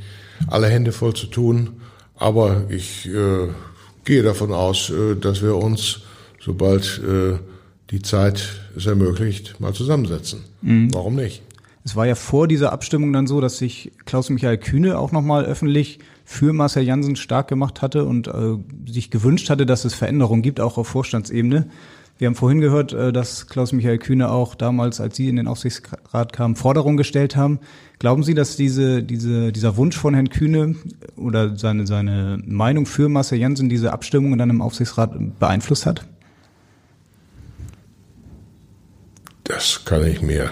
alle 0.49 0.69
Hände 0.69 0.91
voll 0.91 1.15
zu 1.15 1.27
tun. 1.27 1.81
Aber 2.17 2.65
ich 2.71 3.07
äh, 3.07 3.49
gehe 4.05 4.23
davon 4.23 4.53
aus, 4.53 4.91
äh, 4.91 5.15
dass 5.15 5.43
wir 5.43 5.55
uns, 5.57 6.01
sobald 6.41 7.01
äh, 7.07 7.39
die 7.91 8.03
Zeit 8.03 8.61
es 8.77 8.87
ermöglicht, 8.87 9.61
mal 9.61 9.75
zusammensetzen. 9.75 10.45
Mhm. 10.63 10.93
Warum 10.95 11.15
nicht? 11.15 11.43
Es 11.85 11.95
war 11.95 12.07
ja 12.07 12.15
vor 12.15 12.49
dieser 12.49 12.73
Abstimmung 12.73 13.13
dann 13.13 13.27
so, 13.27 13.43
dass 13.43 13.59
sich 13.59 13.93
Klaus-Michael 14.07 14.57
Kühne 14.57 14.99
auch 14.99 15.13
nochmal 15.13 15.45
öffentlich 15.45 15.99
für 16.25 16.55
Marcel 16.55 16.85
Jansen 16.85 17.17
stark 17.17 17.49
gemacht 17.49 17.83
hatte 17.83 18.07
und 18.07 18.29
äh, 18.29 18.57
sich 18.91 19.11
gewünscht 19.11 19.51
hatte, 19.51 19.67
dass 19.67 19.85
es 19.85 19.93
Veränderungen 19.93 20.41
gibt, 20.41 20.61
auch 20.61 20.79
auf 20.79 20.89
Vorstandsebene. 20.89 21.69
Wir 22.17 22.29
haben 22.29 22.37
vorhin 22.37 22.61
gehört, 22.61 22.93
äh, 22.93 23.13
dass 23.13 23.49
Klaus-Michael 23.49 23.99
Kühne 23.99 24.31
auch 24.31 24.55
damals, 24.55 25.01
als 25.01 25.17
Sie 25.17 25.29
in 25.29 25.37
den 25.37 25.49
Aufsichtsrat 25.49 26.33
kamen, 26.33 26.55
Forderungen 26.55 26.97
gestellt 26.97 27.35
haben. 27.35 27.59
Glauben 27.99 28.23
Sie, 28.23 28.35
dass 28.35 28.57
diese, 28.57 29.03
diese, 29.03 29.51
dieser 29.51 29.77
Wunsch 29.77 29.97
von 29.97 30.15
Herrn 30.15 30.29
Kühne 30.29 30.77
oder 31.17 31.57
seine, 31.57 31.87
seine 31.87 32.41
Meinung 32.47 32.87
für 32.87 33.09
Marcel 33.09 33.39
Janssen 33.39 33.69
diese 33.69 33.93
Abstimmung 33.93 34.39
dann 34.39 34.51
im 34.51 34.63
Aufsichtsrat 34.63 35.39
beeinflusst 35.41 35.87
hat? 35.87 36.07
Das 39.43 39.85
kann 39.85 40.07
ich 40.07 40.23
mir 40.23 40.51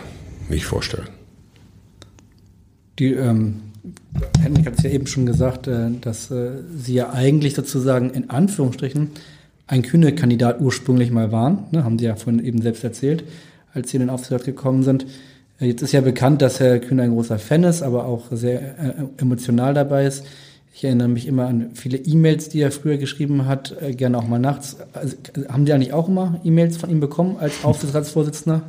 nicht 0.48 0.66
vorstellen. 0.66 1.08
Die, 2.98 3.12
ähm, 3.12 3.62
Henrik 4.40 4.66
hat 4.66 4.74
es 4.78 4.82
ja 4.82 4.90
eben 4.90 5.06
schon 5.06 5.26
gesagt, 5.26 5.66
äh, 5.66 5.90
dass 6.00 6.30
äh, 6.30 6.58
Sie 6.76 6.94
ja 6.94 7.12
eigentlich 7.12 7.54
sozusagen 7.54 8.10
in 8.10 8.30
Anführungsstrichen 8.30 9.10
ein 9.72 9.80
kühne 9.80 10.14
Kandidat 10.14 10.60
ursprünglich 10.60 11.10
mal 11.10 11.32
waren, 11.32 11.64
ne, 11.70 11.82
haben 11.82 11.98
Sie 11.98 12.04
ja 12.04 12.14
vorhin 12.14 12.44
eben 12.44 12.60
selbst 12.60 12.84
erzählt, 12.84 13.24
als 13.72 13.90
Sie 13.90 13.96
in 13.96 14.02
den 14.02 14.10
Aufsichtsrat 14.10 14.44
gekommen 14.44 14.82
sind. 14.82 15.06
Äh, 15.58 15.66
jetzt 15.68 15.80
ist 15.80 15.92
ja 15.92 16.02
bekannt, 16.02 16.42
dass 16.42 16.60
Herr 16.60 16.78
Kühne 16.78 17.04
ein 17.04 17.12
großer 17.12 17.38
Fan 17.38 17.64
ist, 17.64 17.82
aber 17.82 18.04
auch 18.04 18.26
sehr 18.30 18.60
äh, 18.60 18.92
emotional 19.16 19.72
dabei 19.72 20.04
ist. 20.04 20.26
Ich 20.74 20.84
erinnere 20.84 21.08
mich 21.08 21.26
immer 21.26 21.46
an 21.46 21.70
viele 21.72 21.96
E-Mails, 21.96 22.50
die 22.50 22.60
er 22.60 22.70
früher 22.70 22.98
geschrieben 22.98 23.46
hat, 23.46 23.74
äh, 23.80 23.94
gerne 23.94 24.18
auch 24.18 24.28
mal 24.28 24.38
nachts. 24.38 24.76
Also, 24.92 25.16
haben 25.48 25.64
Sie 25.64 25.72
eigentlich 25.72 25.94
auch 25.94 26.06
immer 26.06 26.38
E-Mails 26.44 26.76
von 26.76 26.90
ihm 26.90 27.00
bekommen 27.00 27.38
als 27.40 27.54
Aufsichtsratsvorsitzender? 27.64 28.60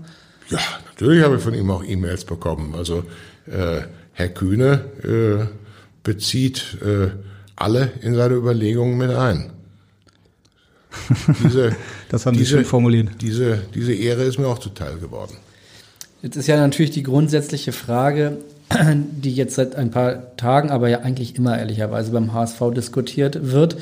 Ja, 0.49 0.59
natürlich 0.85 1.21
habe 1.21 1.35
ich 1.35 1.41
von 1.41 1.53
ihm 1.53 1.69
auch 1.69 1.83
E-Mails 1.83 2.23
bekommen. 2.23 2.75
Also 2.75 3.03
äh, 3.47 3.81
Herr 4.13 4.29
Kühne 4.29 4.85
äh, 5.03 5.45
bezieht 6.01 6.77
äh, 6.81 7.09
alle 7.57 7.91
in 8.01 8.15
seine 8.15 8.35
Überlegungen 8.35 8.97
mit 8.97 9.09
ein. 9.09 9.52
Diese, 11.43 11.75
das 12.09 12.25
haben 12.25 12.37
Sie 12.37 12.45
schön 12.45 12.65
formuliert. 12.65 13.09
Diese, 13.21 13.61
diese 13.73 13.93
Ehre 13.93 14.23
ist 14.23 14.39
mir 14.39 14.47
auch 14.47 14.59
zuteil 14.59 14.97
geworden. 14.97 15.35
Jetzt 16.21 16.37
ist 16.37 16.47
ja 16.47 16.57
natürlich 16.57 16.91
die 16.91 17.03
grundsätzliche 17.03 17.71
Frage, 17.71 18.37
die 18.95 19.33
jetzt 19.33 19.55
seit 19.55 19.75
ein 19.75 19.91
paar 19.91 20.35
Tagen, 20.37 20.71
aber 20.71 20.89
ja 20.89 20.99
eigentlich 20.99 21.35
immer 21.35 21.57
ehrlicherweise 21.57 22.11
beim 22.11 22.33
HSV 22.33 22.61
diskutiert 22.75 23.51
wird. 23.51 23.77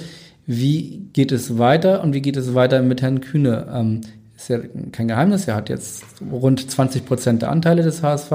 Wie 0.48 1.08
geht 1.14 1.32
es 1.32 1.58
weiter 1.58 2.04
und 2.04 2.14
wie 2.14 2.22
geht 2.22 2.36
es 2.36 2.54
weiter 2.56 2.82
mit 2.82 3.02
Herrn 3.02 3.22
Kühne? 3.22 3.68
Ähm, 3.74 4.02
ist 4.36 4.50
ja 4.50 4.60
kein 4.92 5.08
Geheimnis, 5.08 5.48
er 5.48 5.56
hat 5.56 5.70
jetzt 5.70 6.04
rund 6.32 6.70
20 6.70 7.06
Prozent 7.06 7.42
der 7.44 7.52
Anteile 7.52 7.84
des 7.84 8.02
HSV. 8.02 8.32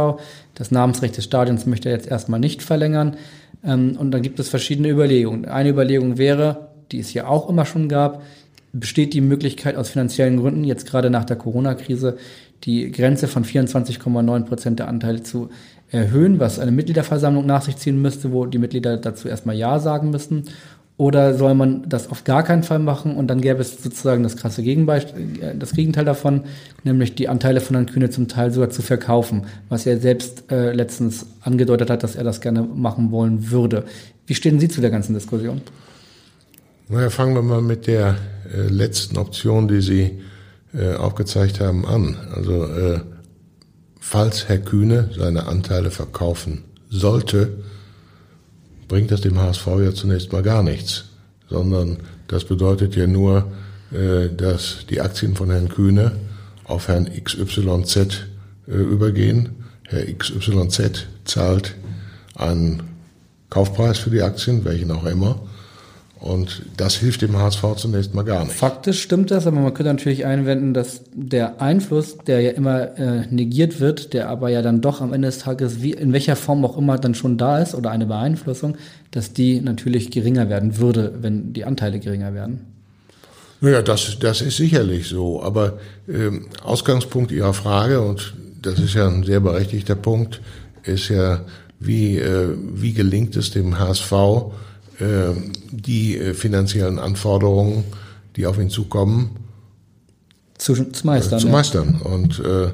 Das 0.55 0.71
Namensrecht 0.71 1.17
des 1.17 1.25
Stadions 1.25 1.67
möchte 1.67 1.89
er 1.89 1.97
jetzt 1.97 2.07
erstmal 2.07 2.39
nicht 2.39 2.63
verlängern. 2.63 3.17
Ähm, 3.65 3.97
und 3.99 4.13
dann 4.13 4.23
gibt 4.23 4.39
es 4.39 4.49
verschiedene 4.49 4.89
Überlegungen. 4.89 5.47
Eine 5.47 5.71
Überlegung 5.71 6.17
wäre, 6.17 6.69
die 6.93 7.01
es 7.01 7.09
hier 7.09 7.29
auch 7.29 7.49
immer 7.49 7.67
schon 7.67 7.89
gab, 7.89 8.23
besteht 8.81 9.15
die 9.15 9.21
Möglichkeit 9.21 9.77
aus 9.77 9.91
finanziellen 9.91 10.39
Gründen, 10.39 10.65
jetzt 10.65 10.87
gerade 10.87 11.11
nach 11.11 11.25
der 11.25 11.37
Corona-Krise, 11.37 12.17
die 12.65 12.91
Grenze 12.91 13.29
von 13.29 13.45
24,9 13.45 14.45
Prozent 14.45 14.79
der 14.79 14.89
Anteile 14.89 15.23
zu 15.23 15.51
erhöhen, 15.91 16.41
was 16.41 16.59
eine 16.59 16.73
Mitgliederversammlung 16.73 17.47
nach 17.47 17.63
sich 17.63 17.77
ziehen 17.77 18.01
müsste, 18.01 18.33
wo 18.33 18.47
die 18.47 18.59
Mitglieder 18.59 18.97
dazu 18.97 19.29
erstmal 19.29 19.57
Ja 19.57 19.79
sagen 19.79 20.11
müssten. 20.11 20.45
Oder 20.99 21.35
soll 21.35 21.55
man 21.55 21.87
das 21.87 22.11
auf 22.11 22.25
gar 22.25 22.43
keinen 22.43 22.63
Fall 22.63 22.79
machen 22.79 23.17
und 23.17 23.27
dann 23.27 23.43
gäbe 23.43 23.61
es 23.61 23.83
sozusagen 23.83 24.23
das 24.23 24.39
krasse 24.39 24.63
Gegenbeispiel, 24.63 25.43
äh, 25.43 25.55
das 25.55 25.73
Gegenteil 25.73 26.07
davon, 26.07 26.45
nämlich 26.85 27.15
die 27.15 27.29
Anteile 27.29 27.61
von 27.61 27.77
Herrn 27.77 27.87
Kühne 27.87 28.09
zum 28.09 28.29
Teil 28.29 28.51
sogar 28.51 28.71
zu 28.71 28.81
verkaufen, 28.81 29.43
was 29.69 29.85
er 29.85 29.99
selbst 29.99 30.51
äh, 30.51 30.73
letztens 30.73 31.27
angedeutet 31.43 31.91
hat, 31.91 32.03
dass 32.03 32.17
er 32.17 32.25
das 32.25 32.41
gerne 32.41 32.63
machen 32.63 33.11
wollen 33.11 33.51
würde. 33.51 33.85
Wie 34.27 34.35
stehen 34.35 34.59
Sie 34.59 34.69
zu 34.69 34.81
der 34.81 34.91
ganzen 34.91 35.13
Diskussion? 35.13 35.61
Na 36.89 37.11
fangen 37.11 37.35
wir 37.35 37.43
mal 37.43 37.63
mit 37.63 37.89
der 37.89 38.17
äh, 38.55 38.69
letzten 38.69 39.17
Option, 39.17 39.67
die 39.67 39.81
Sie 39.81 40.21
äh, 40.73 40.95
aufgezeigt 40.95 41.59
haben, 41.59 41.85
an. 41.85 42.17
Also 42.33 42.65
äh, 42.65 43.01
falls 43.99 44.49
Herr 44.49 44.59
Kühne 44.59 45.11
seine 45.17 45.47
Anteile 45.47 45.91
verkaufen 45.91 46.63
sollte, 46.89 47.59
bringt 48.87 49.11
das 49.11 49.21
dem 49.21 49.41
HSV 49.41 49.67
ja 49.81 49.93
zunächst 49.93 50.33
mal 50.33 50.45
gar 50.45 50.63
nichts, 50.63 51.07
sondern 51.51 51.97
das 52.29 52.45
bedeutet 52.45 52.95
ja 52.95 53.09
nur, 53.09 53.51
äh, 53.91 54.29
dass 54.29 54.87
die 54.89 55.01
Aktien 55.01 55.35
von 55.35 55.51
Herrn 55.51 55.69
Kühne 55.69 56.13
auf 56.63 56.87
Herrn 56.87 57.07
XYZ 57.07 57.97
äh, 58.69 58.71
übergehen. 58.71 59.65
Herr 59.89 60.07
XYZ 60.07 61.07
zahlt 61.25 61.75
einen 62.37 62.85
Kaufpreis 63.51 63.99
für 63.99 64.11
die 64.11 64.23
Aktien, 64.23 64.65
welchen 64.65 64.93
auch 64.93 65.05
immer. 65.07 65.41
Und 66.19 66.63
das 66.79 66.95
hilft 66.97 67.21
dem 67.21 67.37
HSV 67.37 67.63
zunächst 67.77 68.15
mal 68.15 68.23
gar 68.23 68.45
nicht. 68.45 68.57
Faktisch 68.57 69.03
stimmt 69.03 69.31
das, 69.31 69.47
aber 69.47 69.61
man 69.61 69.75
könnte 69.75 69.93
natürlich 69.93 70.25
einwenden, 70.25 70.73
dass 70.73 71.03
der 71.13 71.61
Einfluss, 71.61 72.17
der 72.27 72.41
ja 72.41 72.51
immer 72.53 72.99
äh, 72.99 73.27
negiert 73.31 73.81
wird, 73.81 74.15
der 74.15 74.31
aber 74.31 74.49
ja 74.49 74.63
dann 74.63 74.81
doch 74.81 75.03
am 75.03 75.13
Ende 75.13 75.29
des 75.29 75.39
Tages, 75.39 75.83
wie 75.83 75.93
in 75.93 76.15
welcher 76.15 76.35
Form 76.35 76.65
auch 76.65 76.79
immer 76.79 76.97
dann 76.99 77.15
schon 77.15 77.37
da 77.37 77.59
ist 77.59 77.75
oder 77.75 77.91
eine 77.91 78.07
Beeinflussung, 78.07 78.79
dass 79.11 79.35
die 79.35 79.61
natürlich 79.61 80.11
geringer 80.11 80.49
werden 80.49 80.79
würde, 80.79 81.17
wenn 81.21 81.53
die 81.53 81.67
Anteile 81.67 82.01
geringer 82.01 82.33
werden. 82.33 82.61
Naja, 83.61 83.83
das, 83.83 84.19
das 84.19 84.41
ist 84.41 84.57
sicherlich 84.57 85.09
so. 85.09 85.43
Aber 85.43 85.79
ähm, 86.09 86.47
Ausgangspunkt 86.63 87.31
Ihrer 87.31 87.53
Frage, 87.53 88.01
und 88.01 88.35
das 88.63 88.79
ist 88.79 88.95
ja 88.95 89.07
ein 89.07 89.25
sehr 89.25 89.41
berechtigter 89.41 89.95
Punkt, 89.95 90.41
ist 90.83 91.09
ja, 91.09 91.45
wie, 91.79 92.19
äh, 92.19 92.57
wie 92.75 92.93
gelingt 92.93 93.37
es 93.37 93.51
dem 93.51 93.79
HSV, 93.79 94.13
die 94.99 96.17
äh, 96.17 96.35
finanziellen 96.35 96.99
Anforderungen, 96.99 97.85
die 98.37 98.47
auf 98.47 98.59
ihn 98.59 98.71
zukommen, 98.71 99.37
zu, 100.59 100.75
zu 100.75 101.07
meistern. 101.07 101.39
Äh, 101.39 101.43
zu 101.43 101.49
meistern. 101.49 102.01
Ja. 102.03 102.11
Und 102.11 102.39
äh, 102.41 102.69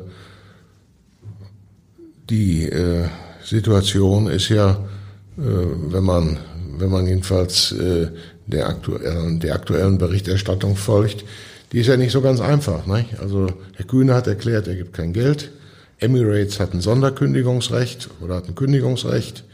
die 2.30 2.68
äh, 2.68 3.06
Situation 3.44 4.28
ist 4.28 4.48
ja, 4.48 4.70
äh, 4.70 5.42
wenn 5.88 6.04
man, 6.04 6.38
wenn 6.78 6.90
man 6.90 7.06
jedenfalls 7.06 7.72
äh, 7.72 8.08
der, 8.46 8.68
aktuellen, 8.68 9.40
der 9.40 9.54
aktuellen 9.54 9.98
Berichterstattung 9.98 10.76
folgt, 10.76 11.24
die 11.72 11.80
ist 11.80 11.86
ja 11.86 11.96
nicht 11.96 12.12
so 12.12 12.20
ganz 12.20 12.40
einfach. 12.40 12.86
Nicht? 12.86 13.18
Also 13.18 13.48
Herr 13.74 13.86
Kühne 13.86 14.14
hat 14.14 14.26
erklärt, 14.26 14.68
er 14.68 14.76
gibt 14.76 14.92
kein 14.92 15.12
Geld. 15.12 15.50
Emirates 15.98 16.60
hat 16.60 16.74
ein 16.74 16.80
Sonderkündigungsrecht 16.80 18.10
oder 18.20 18.36
hat 18.36 18.48
ein 18.48 18.54
Kündigungsrecht. 18.54 19.44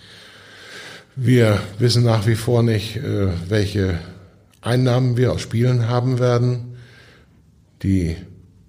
Wir 1.20 1.58
wissen 1.80 2.04
nach 2.04 2.28
wie 2.28 2.36
vor 2.36 2.62
nicht, 2.62 2.96
äh, 2.96 3.26
welche 3.48 3.98
Einnahmen 4.60 5.16
wir 5.16 5.32
aus 5.32 5.40
Spielen 5.40 5.88
haben 5.88 6.20
werden. 6.20 6.76
Die 7.82 8.14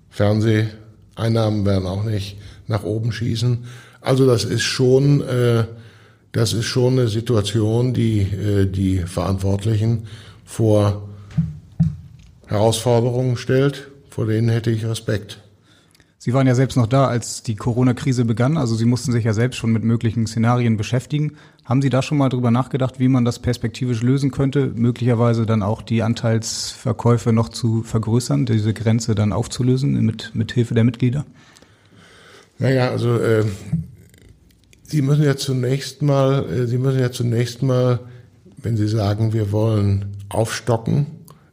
Fernseheinnahmen 0.10 1.64
werden 1.64 1.86
auch 1.86 2.04
nicht 2.04 2.38
nach 2.66 2.84
oben 2.84 3.12
schießen. 3.12 3.66
Also 4.02 4.26
das 4.26 4.46
ist 4.46 4.64
schon, 4.64 5.22
äh, 5.22 5.66
das 6.32 6.54
ist 6.54 6.66
schon 6.66 6.94
eine 6.94 7.08
Situation, 7.08 7.94
die 7.94 8.22
äh, 8.22 8.66
die 8.66 8.98
Verantwortlichen 8.98 10.08
vor 10.44 11.08
Herausforderungen 12.48 13.38
stellt, 13.38 13.90
vor 14.10 14.26
denen 14.26 14.50
hätte 14.50 14.72
ich 14.72 14.88
Respekt. 14.88 15.40
Sie 16.22 16.34
waren 16.34 16.48
ja 16.48 16.54
selbst 16.54 16.76
noch 16.76 16.86
da, 16.86 17.08
als 17.08 17.44
die 17.44 17.56
Corona-Krise 17.56 18.26
begann. 18.26 18.58
Also 18.58 18.76
Sie 18.76 18.84
mussten 18.84 19.14
sich 19.14 19.24
ja 19.24 19.32
selbst 19.32 19.56
schon 19.56 19.72
mit 19.72 19.86
möglichen 19.86 20.28
Szenarien 20.28 20.76
beschäftigen. 20.76 21.38
Haben 21.64 21.82
Sie 21.82 21.90
da 21.90 22.02
schon 22.02 22.18
mal 22.18 22.28
drüber 22.28 22.52
nachgedacht, 22.52 23.00
wie 23.00 23.08
man 23.08 23.24
das 23.24 23.40
perspektivisch 23.40 24.02
lösen 24.04 24.30
könnte? 24.30 24.74
Möglicherweise 24.76 25.46
dann 25.46 25.64
auch 25.64 25.82
die 25.82 26.04
Anteilsverkäufe 26.04 27.32
noch 27.32 27.48
zu 27.48 27.84
vergrößern, 27.84 28.46
diese 28.46 28.74
Grenze 28.74 29.16
dann 29.16 29.32
aufzulösen 29.32 29.94
mit, 30.06 30.36
mit 30.36 30.52
Hilfe 30.52 30.74
der 30.74 30.84
Mitglieder? 30.84 31.26
Naja, 32.58 32.90
also 32.90 33.18
äh, 33.18 33.46
Sie 34.84 35.02
müssen 35.02 35.24
ja 35.24 35.38
zunächst 35.38 36.02
mal, 36.02 36.46
äh, 36.50 36.68
Sie 36.68 36.80
müssen 36.80 37.00
ja 37.00 37.14
zunächst 37.14 37.64
mal, 37.64 38.02
wenn 38.58 38.76
Sie 38.76 38.90
sagen, 38.90 39.32
wir 39.32 39.54
wollen 39.54 40.18
aufstocken, 40.28 41.06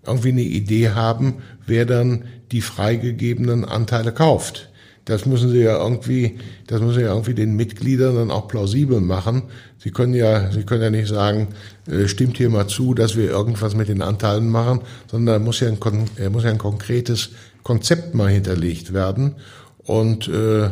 irgendwie 0.04 0.30
eine 0.30 0.42
Idee 0.42 0.90
haben, 0.90 1.34
wer 1.66 1.86
dann 1.86 2.24
die 2.52 2.60
freigegebenen 2.60 3.64
Anteile 3.64 4.12
kauft. 4.12 4.68
Das 5.06 5.24
müssen 5.24 5.50
Sie 5.50 5.60
ja 5.60 5.80
irgendwie, 5.80 6.38
das 6.66 6.80
müssen 6.80 6.94
Sie 6.94 7.02
ja 7.02 7.12
irgendwie 7.12 7.34
den 7.34 7.54
Mitgliedern 7.54 8.16
dann 8.16 8.30
auch 8.32 8.48
plausibel 8.48 9.00
machen. 9.00 9.44
Sie 9.78 9.92
können 9.92 10.14
ja, 10.14 10.50
Sie 10.50 10.64
können 10.64 10.82
ja 10.82 10.90
nicht 10.90 11.06
sagen, 11.06 11.48
äh, 11.88 12.08
stimmt 12.08 12.38
hier 12.38 12.50
mal 12.50 12.66
zu, 12.66 12.92
dass 12.92 13.16
wir 13.16 13.30
irgendwas 13.30 13.76
mit 13.76 13.88
den 13.88 14.02
Anteilen 14.02 14.50
machen, 14.50 14.80
sondern 15.08 15.34
da 15.34 15.44
muss 15.44 15.60
ja 15.60 15.68
ein, 15.68 15.78
er 16.16 16.30
muss 16.30 16.42
ja 16.42 16.50
ein 16.50 16.58
konkretes 16.58 17.30
Konzept 17.62 18.16
mal 18.16 18.30
hinterlegt 18.30 18.92
werden. 18.92 19.36
Und, 19.84 20.26
äh, 20.26 20.70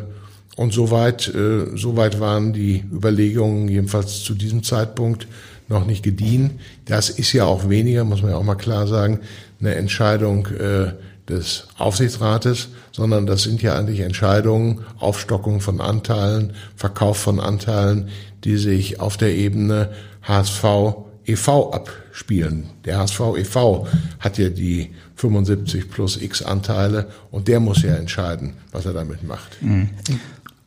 und 0.57 0.73
soweit, 0.73 1.33
äh, 1.33 1.77
soweit 1.77 2.19
waren 2.19 2.53
die 2.53 2.85
Überlegungen 2.93 3.69
jedenfalls 3.69 4.25
zu 4.25 4.35
diesem 4.35 4.65
Zeitpunkt 4.65 5.29
noch 5.69 5.87
nicht 5.87 6.03
gediehen. 6.03 6.59
Das 6.87 7.09
ist 7.09 7.33
ja 7.33 7.45
auch 7.45 7.69
weniger, 7.69 8.05
muss 8.05 8.23
man 8.23 8.33
ja 8.33 8.37
auch 8.37 8.43
mal 8.43 8.57
klar 8.57 8.89
sagen, 8.89 9.21
eine 9.61 9.77
Entscheidung 9.77 10.49
äh, 10.49 10.93
des 11.29 11.69
Aufsichtsrates, 11.79 12.69
sondern 12.93 13.27
das 13.27 13.43
sind 13.43 13.63
ja 13.63 13.77
eigentlich 13.77 14.01
Entscheidungen, 14.01 14.81
Aufstockung 14.99 15.61
von 15.61 15.81
Anteilen, 15.81 16.53
Verkauf 16.77 17.17
von 17.17 17.41
Anteilen, 17.41 18.09
die 18.45 18.57
sich 18.57 19.01
auf 19.01 19.17
der 19.17 19.35
Ebene 19.35 19.91
HSV 20.23 20.65
e.V. 21.27 21.73
abspielen. 21.73 22.71
Der 22.85 22.99
HSV 22.99 23.21
e.V. 23.39 23.87
hat 24.21 24.39
ja 24.39 24.51
die 24.51 24.91
75 25.17 25.91
plus 25.91 26.21
X 26.21 26.43
Anteile 26.43 27.07
und 27.31 27.49
der 27.49 27.61
muss 27.61 27.83
ja 27.83 27.95
entscheiden, 27.95 28.55
was 28.73 28.85
er 28.85 28.93
damit 28.93 29.23
macht. 29.23 29.57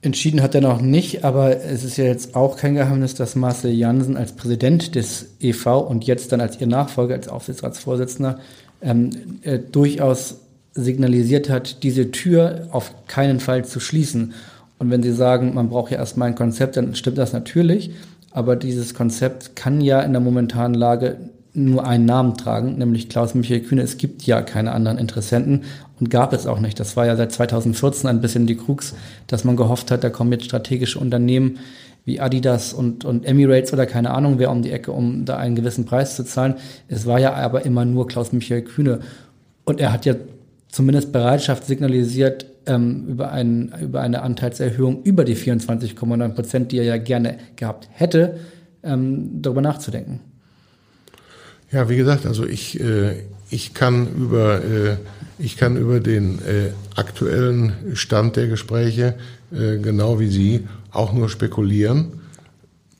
Entschieden 0.02 0.42
hat 0.42 0.56
er 0.56 0.62
noch 0.62 0.82
nicht, 0.82 1.24
aber 1.24 1.64
es 1.64 1.84
ist 1.84 1.98
ja 1.98 2.06
jetzt 2.06 2.36
auch 2.36 2.58
kein 2.58 2.76
Geheimnis, 2.76 3.14
dass 3.14 3.36
Marcel 3.36 3.72
Jansen 3.72 4.18
als 4.18 4.34
Präsident 4.34 4.96
des 4.96 5.28
e.V. 5.40 5.80
und 5.80 6.06
jetzt 6.06 6.32
dann 6.32 6.42
als 6.42 6.60
ihr 6.60 6.68
Nachfolger, 6.68 7.16
als 7.16 7.28
Aufsichtsratsvorsitzender, 7.28 8.40
ähm, 8.82 9.40
äh, 9.42 9.60
durchaus 9.60 10.38
signalisiert 10.78 11.50
hat, 11.50 11.84
diese 11.84 12.12
Tür 12.12 12.68
auf 12.72 12.94
keinen 13.08 13.40
Fall 13.40 13.66
zu 13.66 13.80
schließen. 13.80 14.34
Und 14.80 14.92
wenn 14.92 15.04
Sie 15.04 15.12
sagen, 15.12 15.54
man 15.54 15.70
braucht 15.70 15.92
ja 15.92 15.98
erstmal 15.98 16.30
ein 16.30 16.36
Konzept, 16.36 16.78
dann 16.78 16.96
stimmt 16.96 17.18
das 17.18 17.34
natürlich. 17.34 17.92
Aber 18.32 18.56
dieses 18.56 18.94
Konzept 18.94 19.56
kann 19.56 19.82
ja 19.82 20.02
in 20.02 20.12
der 20.12 20.22
momentanen 20.22 20.76
Lage 20.76 21.18
nur 21.54 21.88
einen 21.88 22.06
Namen 22.06 22.38
tragen, 22.38 22.78
nämlich 22.78 23.10
Klaus-Michael 23.10 23.62
Kühne. 23.62 23.82
Es 23.82 23.98
gibt 23.98 24.24
ja 24.24 24.44
keine 24.44 24.74
anderen 24.74 25.00
Interessenten 25.00 25.64
und 26.00 26.12
gab 26.12 26.32
es 26.34 26.46
auch 26.46 26.60
nicht. 26.60 26.80
Das 26.80 26.96
war 26.96 27.08
ja 27.08 27.16
seit 27.16 27.32
2014 27.32 28.08
ein 28.08 28.22
bisschen 28.22 28.46
die 28.46 28.56
Krux, 28.56 28.94
dass 29.26 29.44
man 29.44 29.56
gehofft 29.56 29.90
hat, 29.90 30.04
da 30.04 30.12
kommen 30.12 30.32
jetzt 30.32 30.46
strategische 30.46 31.00
Unternehmen 31.00 31.58
wie 32.06 32.20
Adidas 32.22 32.74
und, 32.74 33.04
und 33.04 33.26
Emirates 33.26 33.74
oder 33.74 33.86
keine 33.86 34.12
Ahnung 34.12 34.40
wer 34.40 34.52
um 34.52 34.62
die 34.62 34.72
Ecke, 34.72 34.92
um 34.92 35.26
da 35.26 35.38
einen 35.38 35.56
gewissen 35.56 35.86
Preis 35.86 36.16
zu 36.16 36.24
zahlen. 36.24 36.56
Es 36.88 37.06
war 37.06 37.20
ja 37.20 37.34
aber 37.34 37.66
immer 37.66 37.84
nur 37.86 38.08
Klaus-Michael 38.08 38.62
Kühne. 38.62 39.00
Und 39.66 39.82
er 39.82 39.92
hat 39.92 40.06
ja 40.06 40.14
zumindest 40.70 41.12
Bereitschaft 41.12 41.66
signalisiert, 41.66 42.46
ähm, 42.66 43.06
über, 43.08 43.32
einen, 43.32 43.74
über 43.82 44.02
eine 44.02 44.22
Anteilserhöhung 44.22 45.04
über 45.04 45.24
die 45.24 45.36
24,9 45.36 46.30
Prozent, 46.30 46.72
die 46.72 46.80
er 46.80 46.84
ja 46.84 46.98
gerne 46.98 47.38
gehabt 47.56 47.88
hätte, 47.94 48.40
ähm, 48.84 49.42
darüber 49.42 49.62
nachzudenken. 49.62 50.20
Ja, 51.72 51.90
wie 51.90 51.98
gesagt, 51.98 52.26
also 52.26 52.46
ich, 52.46 52.80
äh, 52.80 53.24
ich 53.50 53.74
kann 53.74 54.08
über 54.16 54.64
äh, 54.64 54.98
ich 55.40 55.56
kann 55.58 55.78
über 55.78 56.00
den 56.00 56.40
äh, 56.40 56.72
aktuellen 56.96 57.74
Stand 57.94 58.36
der 58.36 58.48
Gespräche 58.48 59.16
äh, 59.52 59.78
genau 59.78 60.20
wie 60.20 60.28
Sie 60.28 60.68
auch 60.92 61.14
nur 61.14 61.30
spekulieren. 61.30 62.14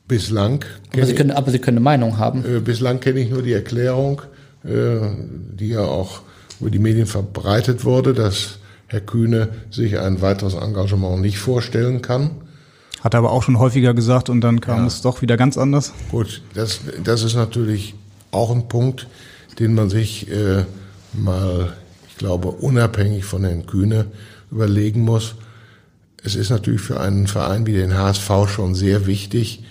Bislang. 0.08 0.64
Aber 0.94 1.06
Sie 1.06 1.16
können, 1.16 1.32
aber 1.32 1.52
Sie 1.52 1.60
können 1.60 1.78
eine 1.78 1.84
Meinung 1.84 2.18
haben. 2.18 2.46
Äh, 2.46 2.60
bislang 2.60 3.00
kenne 3.00 3.20
ich 3.20 3.30
nur 3.30 3.42
die 3.42 3.54
Erklärung, 3.54 4.22
äh, 4.64 5.00
die 5.54 5.70
ja 5.70 5.82
auch 5.82 6.22
über 6.60 6.70
die 6.70 6.80
Medien 6.80 7.06
verbreitet 7.06 7.86
wurde, 7.86 8.14
dass 8.14 8.60
Herr 8.88 9.02
Kühne 9.02 9.50
sich 9.70 10.00
ein 10.00 10.22
weiteres 10.22 10.54
Engagement 10.54 11.22
nicht 11.22 11.40
vorstellen 11.40 12.02
kann. 12.02 12.32
Hat 13.02 13.14
er 13.14 13.20
aber 13.20 13.32
auch 13.32 13.44
schon 13.44 13.60
häufiger 13.60 13.94
gesagt 13.94 14.30
und 14.30 14.42
dann 14.42 14.62
kam 14.62 14.80
ja. 14.80 14.88
es 14.88 15.02
doch 15.02 15.22
wieder 15.22 15.38
ganz 15.38 15.58
anders. 15.58 15.94
Gut, 16.10 16.42
das, 16.54 16.82
das 17.04 17.24
ist 17.24 17.36
natürlich 17.36 17.96
auch 18.32 18.52
ein 18.52 18.68
Punkt, 18.68 19.08
den 19.60 19.76
man 19.76 19.90
sich 19.90 20.32
äh, 20.32 20.66
mal, 21.14 21.74
ich 22.08 22.18
glaube, 22.18 22.50
unabhängig 22.50 23.26
von 23.26 23.44
Herrn 23.44 23.66
Kühne 23.66 24.06
überlegen 24.52 25.02
muss. 25.02 25.36
Es 26.24 26.36
ist 26.36 26.50
natürlich 26.50 26.82
für 26.82 27.00
einen 27.00 27.28
Verein 27.28 27.66
wie 27.66 27.74
den 27.74 27.98
HSV 27.98 28.32
schon 28.48 28.74
sehr 28.74 29.06
wichtig, 29.06 29.64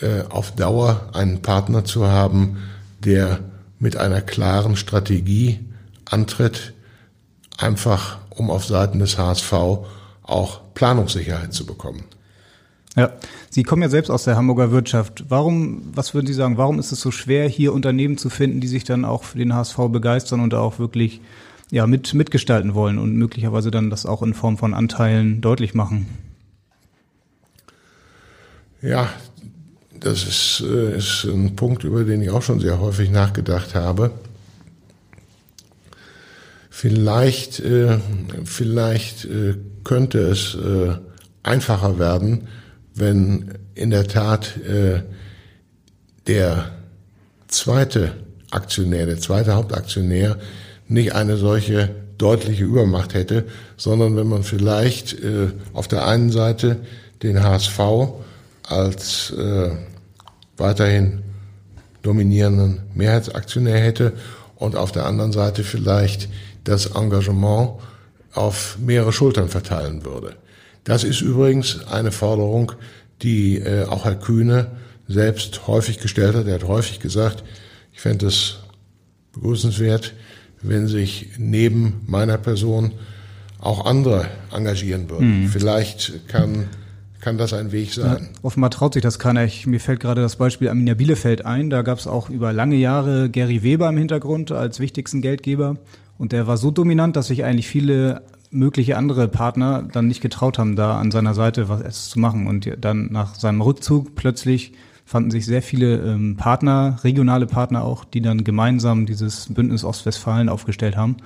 äh, 0.00 0.22
auf 0.28 0.54
Dauer 0.54 1.10
einen 1.12 1.42
Partner 1.42 1.84
zu 1.84 2.06
haben, 2.06 2.58
der 3.04 3.40
mit 3.78 3.96
einer 3.96 4.20
klaren 4.20 4.76
Strategie 4.76 5.60
antritt, 6.10 6.74
einfach 7.56 8.18
um 8.30 8.50
auf 8.50 8.64
Seiten 8.64 8.98
des 8.98 9.18
HSV 9.18 9.52
auch 10.22 10.60
Planungssicherheit 10.74 11.52
zu 11.52 11.66
bekommen. 11.66 12.04
Ja, 12.96 13.12
Sie 13.50 13.62
kommen 13.62 13.82
ja 13.82 13.88
selbst 13.88 14.10
aus 14.10 14.24
der 14.24 14.36
Hamburger 14.36 14.70
Wirtschaft. 14.72 15.24
Warum, 15.28 15.82
was 15.94 16.14
würden 16.14 16.26
Sie 16.26 16.34
sagen, 16.34 16.56
warum 16.56 16.78
ist 16.78 16.92
es 16.92 17.00
so 17.00 17.10
schwer, 17.10 17.48
hier 17.48 17.72
Unternehmen 17.72 18.18
zu 18.18 18.28
finden, 18.28 18.60
die 18.60 18.66
sich 18.66 18.84
dann 18.84 19.04
auch 19.04 19.24
für 19.24 19.38
den 19.38 19.54
HSV 19.54 19.76
begeistern 19.90 20.40
und 20.40 20.54
auch 20.54 20.78
wirklich 20.78 21.20
ja, 21.70 21.86
mit, 21.86 22.12
mitgestalten 22.14 22.74
wollen 22.74 22.98
und 22.98 23.14
möglicherweise 23.14 23.70
dann 23.70 23.90
das 23.90 24.06
auch 24.06 24.22
in 24.22 24.34
Form 24.34 24.58
von 24.58 24.74
Anteilen 24.74 25.40
deutlich 25.40 25.74
machen? 25.74 26.06
Ja, 28.80 29.08
das 29.98 30.24
ist, 30.24 30.64
äh, 30.66 30.96
ist 30.96 31.24
ein 31.24 31.56
Punkt, 31.56 31.84
über 31.84 32.04
den 32.04 32.22
ich 32.22 32.30
auch 32.30 32.42
schon 32.42 32.60
sehr 32.60 32.80
häufig 32.80 33.10
nachgedacht 33.10 33.74
habe. 33.74 34.12
Vielleicht, 36.80 37.58
äh, 37.58 37.98
vielleicht 38.44 39.24
äh, 39.24 39.56
könnte 39.82 40.20
es 40.20 40.54
äh, 40.54 40.94
einfacher 41.42 41.98
werden, 41.98 42.46
wenn 42.94 43.54
in 43.74 43.90
der 43.90 44.06
Tat 44.06 44.56
äh, 44.58 45.02
der 46.28 46.70
zweite 47.48 48.12
Aktionär, 48.52 49.06
der 49.06 49.18
zweite 49.18 49.56
Hauptaktionär 49.56 50.38
nicht 50.86 51.16
eine 51.16 51.36
solche 51.36 51.90
deutliche 52.16 52.62
Übermacht 52.62 53.12
hätte, 53.12 53.46
sondern 53.76 54.14
wenn 54.14 54.28
man 54.28 54.44
vielleicht 54.44 55.14
äh, 55.14 55.48
auf 55.72 55.88
der 55.88 56.06
einen 56.06 56.30
Seite 56.30 56.76
den 57.24 57.42
HSV 57.42 57.80
als 58.62 59.32
äh, 59.32 59.70
weiterhin 60.56 61.24
dominierenden 62.02 62.82
Mehrheitsaktionär 62.94 63.80
hätte 63.80 64.12
und 64.54 64.76
auf 64.76 64.92
der 64.92 65.06
anderen 65.06 65.32
Seite 65.32 65.64
vielleicht 65.64 66.28
das 66.68 66.86
Engagement 66.86 67.72
auf 68.34 68.78
mehrere 68.78 69.12
Schultern 69.12 69.48
verteilen 69.48 70.04
würde. 70.04 70.36
Das 70.84 71.04
ist 71.04 71.20
übrigens 71.20 71.86
eine 71.88 72.12
Forderung, 72.12 72.72
die 73.22 73.58
äh, 73.58 73.84
auch 73.84 74.04
Herr 74.04 74.14
Kühne 74.14 74.68
selbst 75.06 75.66
häufig 75.66 75.98
gestellt 75.98 76.34
hat. 76.34 76.46
Er 76.46 76.54
hat 76.54 76.68
häufig 76.68 77.00
gesagt, 77.00 77.42
ich 77.92 78.00
fände 78.00 78.26
es 78.26 78.58
begrüßenswert, 79.32 80.14
wenn 80.62 80.86
sich 80.86 81.30
neben 81.38 82.00
meiner 82.06 82.38
Person 82.38 82.92
auch 83.58 83.86
andere 83.86 84.28
engagieren 84.52 85.10
würden. 85.10 85.42
Mhm. 85.42 85.48
Vielleicht 85.48 86.28
kann 86.28 86.68
kann 87.20 87.36
das 87.36 87.52
ein 87.52 87.72
Weg 87.72 87.92
sein. 87.92 88.28
Ja, 88.32 88.38
offenbar 88.42 88.70
traut 88.70 88.94
sich 88.94 89.02
das 89.02 89.18
keiner. 89.18 89.44
Ich, 89.44 89.66
mir 89.66 89.80
fällt 89.80 90.00
gerade 90.00 90.22
das 90.22 90.36
Beispiel 90.36 90.68
Arminia 90.68 90.94
Bielefeld 90.94 91.44
ein. 91.44 91.68
Da 91.68 91.82
gab 91.82 91.98
es 91.98 92.06
auch 92.06 92.30
über 92.30 92.52
lange 92.52 92.76
Jahre 92.76 93.28
Gary 93.28 93.62
Weber 93.62 93.88
im 93.88 93.96
Hintergrund 93.96 94.52
als 94.52 94.78
wichtigsten 94.78 95.20
Geldgeber. 95.20 95.76
Und 96.18 96.32
der 96.32 96.46
war 96.46 96.56
so 96.56 96.70
dominant, 96.70 97.16
dass 97.16 97.28
sich 97.28 97.44
eigentlich 97.44 97.68
viele 97.68 98.22
mögliche 98.50 98.96
andere 98.96 99.28
Partner 99.28 99.86
dann 99.92 100.08
nicht 100.08 100.20
getraut 100.20 100.58
haben, 100.58 100.74
da 100.74 100.98
an 100.98 101.10
seiner 101.10 101.34
Seite 101.34 101.68
was 101.68 102.10
zu 102.10 102.18
machen. 102.18 102.46
Und 102.46 102.70
dann 102.80 103.12
nach 103.12 103.34
seinem 103.34 103.60
Rückzug 103.60 104.14
plötzlich 104.14 104.72
fanden 105.04 105.30
sich 105.30 105.46
sehr 105.46 105.62
viele 105.62 105.96
ähm, 105.96 106.36
Partner, 106.36 106.98
regionale 107.02 107.46
Partner 107.46 107.82
auch, 107.84 108.04
die 108.04 108.20
dann 108.20 108.44
gemeinsam 108.44 109.06
dieses 109.06 109.52
Bündnis 109.52 109.84
Ostwestfalen 109.84 110.48
aufgestellt 110.48 110.96
haben 110.96 111.16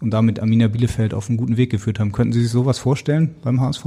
und 0.00 0.10
damit 0.10 0.40
Arminia 0.40 0.68
Bielefeld 0.68 1.14
auf 1.14 1.28
einen 1.28 1.38
guten 1.38 1.56
Weg 1.56 1.70
geführt 1.70 2.00
haben. 2.00 2.12
Könnten 2.12 2.32
Sie 2.32 2.42
sich 2.42 2.50
sowas 2.50 2.78
vorstellen 2.78 3.34
beim 3.42 3.60
HSV? 3.60 3.84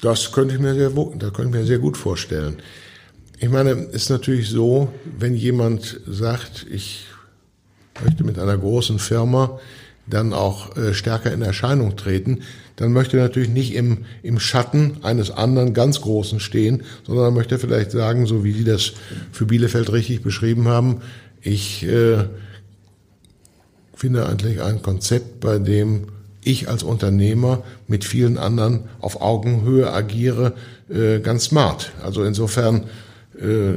Das 0.00 0.32
könnte 0.32 0.54
ich 0.54 0.60
mir 0.60 0.74
sehr, 0.74 0.90
das 0.90 1.32
könnte 1.32 1.42
ich 1.42 1.62
mir 1.62 1.64
sehr 1.64 1.78
gut 1.78 1.96
vorstellen. 1.96 2.56
Ich 3.38 3.48
meine, 3.48 3.70
ist 3.70 4.08
natürlich 4.08 4.48
so, 4.48 4.92
wenn 5.18 5.34
jemand 5.34 6.00
sagt, 6.06 6.66
ich 6.70 7.06
möchte 8.04 8.22
mit 8.22 8.38
einer 8.38 8.56
großen 8.56 9.00
Firma 9.00 9.58
dann 10.06 10.32
auch 10.32 10.76
äh, 10.76 10.94
stärker 10.94 11.32
in 11.32 11.42
Erscheinung 11.42 11.96
treten, 11.96 12.40
dann 12.76 12.92
möchte 12.92 13.16
er 13.18 13.24
natürlich 13.24 13.50
nicht 13.50 13.74
im, 13.74 13.98
im 14.22 14.40
Schatten 14.40 14.98
eines 15.02 15.30
anderen 15.30 15.74
ganz 15.74 16.00
Großen 16.00 16.40
stehen, 16.40 16.82
sondern 17.06 17.26
er 17.26 17.30
möchte 17.30 17.58
vielleicht 17.58 17.90
sagen, 17.92 18.26
so 18.26 18.44
wie 18.44 18.52
Sie 18.52 18.64
das 18.64 18.92
für 19.30 19.46
Bielefeld 19.46 19.92
richtig 19.92 20.22
beschrieben 20.22 20.68
haben, 20.68 21.02
ich 21.40 21.84
äh, 21.84 22.24
finde 23.94 24.26
eigentlich 24.26 24.62
ein 24.62 24.82
Konzept, 24.82 25.40
bei 25.40 25.58
dem 25.58 26.08
ich 26.44 26.68
als 26.68 26.82
Unternehmer 26.82 27.62
mit 27.86 28.04
vielen 28.04 28.38
anderen 28.38 28.84
auf 29.00 29.20
Augenhöhe 29.20 29.92
agiere, 29.92 30.54
äh, 30.88 31.20
ganz 31.20 31.44
smart. 31.44 31.92
Also 32.02 32.24
insofern 32.24 32.84
äh, 33.38 33.74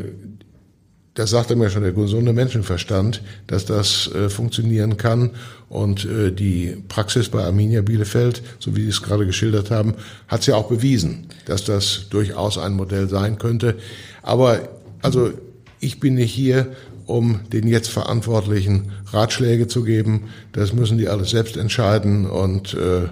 das 1.16 1.30
sagte 1.30 1.56
mir 1.56 1.70
schon 1.70 1.84
der 1.84 1.94
gesunde 1.94 2.34
Menschenverstand, 2.34 3.22
dass 3.48 3.66
das 3.66 4.14
äh, 4.14 4.30
funktionieren 4.30 4.98
kann. 4.98 5.32
Und 5.70 6.06
äh, 6.06 6.32
die 6.32 6.84
Praxis 6.90 7.30
bei 7.30 7.44
Arminia 7.44 7.82
Bielefeld, 7.82 8.44
so 8.60 8.76
wie 8.76 8.84
Sie 8.84 8.90
es 8.90 9.02
gerade 9.02 9.26
geschildert 9.26 9.72
haben, 9.72 9.96
hat 10.28 10.42
es 10.42 10.48
ja 10.48 10.56
auch 10.56 10.68
bewiesen, 10.68 11.28
dass 11.46 11.64
das 11.64 12.08
durchaus 12.10 12.58
ein 12.58 12.74
Modell 12.74 13.08
sein 13.08 13.38
könnte. 13.38 13.78
Aber 14.22 14.68
also 15.02 15.32
ich 15.80 16.02
bin 16.02 16.16
nicht 16.16 16.34
hier, 16.34 16.76
um 17.06 17.40
den 17.54 17.68
jetzt 17.68 17.90
Verantwortlichen 17.90 18.92
Ratschläge 19.06 19.68
zu 19.68 19.84
geben. 19.84 20.30
Das 20.52 20.74
müssen 20.74 20.98
die 20.98 21.08
alles 21.08 21.30
selbst 21.30 21.56
entscheiden. 21.56 22.26
Und 22.26 22.74
äh, 22.74 23.08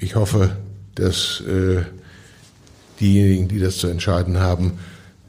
ich 0.00 0.16
hoffe, 0.16 0.56
dass 0.96 1.40
äh, 1.46 1.82
diejenigen, 2.98 3.46
die 3.46 3.60
das 3.60 3.76
zu 3.76 3.86
entscheiden 3.86 4.40
haben, 4.40 4.72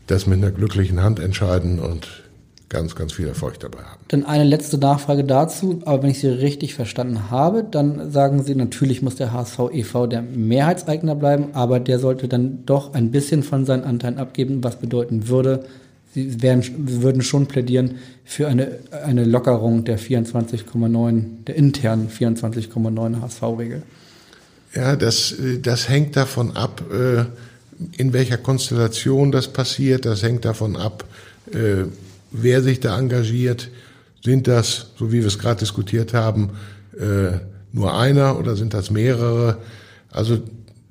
das 0.07 0.25
mit 0.25 0.37
einer 0.37 0.51
glücklichen 0.51 1.03
Hand 1.03 1.19
entscheiden 1.19 1.79
und 1.79 2.23
ganz, 2.69 2.95
ganz 2.95 3.13
viel 3.13 3.27
Erfolg 3.27 3.59
dabei 3.59 3.79
haben. 3.79 4.01
Dann 4.09 4.25
eine 4.25 4.43
letzte 4.43 4.77
Nachfrage 4.77 5.23
dazu, 5.23 5.81
aber 5.85 6.03
wenn 6.03 6.09
ich 6.09 6.19
Sie 6.19 6.27
richtig 6.27 6.73
verstanden 6.73 7.29
habe, 7.29 7.63
dann 7.63 8.11
sagen 8.11 8.43
Sie, 8.43 8.55
natürlich 8.55 9.01
muss 9.01 9.15
der 9.15 9.31
HSV 9.31 9.59
e.V. 9.71 10.07
der 10.07 10.21
Mehrheitseigner 10.21 11.15
bleiben, 11.15 11.49
aber 11.53 11.79
der 11.79 11.99
sollte 11.99 12.27
dann 12.27 12.65
doch 12.65 12.93
ein 12.93 13.11
bisschen 13.11 13.43
von 13.43 13.65
seinen 13.65 13.83
Anteilen 13.83 14.17
abgeben, 14.17 14.63
was 14.63 14.77
bedeuten 14.77 15.27
würde, 15.27 15.63
Sie 16.13 16.41
wären, 16.41 16.63
würden 16.77 17.21
schon 17.21 17.47
plädieren 17.47 17.95
für 18.25 18.47
eine, 18.47 18.79
eine 19.05 19.23
Lockerung 19.23 19.83
der 19.83 19.99
24,9, 19.99 21.43
der 21.45 21.55
internen 21.55 22.09
24,9 22.09 23.21
HSV-Regel. 23.21 23.83
Ja, 24.73 24.95
das, 24.95 25.35
das 25.61 25.89
hängt 25.89 26.15
davon 26.15 26.55
ab, 26.55 26.81
äh, 26.91 27.25
in 27.97 28.13
welcher 28.13 28.37
Konstellation 28.37 29.31
das 29.31 29.47
passiert, 29.47 30.05
das 30.05 30.23
hängt 30.23 30.45
davon 30.45 30.75
ab, 30.75 31.05
äh, 31.51 31.85
wer 32.31 32.61
sich 32.61 32.79
da 32.79 32.97
engagiert. 32.97 33.69
Sind 34.23 34.47
das, 34.47 34.87
so 34.97 35.11
wie 35.11 35.19
wir 35.19 35.27
es 35.27 35.39
gerade 35.39 35.59
diskutiert 35.59 36.13
haben, 36.13 36.51
äh, 36.99 37.37
nur 37.71 37.97
einer 37.97 38.39
oder 38.39 38.55
sind 38.55 38.73
das 38.73 38.89
mehrere? 38.89 39.59
Also 40.11 40.39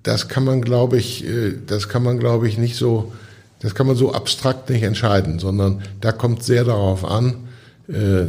das 0.02 0.28
kann 0.28 0.44
man, 0.44 0.62
glaube 0.62 0.98
ich, 0.98 1.24
äh, 1.26 1.54
das 1.66 1.88
kann 1.88 2.02
man, 2.02 2.18
glaube 2.18 2.48
ich, 2.48 2.58
nicht 2.58 2.76
so, 2.76 3.12
das 3.60 3.74
kann 3.74 3.86
man 3.86 3.96
so 3.96 4.12
abstrakt 4.12 4.70
nicht 4.70 4.82
entscheiden, 4.82 5.38
sondern 5.38 5.82
da 6.00 6.12
kommt 6.12 6.44
sehr 6.44 6.64
darauf 6.64 7.04
an, 7.04 7.48
äh, 7.88 8.26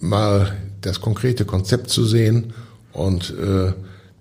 mal 0.00 0.56
das 0.80 1.00
konkrete 1.00 1.44
Konzept 1.44 1.90
zu 1.90 2.04
sehen 2.04 2.52
und 2.92 3.34
äh, 3.36 3.72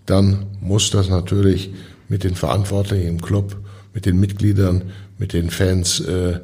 dann 0.07 0.47
muss 0.61 0.89
das 0.89 1.09
natürlich 1.09 1.71
mit 2.09 2.23
den 2.23 2.35
Verantwortlichen 2.35 3.07
im 3.07 3.21
Club 3.21 3.57
mit 3.97 4.05
den 4.05 4.19
Mitgliedern, 4.19 4.83
mit 5.17 5.33
den 5.33 5.49
Fans 5.49 5.99
äh, 6.01 6.39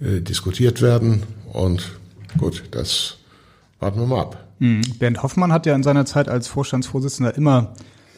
äh, 0.00 0.20
diskutiert 0.20 0.82
werden. 0.82 1.22
Und 1.52 1.92
gut, 2.38 2.64
das 2.72 3.18
warten 3.78 4.00
wir 4.00 4.06
mal 4.08 4.22
ab. 4.22 4.48
Mhm. 4.58 4.80
Bernd 4.98 5.22
Hoffmann 5.22 5.52
hat 5.52 5.64
ja 5.64 5.76
in 5.76 5.84
seiner 5.84 6.06
Zeit 6.06 6.28
als 6.28 6.48
Vorstandsvorsitzender 6.48 7.36
immer 7.36 7.72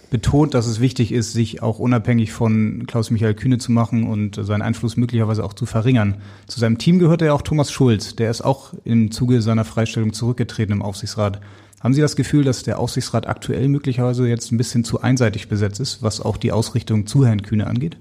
betont, 0.08 0.54
dass 0.54 0.66
es 0.66 0.80
wichtig 0.80 1.12
ist, 1.12 1.34
sich 1.34 1.62
auch 1.62 1.78
unabhängig 1.78 2.32
von 2.32 2.86
Klaus-Michael 2.86 3.34
Kühne 3.34 3.58
zu 3.58 3.70
machen 3.70 4.04
und 4.06 4.42
seinen 4.42 4.62
Einfluss 4.62 4.96
möglicherweise 4.96 5.44
auch 5.44 5.52
zu 5.52 5.66
verringern. 5.66 6.14
Zu 6.46 6.58
seinem 6.58 6.78
Team 6.78 7.00
gehört 7.00 7.20
ja 7.20 7.34
auch 7.34 7.42
Thomas 7.42 7.70
Schulz, 7.70 8.16
der 8.16 8.30
ist 8.30 8.40
auch 8.40 8.72
im 8.84 9.10
Zuge 9.10 9.42
seiner 9.42 9.66
Freistellung 9.66 10.14
zurückgetreten 10.14 10.72
im 10.72 10.80
Aufsichtsrat. 10.80 11.42
Haben 11.80 11.92
Sie 11.92 12.00
das 12.00 12.16
Gefühl, 12.16 12.44
dass 12.44 12.62
der 12.62 12.78
Aufsichtsrat 12.78 13.26
aktuell 13.26 13.68
möglicherweise 13.68 14.26
jetzt 14.26 14.50
ein 14.52 14.56
bisschen 14.56 14.84
zu 14.84 15.02
einseitig 15.02 15.48
besetzt 15.50 15.80
ist, 15.80 16.02
was 16.02 16.22
auch 16.22 16.38
die 16.38 16.52
Ausrichtung 16.52 17.06
zu 17.06 17.26
Herrn 17.26 17.42
Kühne 17.42 17.66
angeht? 17.66 17.98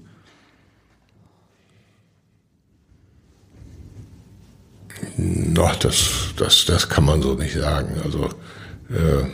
Doch, 5.54 5.76
das, 5.76 6.10
das, 6.36 6.64
das 6.66 6.88
kann 6.88 7.04
man 7.04 7.22
so 7.22 7.34
nicht 7.34 7.54
sagen. 7.54 8.00
Also 8.04 8.24
äh, 8.88 9.24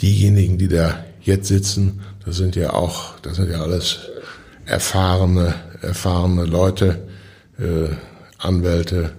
diejenigen, 0.00 0.58
die 0.58 0.68
da 0.68 1.04
jetzt 1.20 1.48
sitzen, 1.48 2.00
das 2.24 2.36
sind 2.36 2.56
ja 2.56 2.72
auch, 2.72 3.18
das 3.20 3.36
sind 3.36 3.50
ja 3.50 3.60
alles 3.60 3.98
erfahrene, 4.64 5.54
erfahrene 5.82 6.44
Leute, 6.44 7.06
äh, 7.58 7.88
Anwälte, 8.38 9.12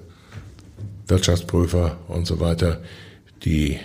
Wirtschaftsprüfer 1.07 1.97
und 2.07 2.25
so 2.25 2.39
weiter, 2.39 2.81
die, 3.43 3.79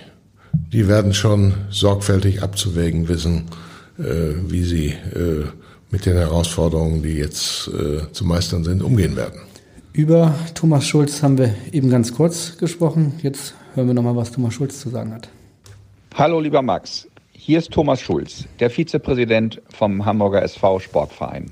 die 0.73 0.89
werden 0.89 1.13
schon 1.13 1.55
sorgfältig 1.71 2.43
abzuwägen 2.43 3.09
wissen, 3.09 3.47
äh, 3.99 4.35
wie 4.47 4.65
sie 4.65 4.89
äh, 4.89 5.45
mit 5.91 6.07
den 6.07 6.17
Herausforderungen, 6.17 7.03
die 7.03 7.15
jetzt 7.15 7.69
äh, 7.69 8.11
zu 8.13 8.25
meistern 8.25 8.65
sind, 8.65 8.83
umgehen 8.83 9.17
werden. 9.17 9.41
Über 9.93 10.37
Thomas 10.55 10.87
Schulz 10.87 11.21
haben 11.25 11.37
wir 11.37 11.53
eben 11.73 11.91
ganz 11.91 12.15
kurz 12.15 12.57
gesprochen. 12.59 13.19
Jetzt 13.23 13.55
hören 13.75 13.89
wir 13.89 13.95
nochmal, 13.95 14.15
was 14.15 14.31
Thomas 14.31 14.55
Schulz 14.55 14.79
zu 14.79 14.89
sagen 14.89 15.13
hat. 15.13 15.29
Hallo, 16.15 16.39
lieber 16.39 16.63
Max. 16.63 17.09
Hier 17.33 17.59
ist 17.59 17.73
Thomas 17.73 18.01
Schulz, 18.01 18.45
der 18.61 18.71
Vizepräsident 18.71 19.61
vom 19.69 20.05
Hamburger 20.05 20.43
SV 20.43 20.79
Sportverein. 20.79 21.51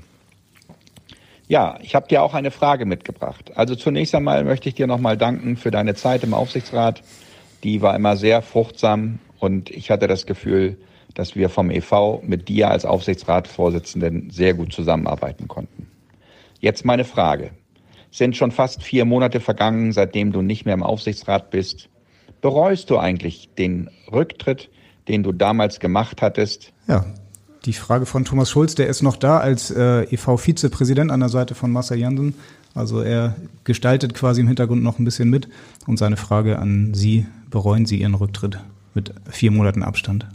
Ja, 1.49 1.79
ich 1.81 1.95
habe 1.95 2.07
dir 2.07 2.23
auch 2.23 2.33
eine 2.33 2.51
Frage 2.51 2.85
mitgebracht. 2.85 3.51
Also 3.55 3.75
zunächst 3.75 4.15
einmal 4.15 4.45
möchte 4.45 4.69
ich 4.69 4.75
dir 4.75 4.87
nochmal 4.87 5.17
danken 5.17 5.57
für 5.57 5.71
deine 5.71 5.95
Zeit 5.95 6.23
im 6.23 6.33
Aufsichtsrat. 6.33 7.01
Die 7.63 7.81
war 7.81 7.93
immer 7.93 8.15
sehr 8.15 8.41
fruchtsam 8.41 9.19
und 9.39 9.69
ich 9.69 9.91
hatte 9.91 10.07
das 10.07 10.25
Gefühl, 10.25 10.77
dass 11.13 11.35
wir 11.35 11.49
vom 11.49 11.71
EV 11.71 12.21
mit 12.21 12.47
dir 12.47 12.69
als 12.69 12.85
Aufsichtsratsvorsitzenden 12.85 14.29
sehr 14.29 14.53
gut 14.53 14.71
zusammenarbeiten 14.71 15.49
konnten. 15.49 15.87
Jetzt 16.61 16.85
meine 16.85 17.03
Frage. 17.03 17.51
Sind 18.11 18.35
schon 18.35 18.51
fast 18.51 18.83
vier 18.83 19.05
Monate 19.05 19.39
vergangen, 19.39 19.91
seitdem 19.91 20.31
du 20.31 20.41
nicht 20.41 20.65
mehr 20.65 20.73
im 20.73 20.83
Aufsichtsrat 20.83 21.51
bist. 21.51 21.89
Bereust 22.41 22.89
du 22.89 22.97
eigentlich 22.97 23.49
den 23.57 23.89
Rücktritt, 24.11 24.69
den 25.07 25.23
du 25.23 25.31
damals 25.31 25.79
gemacht 25.79 26.21
hattest? 26.21 26.71
Ja, 26.87 27.05
die 27.65 27.73
Frage 27.73 28.05
von 28.05 28.23
Thomas 28.23 28.49
Schulz, 28.49 28.75
der 28.75 28.87
ist 28.87 29.01
noch 29.01 29.17
da 29.17 29.39
als 29.39 29.69
äh, 29.69 30.03
EV-Vizepräsident 30.03 31.11
an 31.11 31.19
der 31.19 31.29
Seite 31.29 31.55
von 31.55 31.71
Marcel 31.71 31.99
Jansen. 31.99 32.35
Also 32.73 33.01
er 33.01 33.35
gestaltet 33.63 34.13
quasi 34.13 34.41
im 34.41 34.47
Hintergrund 34.47 34.81
noch 34.81 34.97
ein 34.97 35.05
bisschen 35.05 35.29
mit. 35.29 35.49
Und 35.85 35.97
seine 35.97 36.17
Frage 36.17 36.59
an 36.59 36.93
Sie, 36.93 37.25
bereuen 37.49 37.85
Sie 37.85 37.97
Ihren 37.97 38.15
Rücktritt 38.15 38.59
mit 38.93 39.13
vier 39.29 39.51
Monaten 39.51 39.83
Abstand? 39.83 40.25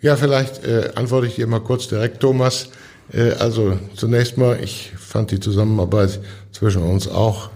Ja, 0.00 0.16
vielleicht 0.16 0.64
äh, 0.64 0.90
antworte 0.96 1.28
ich 1.28 1.36
dir 1.36 1.46
mal 1.46 1.60
kurz 1.60 1.86
direkt, 1.86 2.20
Thomas. 2.20 2.70
Äh, 3.12 3.32
also 3.32 3.78
zunächst 3.94 4.36
mal, 4.36 4.58
ich 4.60 4.92
fand 4.98 5.30
die 5.30 5.40
Zusammenarbeit 5.40 6.20
zwischen 6.52 6.82
uns 6.82 7.08
auch 7.08 7.50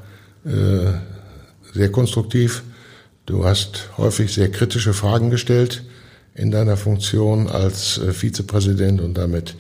äh, 0.45 0.92
sehr 1.72 1.90
konstruktiv. 1.90 2.62
Du 3.26 3.45
hast 3.45 3.90
häufig 3.97 4.32
sehr 4.32 4.51
kritische 4.51 4.92
Fragen 4.92 5.30
gestellt 5.30 5.84
in 6.34 6.51
deiner 6.51 6.76
Funktion 6.76 7.49
als 7.49 7.99
äh, 7.99 8.12
Vizepräsident 8.12 9.01
und 9.01 9.14
damit 9.14 9.57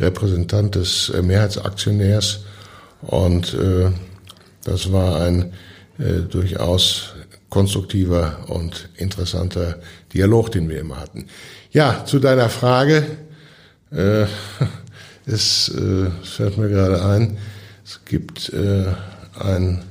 Repräsentant 0.00 0.74
des 0.74 1.10
äh, 1.10 1.22
Mehrheitsaktionärs. 1.22 2.40
Und 3.02 3.54
äh, 3.54 3.90
das 4.64 4.92
war 4.92 5.20
ein 5.20 5.52
äh, 5.98 6.20
durchaus 6.28 7.14
konstruktiver 7.50 8.38
und 8.48 8.88
interessanter 8.96 9.78
Dialog, 10.12 10.50
den 10.50 10.68
wir 10.68 10.80
immer 10.80 10.98
hatten. 11.00 11.26
Ja, 11.70 12.04
zu 12.04 12.18
deiner 12.18 12.48
Frage. 12.48 13.06
Äh, 13.92 14.24
es, 15.26 15.68
äh, 15.68 16.10
es 16.22 16.30
fällt 16.30 16.58
mir 16.58 16.68
gerade 16.68 17.04
ein, 17.04 17.36
es 17.84 18.00
gibt 18.04 18.52
äh, 18.52 18.86
ein, 19.38 19.82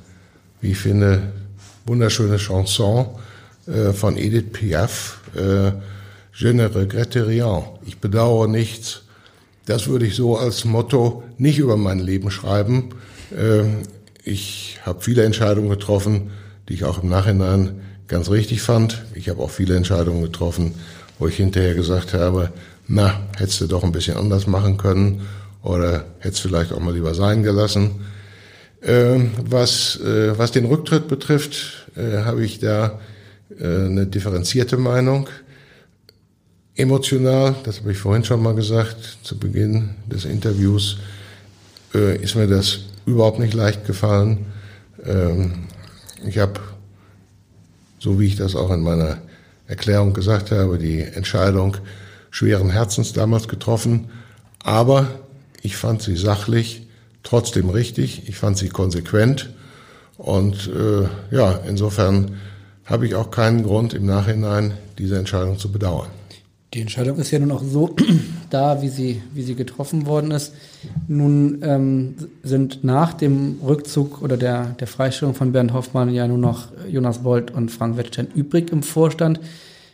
wie 0.62 0.72
ich 0.72 0.78
finde, 0.78 1.34
wunderschöne 1.86 2.38
Chanson 2.38 3.08
äh, 3.68 3.94
von 3.94 4.18
Edith 4.18 4.52
Piaf, 4.52 5.20
äh, 5.36 5.72
Je 6.36 6.52
ne 6.52 6.74
regrette 6.74 7.28
rien. 7.28 7.62
Ich 7.86 8.00
bedauere 8.00 8.48
nichts. 8.48 9.04
Das 9.68 9.88
würde 9.88 10.08
ich 10.08 10.16
so 10.16 10.36
als 10.36 10.66
Motto 10.66 11.24
nicht 11.38 11.60
über 11.60 11.78
mein 11.78 12.00
Leben 12.00 12.32
schreiben. 12.32 12.90
Ähm, 13.38 13.84
ich 14.24 14.80
habe 14.84 15.02
viele 15.02 15.24
Entscheidungen 15.24 15.70
getroffen, 15.70 16.32
die 16.68 16.74
ich 16.74 16.86
auch 16.86 17.04
im 17.04 17.10
Nachhinein 17.10 17.82
ganz 18.08 18.32
richtig 18.32 18.64
fand. 18.64 19.06
Ich 19.14 19.30
habe 19.30 19.44
auch 19.44 19.52
viele 19.52 19.76
Entscheidungen 19.76 20.24
getroffen, 20.24 20.74
wo 21.20 21.28
ich 21.28 21.36
hinterher 21.36 21.76
gesagt 21.76 22.16
habe, 22.16 22.52
na, 22.88 23.22
hättest 23.38 23.62
du 23.62 23.68
doch 23.68 23.84
ein 23.84 23.92
bisschen 23.92 24.18
anders 24.18 24.48
machen 24.48 24.78
können 24.78 25.22
oder 25.64 26.06
hättest 26.20 26.42
vielleicht 26.42 26.72
auch 26.74 26.80
mal 26.80 26.94
lieber 26.94 27.16
sein 27.16 27.42
gelassen. 27.42 27.92
Ähm, 28.82 29.32
was, 29.42 29.96
äh, 30.02 30.38
was 30.38 30.52
den 30.52 30.66
Rücktritt 30.66 31.08
betrifft, 31.08 31.88
äh, 31.96 32.24
habe 32.24 32.44
ich 32.44 32.60
da 32.60 33.00
äh, 33.58 33.64
eine 33.64 34.06
differenzierte 34.06 34.76
Meinung. 34.78 35.30
Emotional, 36.76 37.56
das 37.64 37.80
habe 37.80 37.92
ich 37.94 37.98
vorhin 37.98 38.26
schon 38.26 38.44
mal 38.44 38.56
gesagt, 38.56 39.20
zu 39.24 39.38
Beginn 39.38 39.92
des 40.08 40.26
Interviews, 40.26 40.98
ist 41.94 42.36
mir 42.36 42.48
das 42.48 42.80
überhaupt 43.06 43.38
nicht 43.38 43.54
leicht 43.54 43.86
gefallen. 43.86 44.48
Ähm, 45.06 45.66
ich 46.26 46.40
habe, 46.40 46.60
so 48.00 48.20
wie 48.20 48.26
ich 48.26 48.36
das 48.36 48.56
auch 48.56 48.72
in 48.72 48.82
meiner 48.82 49.20
Erklärung 49.68 50.14
gesagt 50.14 50.50
habe, 50.50 50.80
die 50.80 51.02
Entscheidung 51.02 51.78
schweren 52.32 52.72
Herzens 52.72 53.14
damals 53.14 53.48
getroffen, 53.48 54.10
aber 54.64 55.23
ich 55.64 55.76
fand 55.76 56.02
sie 56.02 56.16
sachlich 56.16 56.86
trotzdem 57.24 57.70
richtig, 57.70 58.28
ich 58.28 58.36
fand 58.36 58.58
sie 58.58 58.70
konsequent 58.70 59.50
und 60.18 60.70
äh, 60.70 61.36
ja, 61.36 61.60
insofern 61.68 62.36
habe 62.86 63.08
ich 63.08 63.16
auch 63.16 63.32
keinen 63.32 63.64
Grund 63.64 63.94
im 63.94 64.06
Nachhinein 64.06 64.74
diese 64.98 65.18
Entscheidung 65.18 65.58
zu 65.58 65.72
bedauern. 65.72 66.10
Die 66.74 66.82
Entscheidung 66.82 67.18
ist 67.18 67.32
ja 67.32 67.40
nun 67.40 67.52
auch 67.52 67.64
so 67.64 67.96
da, 68.50 68.82
wie 68.82 68.90
sie, 68.90 69.22
wie 69.34 69.44
sie 69.44 69.56
getroffen 69.56 70.06
worden 70.06 70.32
ist. 70.32 70.54
Nun 71.08 71.60
ähm, 71.64 72.16
sind 72.42 72.84
nach 72.84 73.14
dem 73.14 73.60
Rückzug 73.66 74.22
oder 74.22 74.38
der, 74.38 74.76
der 74.80 74.88
Freistellung 74.88 75.36
von 75.36 75.52
Bernd 75.52 75.72
Hoffmann 75.72 76.14
ja 76.14 76.28
nur 76.28 76.40
noch 76.40 76.68
Jonas 76.90 77.20
Bolt 77.20 77.52
und 77.52 77.70
Frank 77.70 77.96
Wettstein 77.96 78.28
übrig 78.36 78.72
im 78.72 78.84
Vorstand. 78.84 79.40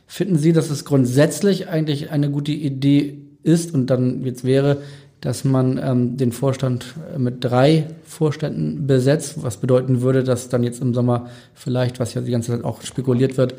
Finden 0.08 0.40
Sie, 0.40 0.54
dass 0.54 0.70
es 0.70 0.86
grundsätzlich 0.86 1.68
eigentlich 1.68 2.10
eine 2.10 2.32
gute 2.32 2.54
Idee 2.54 3.18
ist 3.44 3.74
und 3.74 3.88
dann 3.88 4.24
jetzt 4.26 4.44
wäre, 4.44 4.82
dass 5.22 5.44
man 5.44 5.78
ähm, 5.78 6.18
den 6.18 6.32
Vorstand 6.32 6.96
mit 7.18 7.44
drei 7.44 7.88
Vorständen 8.06 8.88
besetzt, 8.88 9.44
was 9.44 9.58
bedeuten 9.58 10.02
würde, 10.02 10.24
dass 10.24 10.50
dann 10.50 10.64
jetzt 10.64 10.82
im 10.82 10.94
Sommer 10.94 11.28
vielleicht, 11.54 12.00
was 12.00 12.14
ja 12.14 12.22
die 12.22 12.32
ganze 12.32 12.52
Zeit 12.52 12.64
auch 12.64 12.82
spekuliert 12.82 13.38
wird, 13.38 13.56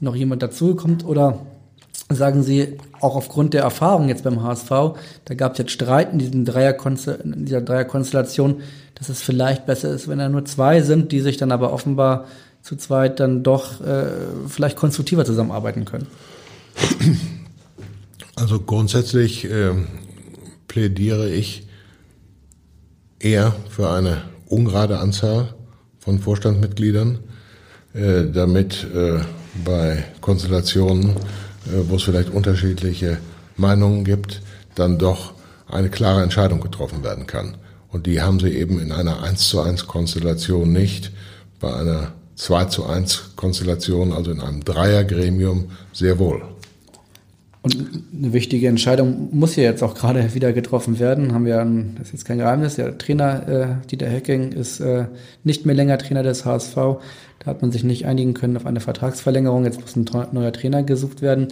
noch 0.00 0.16
jemand 0.16 0.42
dazukommt 0.42 1.04
oder 1.04 1.40
sagen 2.08 2.42
Sie, 2.42 2.78
auch 3.00 3.16
aufgrund 3.16 3.54
der 3.54 3.62
Erfahrung 3.62 4.08
jetzt 4.08 4.24
beim 4.24 4.42
HSV, 4.42 4.70
da 5.24 5.34
gab 5.34 5.52
es 5.52 5.58
jetzt 5.58 5.70
Streit 5.72 6.12
in, 6.12 6.18
diesem 6.18 6.44
in 6.44 7.44
dieser 7.44 7.60
Dreierkonstellation, 7.60 8.60
dass 8.94 9.08
es 9.08 9.22
vielleicht 9.22 9.66
besser 9.66 9.90
ist, 9.90 10.08
wenn 10.08 10.18
da 10.18 10.28
nur 10.28 10.44
zwei 10.44 10.82
sind, 10.82 11.12
die 11.12 11.20
sich 11.20 11.36
dann 11.36 11.52
aber 11.52 11.72
offenbar 11.72 12.26
zu 12.62 12.76
zweit 12.76 13.18
dann 13.20 13.42
doch 13.42 13.80
äh, 13.80 14.06
vielleicht 14.48 14.76
konstruktiver 14.76 15.24
zusammenarbeiten 15.24 15.84
können. 15.84 16.06
Also 18.36 18.60
grundsätzlich 18.60 19.44
äh, 19.44 19.72
plädiere 20.72 21.28
ich 21.30 21.66
eher 23.20 23.54
für 23.68 23.90
eine 23.90 24.22
ungerade 24.46 24.98
Anzahl 24.98 25.54
von 25.98 26.18
Vorstandsmitgliedern, 26.18 27.18
äh, 27.94 28.24
damit 28.32 28.86
äh, 28.94 29.20
bei 29.64 30.04
Konstellationen 30.20 31.16
äh, 31.66 31.88
wo 31.88 31.96
es 31.96 32.02
vielleicht 32.02 32.30
unterschiedliche 32.30 33.18
Meinungen 33.56 34.04
gibt, 34.04 34.42
dann 34.74 34.98
doch 34.98 35.34
eine 35.68 35.90
klare 35.90 36.22
Entscheidung 36.22 36.60
getroffen 36.60 37.04
werden 37.04 37.26
kann. 37.26 37.56
Und 37.88 38.06
die 38.06 38.20
haben 38.20 38.40
sie 38.40 38.50
eben 38.50 38.80
in 38.80 38.90
einer 38.90 39.22
1 39.22 39.48
zu 39.48 39.60
1 39.60 39.86
Konstellation 39.86 40.72
nicht, 40.72 41.12
bei 41.60 41.72
einer 41.72 42.12
2 42.36 42.64
zu 42.64 42.86
1 42.86 43.32
Konstellation, 43.36 44.12
also 44.12 44.30
in 44.30 44.40
einem 44.40 44.64
Dreiergremium, 44.64 45.70
sehr 45.92 46.18
wohl. 46.18 46.42
Und 47.62 47.76
eine 48.12 48.32
wichtige 48.32 48.66
Entscheidung 48.66 49.28
muss 49.30 49.54
ja 49.54 49.62
jetzt 49.62 49.84
auch 49.84 49.94
gerade 49.94 50.34
wieder 50.34 50.52
getroffen 50.52 50.98
werden. 50.98 51.32
Haben 51.32 51.46
wir, 51.46 51.60
ein, 51.60 51.94
das 51.96 52.08
ist 52.08 52.12
jetzt 52.12 52.24
kein 52.24 52.38
Geheimnis, 52.38 52.74
der 52.74 52.98
Trainer 52.98 53.48
äh, 53.48 53.86
Dieter 53.88 54.08
Hecking 54.08 54.50
ist 54.50 54.80
äh, 54.80 55.06
nicht 55.44 55.64
mehr 55.64 55.76
länger 55.76 55.96
Trainer 55.96 56.24
des 56.24 56.44
HSV. 56.44 56.74
Da 56.74 57.46
hat 57.46 57.62
man 57.62 57.70
sich 57.70 57.84
nicht 57.84 58.04
einigen 58.04 58.34
können 58.34 58.56
auf 58.56 58.66
eine 58.66 58.80
Vertragsverlängerung. 58.80 59.64
Jetzt 59.64 59.80
muss 59.80 59.94
ein 59.94 60.06
neuer 60.32 60.52
Trainer 60.52 60.82
gesucht 60.82 61.22
werden. 61.22 61.48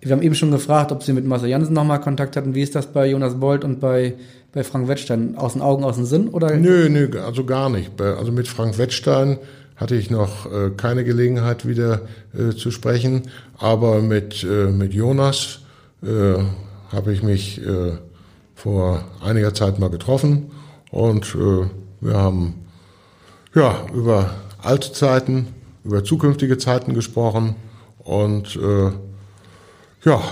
Wir 0.00 0.12
haben 0.12 0.22
eben 0.22 0.34
schon 0.34 0.50
gefragt, 0.50 0.92
ob 0.92 1.02
Sie 1.02 1.14
mit 1.14 1.24
Marcel 1.24 1.48
Jansen 1.48 1.72
nochmal 1.72 2.00
Kontakt 2.00 2.36
hatten. 2.36 2.54
Wie 2.54 2.62
ist 2.62 2.74
das 2.74 2.92
bei 2.92 3.08
Jonas 3.08 3.40
Bolt 3.40 3.64
und 3.64 3.80
bei, 3.80 4.14
bei 4.52 4.62
Frank 4.62 4.86
Wettstein? 4.86 5.36
Aus 5.36 5.54
den 5.54 5.62
Augen, 5.62 5.82
aus 5.82 5.96
dem 5.96 6.04
Sinn? 6.04 6.28
Oder? 6.28 6.56
Nö, 6.56 6.90
nö, 6.90 7.08
also 7.24 7.44
gar 7.44 7.70
nicht. 7.70 7.98
Also 8.00 8.32
mit 8.32 8.48
Frank 8.48 8.76
Wettstein 8.76 9.38
hatte 9.78 9.94
ich 9.94 10.10
noch 10.10 10.52
äh, 10.52 10.70
keine 10.76 11.04
Gelegenheit 11.04 11.66
wieder 11.66 12.02
äh, 12.36 12.54
zu 12.54 12.70
sprechen. 12.70 13.22
Aber 13.56 14.02
mit, 14.02 14.44
äh, 14.44 14.66
mit 14.66 14.92
Jonas 14.92 15.60
äh, 16.02 16.34
habe 16.92 17.12
ich 17.12 17.22
mich 17.22 17.64
äh, 17.64 17.92
vor 18.54 19.04
einiger 19.24 19.54
Zeit 19.54 19.78
mal 19.78 19.88
getroffen. 19.88 20.50
Und 20.90 21.34
äh, 21.36 21.66
wir 22.00 22.14
haben 22.14 22.54
ja 23.54 23.86
über 23.94 24.34
alte 24.62 24.92
Zeiten, 24.92 25.46
über 25.84 26.02
zukünftige 26.02 26.58
Zeiten 26.58 26.92
gesprochen. 26.92 27.54
Und 27.98 28.58
ja, 30.02 30.22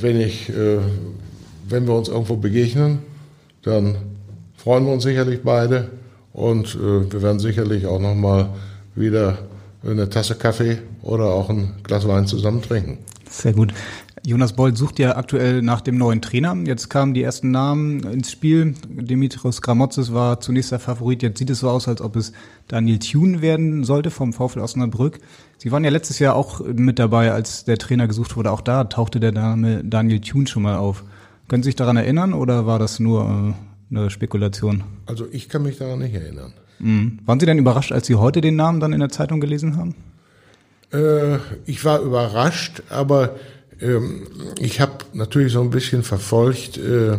wenn 0.00 0.20
ich, 0.20 0.52
wenn 0.52 1.86
wir 1.88 1.94
uns 1.94 2.08
irgendwo 2.08 2.36
begegnen, 2.36 3.00
dann 3.62 3.96
freuen 4.56 4.86
wir 4.86 4.92
uns 4.92 5.02
sicherlich 5.02 5.42
beide. 5.42 5.90
Und 6.32 6.78
wir 6.78 7.22
werden 7.22 7.40
sicherlich 7.40 7.86
auch 7.86 7.98
noch 7.98 8.14
mal 8.14 8.50
wieder 8.96 9.38
eine 9.84 10.08
Tasse 10.08 10.34
Kaffee 10.34 10.78
oder 11.02 11.26
auch 11.26 11.50
ein 11.50 11.74
Glas 11.82 12.08
Wein 12.08 12.26
zusammen 12.26 12.62
trinken. 12.62 12.98
Sehr 13.30 13.52
gut. 13.52 13.72
Jonas 14.24 14.54
Bold 14.54 14.76
sucht 14.76 14.98
ja 14.98 15.16
aktuell 15.16 15.62
nach 15.62 15.80
dem 15.80 15.98
neuen 15.98 16.20
Trainer. 16.20 16.56
Jetzt 16.64 16.90
kamen 16.90 17.14
die 17.14 17.22
ersten 17.22 17.52
Namen 17.52 18.00
ins 18.02 18.32
Spiel. 18.32 18.74
Dimitrios 18.88 19.62
Gramotzes 19.62 20.12
war 20.12 20.40
zunächst 20.40 20.72
der 20.72 20.80
Favorit. 20.80 21.22
Jetzt 21.22 21.38
sieht 21.38 21.50
es 21.50 21.60
so 21.60 21.70
aus, 21.70 21.86
als 21.86 22.00
ob 22.00 22.16
es 22.16 22.32
Daniel 22.66 22.98
Thune 22.98 23.40
werden 23.40 23.84
sollte 23.84 24.10
vom 24.10 24.32
VfL 24.32 24.58
Osnabrück. 24.58 25.20
Sie 25.58 25.70
waren 25.70 25.84
ja 25.84 25.90
letztes 25.90 26.18
Jahr 26.18 26.34
auch 26.34 26.60
mit 26.60 26.98
dabei, 26.98 27.30
als 27.30 27.64
der 27.66 27.78
Trainer 27.78 28.08
gesucht 28.08 28.36
wurde. 28.36 28.50
Auch 28.50 28.62
da 28.62 28.84
tauchte 28.84 29.20
der 29.20 29.30
Name 29.30 29.84
Daniel 29.84 30.20
Thune 30.20 30.48
schon 30.48 30.64
mal 30.64 30.76
auf. 30.76 31.04
Können 31.46 31.62
Sie 31.62 31.68
sich 31.68 31.76
daran 31.76 31.96
erinnern 31.96 32.32
oder 32.34 32.66
war 32.66 32.80
das 32.80 32.98
nur 32.98 33.54
äh, 33.92 33.94
eine 33.94 34.10
Spekulation? 34.10 34.82
Also 35.06 35.26
ich 35.30 35.48
kann 35.48 35.62
mich 35.62 35.78
daran 35.78 36.00
nicht 36.00 36.14
erinnern. 36.14 36.52
Mhm. 36.78 37.18
Waren 37.24 37.40
Sie 37.40 37.46
denn 37.46 37.58
überrascht, 37.58 37.92
als 37.92 38.06
Sie 38.06 38.14
heute 38.14 38.40
den 38.40 38.56
Namen 38.56 38.80
dann 38.80 38.92
in 38.92 39.00
der 39.00 39.08
Zeitung 39.08 39.40
gelesen 39.40 39.76
haben? 39.76 39.94
Äh, 40.92 41.38
ich 41.64 41.84
war 41.84 42.00
überrascht, 42.00 42.82
aber 42.90 43.36
ähm, 43.80 44.26
ich 44.58 44.80
habe 44.80 44.92
natürlich 45.12 45.52
so 45.52 45.60
ein 45.60 45.70
bisschen 45.70 46.02
verfolgt, 46.02 46.78
äh, 46.78 47.14
äh, 47.14 47.18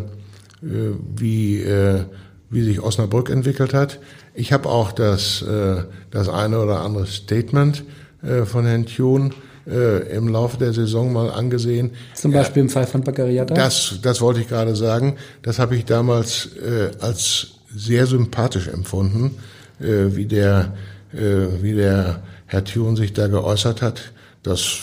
wie, 1.16 1.62
äh, 1.62 2.04
wie 2.50 2.64
sich 2.64 2.82
Osnabrück 2.82 3.30
entwickelt 3.30 3.74
hat. 3.74 4.00
Ich 4.34 4.54
habe 4.54 4.70
auch 4.70 4.92
das, 4.92 5.42
äh, 5.42 5.84
das 6.12 6.30
eine 6.30 6.60
oder 6.60 6.82
andere 6.82 7.06
Statement 7.06 7.84
äh, 8.22 8.46
von 8.46 8.66
Herrn 8.66 8.86
Thun 8.86 9.34
äh, 9.68 10.16
im 10.16 10.30
Laufe 10.30 10.58
der 10.58 10.74
Saison 10.74 11.12
mal 11.12 11.30
angesehen. 11.30 11.92
Zum 12.14 12.32
Beispiel 12.32 12.64
im 12.64 12.70
Fall 12.70 12.88
von 12.88 13.02
Baccariata? 13.02 13.54
Das, 13.54 14.00
das 14.02 14.22
wollte 14.22 14.40
ich 14.40 14.48
gerade 14.48 14.76
sagen. 14.76 15.18
Das 15.42 15.60
habe 15.60 15.76
ich 15.76 15.86
damals 15.86 16.50
äh, 16.56 16.92
als 17.00 17.57
sehr 17.74 18.08
sympathisch 18.08 18.68
empfunden, 18.68 19.38
äh, 19.80 20.16
wie 20.16 20.26
der, 20.26 20.74
äh, 21.14 21.62
wie 21.62 21.74
der 21.74 22.24
Herr 22.46 22.64
Thun 22.64 22.96
sich 22.96 23.14
da 23.14 23.28
geäußert 23.28 23.82
hat. 23.82 24.12
Das 24.44 24.80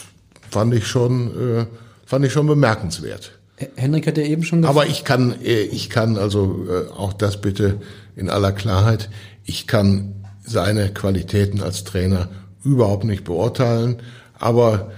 fand 0.51 0.75
ich 0.75 0.87
schon, 0.87 1.61
äh, 1.61 1.67
fand 2.07 2.25
ich 2.25 2.33
schon 2.33 2.47
bemerkenswert. 2.47 3.33
Henrik 3.77 4.07
hat 4.07 4.19
ja 4.19 4.25
eben 4.25 4.43
schon 4.43 4.63
gesagt. 4.63 4.77
Aber 4.77 4.89
ich 4.89 5.05
kann, 5.05 5.35
äh, 5.43 5.63
ich 5.63 5.91
kann 5.91 6.17
also 6.17 6.67
äh, 6.69 6.91
auch 6.93 7.13
das 7.13 7.41
bitte 7.41 7.81
in 8.17 8.29
aller 8.29 8.53
Klarheit. 8.53 9.09
Ich 9.45 9.67
kann 9.67 10.15
seine 10.45 10.93
Qualitäten 10.93 11.61
als 11.61 11.85
Trainer 11.85 12.29
überhaupt 12.65 13.05
nicht 13.05 13.25
beurteilen, 13.25 13.97
aber 14.39 14.93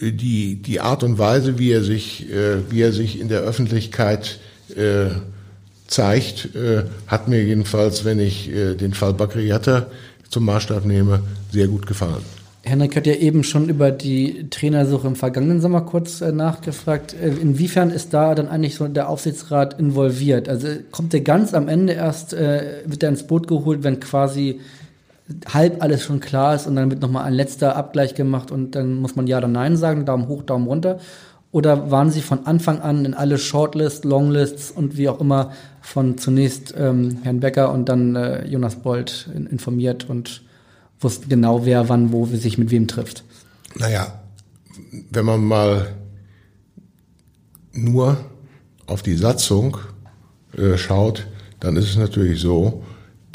die 0.00 0.60
die 0.60 0.80
Art 0.80 1.02
und 1.02 1.18
Weise, 1.18 1.58
wie 1.58 1.70
er 1.70 1.82
sich, 1.82 2.30
äh, 2.30 2.70
wie 2.70 2.82
er 2.82 2.92
sich 2.92 3.20
in 3.20 3.28
der 3.28 3.40
Öffentlichkeit 3.40 4.40
zeigt, 5.94 6.48
hat 7.06 7.28
mir 7.28 7.42
jedenfalls, 7.42 8.04
wenn 8.04 8.18
ich 8.18 8.50
den 8.52 8.94
Fall 8.94 9.14
Bakriata 9.14 9.86
zum 10.28 10.44
Maßstab 10.44 10.84
nehme, 10.84 11.20
sehr 11.52 11.68
gut 11.68 11.86
gefallen. 11.86 12.22
Henrik 12.64 12.96
hat 12.96 13.06
ja 13.06 13.14
eben 13.14 13.44
schon 13.44 13.68
über 13.68 13.90
die 13.90 14.48
Trainersuche 14.48 15.06
im 15.06 15.16
vergangenen 15.16 15.60
Sommer 15.60 15.82
kurz 15.82 16.22
äh, 16.22 16.32
nachgefragt. 16.32 17.14
Äh, 17.14 17.28
inwiefern 17.28 17.90
ist 17.90 18.14
da 18.14 18.34
dann 18.34 18.48
eigentlich 18.48 18.76
so 18.76 18.88
der 18.88 19.10
Aufsichtsrat 19.10 19.78
involviert? 19.78 20.48
Also 20.48 20.68
kommt 20.90 21.12
der 21.12 21.20
ganz 21.20 21.52
am 21.52 21.68
Ende 21.68 21.92
erst, 21.92 22.32
äh, 22.32 22.82
wird 22.86 23.02
er 23.02 23.10
ins 23.10 23.26
Boot 23.26 23.48
geholt, 23.48 23.84
wenn 23.84 24.00
quasi 24.00 24.60
halb 25.52 25.82
alles 25.82 26.02
schon 26.02 26.20
klar 26.20 26.54
ist 26.54 26.66
und 26.66 26.76
dann 26.76 26.90
wird 26.90 27.02
nochmal 27.02 27.24
ein 27.24 27.34
letzter 27.34 27.76
Abgleich 27.76 28.14
gemacht 28.14 28.50
und 28.50 28.74
dann 28.74 28.94
muss 28.94 29.14
man 29.14 29.26
ja 29.26 29.38
oder 29.38 29.48
nein 29.48 29.76
sagen, 29.76 30.06
Daumen 30.06 30.28
hoch, 30.28 30.42
Daumen 30.42 30.66
runter? 30.66 30.98
Oder 31.54 31.92
waren 31.92 32.10
Sie 32.10 32.20
von 32.20 32.46
Anfang 32.46 32.80
an 32.80 33.04
in 33.04 33.14
alle 33.14 33.38
Shortlists, 33.38 34.02
Longlists 34.02 34.72
und 34.72 34.96
wie 34.96 35.08
auch 35.08 35.20
immer 35.20 35.52
von 35.82 36.18
zunächst 36.18 36.74
ähm, 36.76 37.18
Herrn 37.22 37.38
Becker 37.38 37.70
und 37.70 37.88
dann 37.88 38.16
äh, 38.16 38.44
Jonas 38.44 38.74
Bold 38.74 39.30
in, 39.32 39.46
informiert 39.46 40.10
und 40.10 40.42
wussten 40.98 41.28
genau, 41.28 41.64
wer 41.64 41.88
wann 41.88 42.10
wo 42.10 42.26
sich 42.26 42.58
mit 42.58 42.72
wem 42.72 42.88
trifft. 42.88 43.22
Naja, 43.76 44.20
wenn 45.12 45.24
man 45.24 45.44
mal 45.44 45.94
nur 47.72 48.16
auf 48.86 49.04
die 49.04 49.14
Satzung 49.14 49.76
äh, 50.56 50.76
schaut, 50.76 51.28
dann 51.60 51.76
ist 51.76 51.88
es 51.88 51.96
natürlich 51.96 52.40
so, 52.40 52.82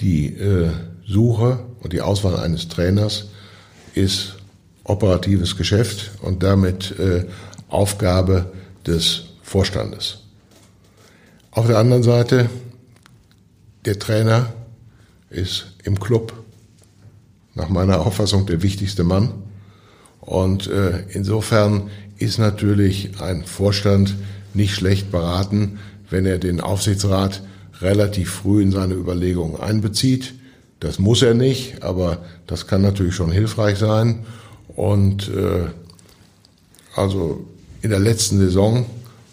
die 0.02 0.34
äh, 0.34 0.72
Suche 1.08 1.60
und 1.80 1.94
die 1.94 2.02
Auswahl 2.02 2.36
eines 2.36 2.68
Trainers 2.68 3.30
ist 3.94 4.36
operatives 4.84 5.56
Geschäft 5.56 6.12
und 6.22 6.44
damit 6.44 7.00
äh, 7.00 7.26
Aufgabe 7.70 8.52
des 8.86 9.26
Vorstandes. 9.42 10.20
Auf 11.52 11.68
der 11.68 11.78
anderen 11.78 12.04
Seite, 12.04 12.50
der 13.86 13.98
Trainer 13.98 14.54
ist 15.30 15.74
im 15.84 16.00
Club 16.00 16.34
nach 17.56 17.70
meiner 17.70 18.06
Auffassung 18.06 18.46
der 18.46 18.62
wichtigste 18.62 19.04
Mann. 19.04 19.32
Und 20.22 20.68
äh, 20.68 21.04
insofern 21.10 21.90
ist 22.18 22.38
natürlich 22.38 23.22
ein 23.22 23.46
Vorstand 23.46 24.16
nicht 24.54 24.74
schlecht 24.74 25.12
beraten, 25.12 25.80
wenn 26.10 26.26
er 26.26 26.38
den 26.38 26.62
Aufsichtsrat 26.62 27.44
relativ 27.82 28.32
früh 28.32 28.62
in 28.62 28.72
seine 28.72 28.94
Überlegungen 28.94 29.60
einbezieht. 29.60 30.36
Das 30.80 31.00
muss 31.00 31.22
er 31.22 31.34
nicht, 31.34 31.84
aber 31.84 32.20
das 32.48 32.68
kann 32.68 32.82
natürlich 32.82 33.16
schon 33.16 33.32
hilfreich 33.32 33.78
sein. 33.78 34.26
Und 34.68 35.30
äh, 35.30 35.68
also 36.96 37.46
in 37.82 37.90
der 37.90 38.00
letzten 38.00 38.40
Saison 38.40 38.86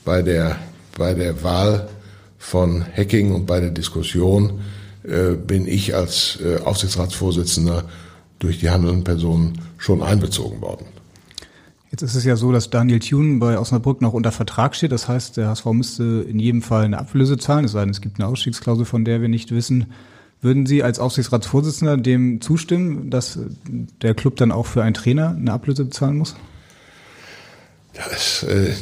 bei 0.04 0.22
der, 0.22 0.56
bei 0.96 1.14
der 1.14 1.42
Wahl 1.42 1.88
von 2.38 2.84
Hacking 2.96 3.32
und 3.32 3.46
bei 3.46 3.60
der 3.60 3.70
Diskussion 3.70 4.60
äh, 5.02 5.32
bin 5.32 5.66
ich 5.66 5.94
als 5.94 6.38
äh, 6.44 6.60
Aufsichtsratsvorsitzender 6.62 7.84
durch 8.38 8.58
die 8.58 8.70
handelnden 8.70 9.04
Personen 9.04 9.60
schon 9.78 10.02
einbezogen 10.02 10.60
worden. 10.60 10.86
Jetzt 11.90 12.02
ist 12.02 12.14
es 12.14 12.24
ja 12.24 12.36
so, 12.36 12.52
dass 12.52 12.68
Daniel 12.70 12.98
Thune 12.98 13.38
bei 13.38 13.58
Osnabrück 13.58 14.02
noch 14.02 14.12
unter 14.12 14.32
Vertrag 14.32 14.74
steht. 14.74 14.92
Das 14.92 15.08
heißt, 15.08 15.36
der 15.36 15.48
HSV 15.48 15.66
müsste 15.66 16.26
in 16.28 16.38
jedem 16.38 16.60
Fall 16.60 16.84
eine 16.84 16.98
Ablöse 16.98 17.38
zahlen, 17.38 17.64
es 17.64 17.72
sei 17.72 17.80
denn, 17.80 17.90
es 17.90 18.00
gibt 18.00 18.20
eine 18.20 18.28
Ausstiegsklausel, 18.28 18.84
von 18.84 19.04
der 19.04 19.22
wir 19.22 19.28
nicht 19.28 19.52
wissen. 19.52 19.86
Würden 20.42 20.66
Sie 20.66 20.82
als 20.82 20.98
Aufsichtsratsvorsitzender 20.98 21.96
dem 21.96 22.40
zustimmen, 22.40 23.08
dass 23.10 23.38
der 24.02 24.14
Club 24.14 24.36
dann 24.36 24.52
auch 24.52 24.66
für 24.66 24.82
einen 24.82 24.94
Trainer 24.94 25.30
eine 25.30 25.52
Ablöse 25.52 25.84
bezahlen 25.84 26.18
muss? 26.18 26.36
Das, 27.96 28.42
äh, 28.42 28.72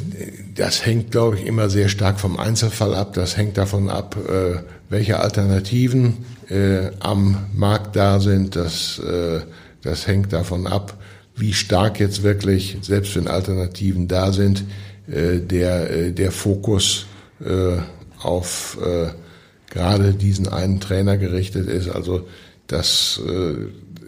das 0.56 0.84
hängt, 0.84 1.12
glaube 1.12 1.38
ich, 1.38 1.46
immer 1.46 1.70
sehr 1.70 1.88
stark 1.88 2.18
vom 2.18 2.38
Einzelfall 2.38 2.94
ab. 2.94 3.12
Das 3.14 3.36
hängt 3.36 3.56
davon 3.56 3.88
ab, 3.88 4.16
äh, 4.28 4.56
welche 4.88 5.20
Alternativen 5.20 6.24
äh, 6.48 6.90
am 6.98 7.46
Markt 7.54 7.94
da 7.94 8.18
sind. 8.18 8.56
Das, 8.56 9.00
das 9.82 10.06
hängt 10.06 10.32
davon 10.32 10.66
ab, 10.66 10.98
wie 11.36 11.52
stark 11.52 12.00
jetzt 12.00 12.22
wirklich, 12.22 12.76
selbst 12.82 13.16
wenn 13.16 13.28
Alternativen 13.28 14.08
da 14.08 14.32
sind, 14.32 14.64
der, 15.06 16.10
der 16.10 16.32
Fokus 16.32 17.06
auf 18.18 18.78
gerade 19.70 20.14
diesen 20.14 20.48
einen 20.48 20.80
Trainer 20.80 21.16
gerichtet 21.16 21.66
ist. 21.66 21.88
Also 21.88 22.26
das, 22.68 23.20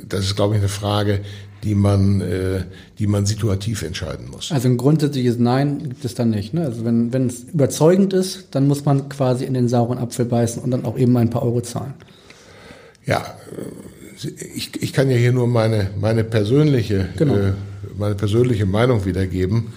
das 0.08 0.24
ist, 0.24 0.36
glaube 0.36 0.54
ich, 0.54 0.60
eine 0.60 0.68
Frage, 0.68 1.20
die 1.64 1.74
man, 1.74 2.20
äh, 2.20 2.64
die 2.98 3.06
man 3.06 3.26
situativ 3.26 3.82
entscheiden 3.82 4.28
muss. 4.30 4.52
Also 4.52 4.68
ein 4.68 4.76
grundsätzliches 4.76 5.38
Nein 5.38 5.82
gibt 5.82 6.04
es 6.04 6.14
dann 6.14 6.30
nicht. 6.30 6.54
Ne? 6.54 6.64
Also 6.64 6.84
wenn, 6.84 7.12
wenn 7.12 7.26
es 7.26 7.44
überzeugend 7.52 8.12
ist, 8.12 8.48
dann 8.52 8.66
muss 8.66 8.84
man 8.84 9.08
quasi 9.08 9.44
in 9.44 9.54
den 9.54 9.68
sauren 9.68 9.98
Apfel 9.98 10.26
beißen 10.26 10.62
und 10.62 10.70
dann 10.70 10.84
auch 10.84 10.98
eben 10.98 11.16
ein 11.16 11.30
paar 11.30 11.42
Euro 11.42 11.60
zahlen. 11.60 11.94
Ja, 13.04 13.18
äh, 13.50 14.28
ich, 14.54 14.82
ich 14.82 14.92
kann 14.92 15.10
ja 15.10 15.16
hier 15.16 15.32
nur 15.32 15.46
meine, 15.46 15.90
meine 16.00 16.24
persönliche, 16.24 17.08
genau. 17.16 17.36
äh, 17.36 17.52
meine 17.98 18.14
persönliche 18.14 18.66
Meinung 18.66 19.04
wiedergeben, 19.04 19.68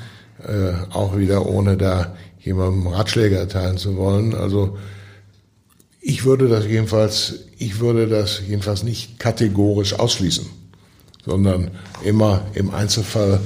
äh, 0.47 0.71
auch 0.91 1.17
wieder 1.17 1.45
ohne 1.45 1.75
da 1.75 2.15
jemandem 2.39 2.87
Ratschläge 2.87 3.37
erteilen 3.37 3.77
zu 3.77 3.97
wollen. 3.97 4.33
Also 4.33 4.77
ich 6.01 6.23
würde 6.23 6.47
das 6.47 6.65
jedenfalls, 6.65 7.39
ich 7.57 7.79
würde 7.79 8.07
das 8.07 8.41
jedenfalls 8.47 8.83
nicht 8.83 9.19
kategorisch 9.19 9.93
ausschließen 9.93 10.58
sondern 11.25 11.71
immer 12.03 12.41
im 12.53 12.73
Einzelfall 12.73 13.39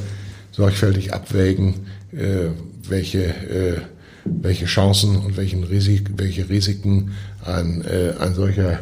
sorgfältig 0.51 1.13
abwägen, 1.13 1.87
äh, 2.11 2.49
welche, 2.87 3.23
äh, 3.25 3.81
welche 4.25 4.65
Chancen 4.65 5.15
und 5.17 5.37
welchen 5.37 5.63
Risik, 5.63 6.11
welche 6.17 6.49
Risiken 6.49 7.11
ein, 7.43 7.83
äh, 7.83 8.13
ein 8.19 8.33
solcher 8.35 8.79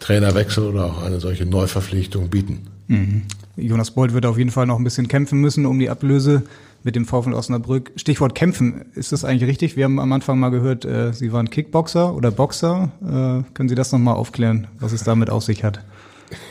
Trainerwechsel 0.00 0.64
oder 0.64 0.86
auch 0.86 1.02
eine 1.02 1.20
solche 1.20 1.46
Neuverpflichtung 1.46 2.28
bieten. 2.28 2.66
Mhm. 2.88 3.22
Jonas 3.56 3.90
Bold 3.90 4.14
wird 4.14 4.26
auf 4.26 4.38
jeden 4.38 4.50
Fall 4.50 4.66
noch 4.66 4.78
ein 4.78 4.84
bisschen 4.84 5.08
kämpfen 5.08 5.40
müssen 5.40 5.66
um 5.66 5.78
die 5.78 5.90
Ablöse 5.90 6.42
mit 6.82 6.96
dem 6.96 7.04
VfL 7.04 7.34
Osnabrück. 7.34 7.92
Stichwort 7.96 8.34
kämpfen, 8.34 8.86
ist 8.94 9.12
das 9.12 9.24
eigentlich 9.24 9.48
richtig? 9.48 9.76
Wir 9.76 9.84
haben 9.84 9.98
am 9.98 10.12
Anfang 10.12 10.38
mal 10.38 10.48
gehört, 10.48 10.86
äh, 10.86 11.12
Sie 11.12 11.32
waren 11.32 11.50
Kickboxer 11.50 12.14
oder 12.14 12.30
Boxer. 12.30 12.90
Äh, 13.02 13.52
können 13.54 13.68
Sie 13.68 13.74
das 13.74 13.92
nochmal 13.92 14.14
aufklären, 14.14 14.66
was 14.78 14.92
es 14.92 15.04
damit 15.04 15.28
auf 15.28 15.44
sich 15.44 15.62
hat? 15.62 15.84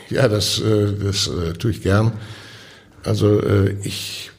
Ja, 0.08 0.28
das, 0.28 0.60
äh, 0.60 0.92
das 0.92 1.28
äh, 1.28 1.52
tue 1.54 1.70
ich 1.70 1.82
gern. 1.82 2.12
Also 3.04 3.40
äh, 3.40 3.76
ich 3.82 4.30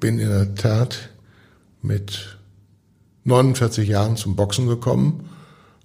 bin 0.00 0.18
in 0.18 0.28
der 0.28 0.54
Tat 0.54 1.10
mit 1.82 2.38
49 3.24 3.88
Jahren 3.88 4.16
zum 4.16 4.36
Boxen 4.36 4.68
gekommen. 4.68 5.28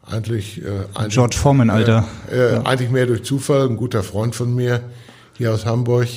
Eigentlich, 0.05 0.63
äh, 0.63 0.85
eigentlich 0.93 1.13
George 1.13 1.37
Foreman, 1.37 1.69
Alter. 1.69 2.07
Äh, 2.29 2.35
äh, 2.35 2.53
ja. 2.53 2.61
Eigentlich 2.63 2.91
mehr 2.91 3.05
durch 3.05 3.23
Zufall. 3.23 3.67
Ein 3.69 3.77
guter 3.77 4.03
Freund 4.03 4.35
von 4.35 4.53
mir 4.53 4.81
hier 5.37 5.53
aus 5.53 5.65
Hamburg, 5.65 6.07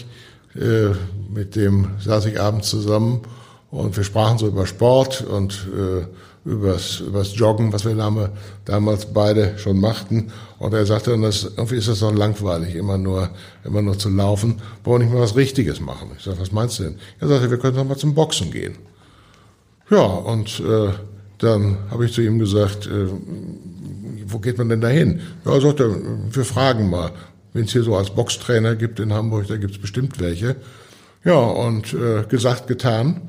äh, 0.54 0.88
mit 1.32 1.56
dem 1.56 1.88
saß 2.00 2.26
ich 2.26 2.40
abends 2.40 2.68
zusammen 2.68 3.22
und 3.70 3.96
wir 3.96 4.04
sprachen 4.04 4.38
so 4.38 4.46
über 4.46 4.66
Sport 4.66 5.22
und 5.22 5.66
äh, 5.74 6.06
übers, 6.46 7.00
übers 7.00 7.36
Joggen, 7.36 7.72
was 7.72 7.84
wir 7.84 8.30
damals 8.64 9.06
beide 9.12 9.58
schon 9.58 9.80
machten. 9.80 10.30
Und 10.58 10.72
er 10.72 10.86
sagte 10.86 11.10
dann, 11.10 11.22
das, 11.22 11.44
irgendwie 11.56 11.76
ist 11.76 11.88
das 11.88 12.00
doch 12.00 12.14
langweilig, 12.14 12.76
immer 12.76 12.96
nur, 12.96 13.30
immer 13.64 13.82
nur 13.82 13.98
zu 13.98 14.08
laufen. 14.08 14.62
Wollen 14.84 15.02
wir 15.02 15.06
nicht 15.06 15.14
mal 15.14 15.22
was 15.22 15.36
Richtiges 15.36 15.80
machen? 15.80 16.10
Ich 16.16 16.24
sagte, 16.24 16.40
was 16.40 16.52
meinst 16.52 16.78
du 16.78 16.84
denn? 16.84 16.96
Er 17.20 17.28
sagte, 17.28 17.50
wir 17.50 17.58
können 17.58 17.76
doch 17.76 17.84
mal 17.84 17.96
zum 17.96 18.14
Boxen 18.14 18.50
gehen. 18.52 18.76
Ja, 19.90 20.04
und 20.04 20.60
äh, 20.60 20.90
dann 21.38 21.78
habe 21.90 22.06
ich 22.06 22.12
zu 22.12 22.22
ihm 22.22 22.38
gesagt, 22.38 22.86
äh, 22.86 23.08
wo 24.26 24.38
geht 24.38 24.58
man 24.58 24.68
denn 24.68 24.80
dahin? 24.80 25.20
Ja, 25.44 25.54
er 25.54 25.60
sagte, 25.60 25.96
wir 26.30 26.44
fragen 26.44 26.88
mal. 26.88 27.10
Wenn 27.52 27.64
es 27.64 27.72
hier 27.72 27.82
so 27.82 27.96
als 27.96 28.10
Boxtrainer 28.10 28.76
gibt 28.76 29.00
in 29.00 29.12
Hamburg, 29.12 29.46
da 29.48 29.56
gibt 29.56 29.74
es 29.74 29.80
bestimmt 29.80 30.20
welche. 30.20 30.56
Ja, 31.24 31.38
und 31.38 31.92
äh, 31.94 32.22
gesagt, 32.28 32.68
getan. 32.68 33.22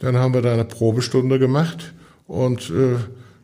Dann 0.00 0.16
haben 0.16 0.34
wir 0.34 0.42
da 0.42 0.52
eine 0.52 0.64
Probestunde 0.64 1.38
gemacht 1.38 1.92
und 2.28 2.70
äh, 2.70 2.96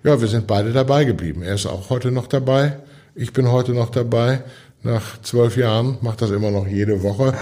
ja, 0.07 0.21
wir 0.21 0.29
sind 0.29 0.47
beide 0.47 0.73
dabei 0.73 1.05
geblieben. 1.05 1.43
Er 1.43 1.55
ist 1.57 1.67
auch 1.67 1.91
heute 1.91 2.13
noch 2.13 2.29
dabei. 2.29 2.77
Ich 3.17 3.33
bin 3.33 3.51
heute 3.51 3.73
noch 3.73 3.91
dabei. 3.91 4.45
nach 4.83 5.21
zwölf 5.23 5.57
Jahren, 5.57 5.97
macht 6.03 6.21
das 6.21 6.31
immer 6.31 6.51
noch 6.51 6.67
jede 6.67 7.03
Woche 7.03 7.33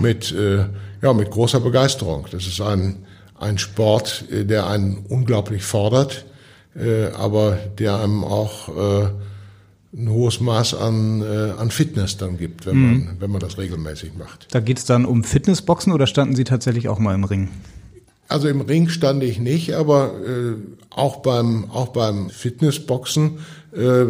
mit, 0.00 0.32
äh, 0.32 0.64
ja, 1.02 1.12
mit 1.12 1.30
großer 1.30 1.60
Begeisterung. 1.60 2.24
Das 2.30 2.46
ist 2.46 2.58
ein, 2.62 2.96
ein 3.38 3.58
Sport, 3.58 4.24
äh, 4.32 4.44
der 4.46 4.66
einen 4.66 5.04
unglaublich 5.10 5.62
fordert, 5.62 6.24
äh, 6.74 7.08
aber 7.08 7.58
der 7.78 8.00
einem 8.00 8.24
auch 8.24 8.68
äh, 8.70 9.08
ein 9.94 10.08
hohes 10.08 10.40
Maß 10.40 10.72
an, 10.74 11.20
äh, 11.20 11.60
an 11.60 11.70
Fitness 11.70 12.16
dann 12.16 12.38
gibt, 12.38 12.64
wenn, 12.64 12.76
Mhm. 12.76 13.04
man, 13.04 13.16
wenn 13.20 13.30
man 13.30 13.40
das 13.40 13.58
regelmäßig 13.58 14.12
macht. 14.18 14.46
Da 14.52 14.60
geht's 14.60 14.86
dann 14.86 15.04
um 15.04 15.22
Fitnessboxen 15.22 15.92
oder 15.92 16.06
standen 16.06 16.34
Sie 16.34 16.44
tatsächlich 16.44 16.88
auch 16.88 16.98
mal 16.98 17.14
im 17.14 17.24
Ring? 17.24 17.50
Also 18.28 18.48
im 18.48 18.60
Ring 18.60 18.88
stand 18.88 19.22
ich 19.22 19.38
nicht, 19.38 19.74
aber 19.74 20.12
äh, 20.26 20.54
auch 20.90 21.16
beim 21.16 21.70
auch 21.70 21.88
beim 21.88 22.30
Fitnessboxen 22.30 23.38
äh, 23.76 24.06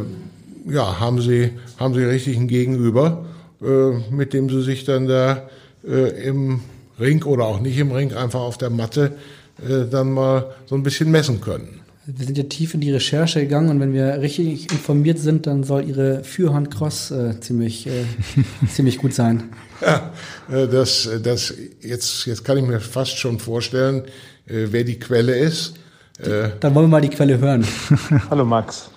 ja 0.70 1.00
haben 1.00 1.20
sie 1.20 1.50
haben 1.78 1.94
sie 1.94 2.04
richtig 2.04 2.36
ein 2.36 2.48
Gegenüber, 2.48 3.26
äh, 3.62 3.92
mit 4.10 4.32
dem 4.32 4.48
sie 4.48 4.62
sich 4.62 4.84
dann 4.84 5.06
da 5.06 5.48
äh, 5.86 6.26
im 6.26 6.60
Ring 6.98 7.22
oder 7.24 7.44
auch 7.44 7.60
nicht 7.60 7.78
im 7.78 7.92
Ring 7.92 8.14
einfach 8.14 8.40
auf 8.40 8.56
der 8.56 8.70
Matte 8.70 9.16
äh, 9.58 9.86
dann 9.90 10.12
mal 10.12 10.54
so 10.66 10.74
ein 10.74 10.82
bisschen 10.82 11.10
messen 11.10 11.40
können. 11.40 11.80
Wir 12.08 12.24
sind 12.24 12.38
ja 12.38 12.44
tief 12.44 12.72
in 12.72 12.80
die 12.80 12.92
Recherche 12.92 13.40
gegangen 13.40 13.68
und 13.68 13.80
wenn 13.80 13.92
wir 13.92 14.20
richtig 14.20 14.70
informiert 14.70 15.18
sind, 15.18 15.48
dann 15.48 15.64
soll 15.64 15.88
Ihre 15.88 16.22
Fürhand 16.22 16.70
Cross 16.70 17.10
äh, 17.10 17.40
ziemlich, 17.40 17.88
äh, 17.88 18.04
ziemlich 18.68 18.98
gut 18.98 19.12
sein. 19.12 19.50
Ja, 19.80 20.12
äh, 20.48 20.68
das, 20.68 21.08
das 21.24 21.52
jetzt, 21.80 22.26
jetzt 22.26 22.44
kann 22.44 22.58
ich 22.58 22.64
mir 22.64 22.78
fast 22.78 23.18
schon 23.18 23.40
vorstellen, 23.40 24.04
äh, 24.46 24.68
wer 24.70 24.84
die 24.84 25.00
Quelle 25.00 25.36
ist. 25.36 25.74
Äh, 26.20 26.50
Dann 26.60 26.76
wollen 26.76 26.86
wir 26.86 26.90
mal 26.90 27.00
die 27.00 27.08
Quelle 27.08 27.40
hören. 27.40 27.66
Hallo 28.30 28.44
Max, 28.44 28.88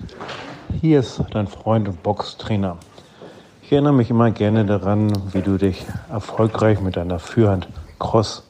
hier 0.79 0.99
ist 0.99 1.19
dein 1.31 1.47
Freund 1.47 1.87
und 1.87 2.03
Boxtrainer. 2.03 2.77
Ich 3.63 3.71
erinnere 3.71 3.93
mich 3.93 4.11
immer 4.11 4.29
gerne 4.29 4.65
daran, 4.65 5.11
wie 5.33 5.41
du 5.41 5.57
dich 5.57 5.83
erfolgreich 6.11 6.79
mit 6.79 6.95
deiner 6.95 7.17
Führhand 7.17 7.69
Cross 7.97 8.43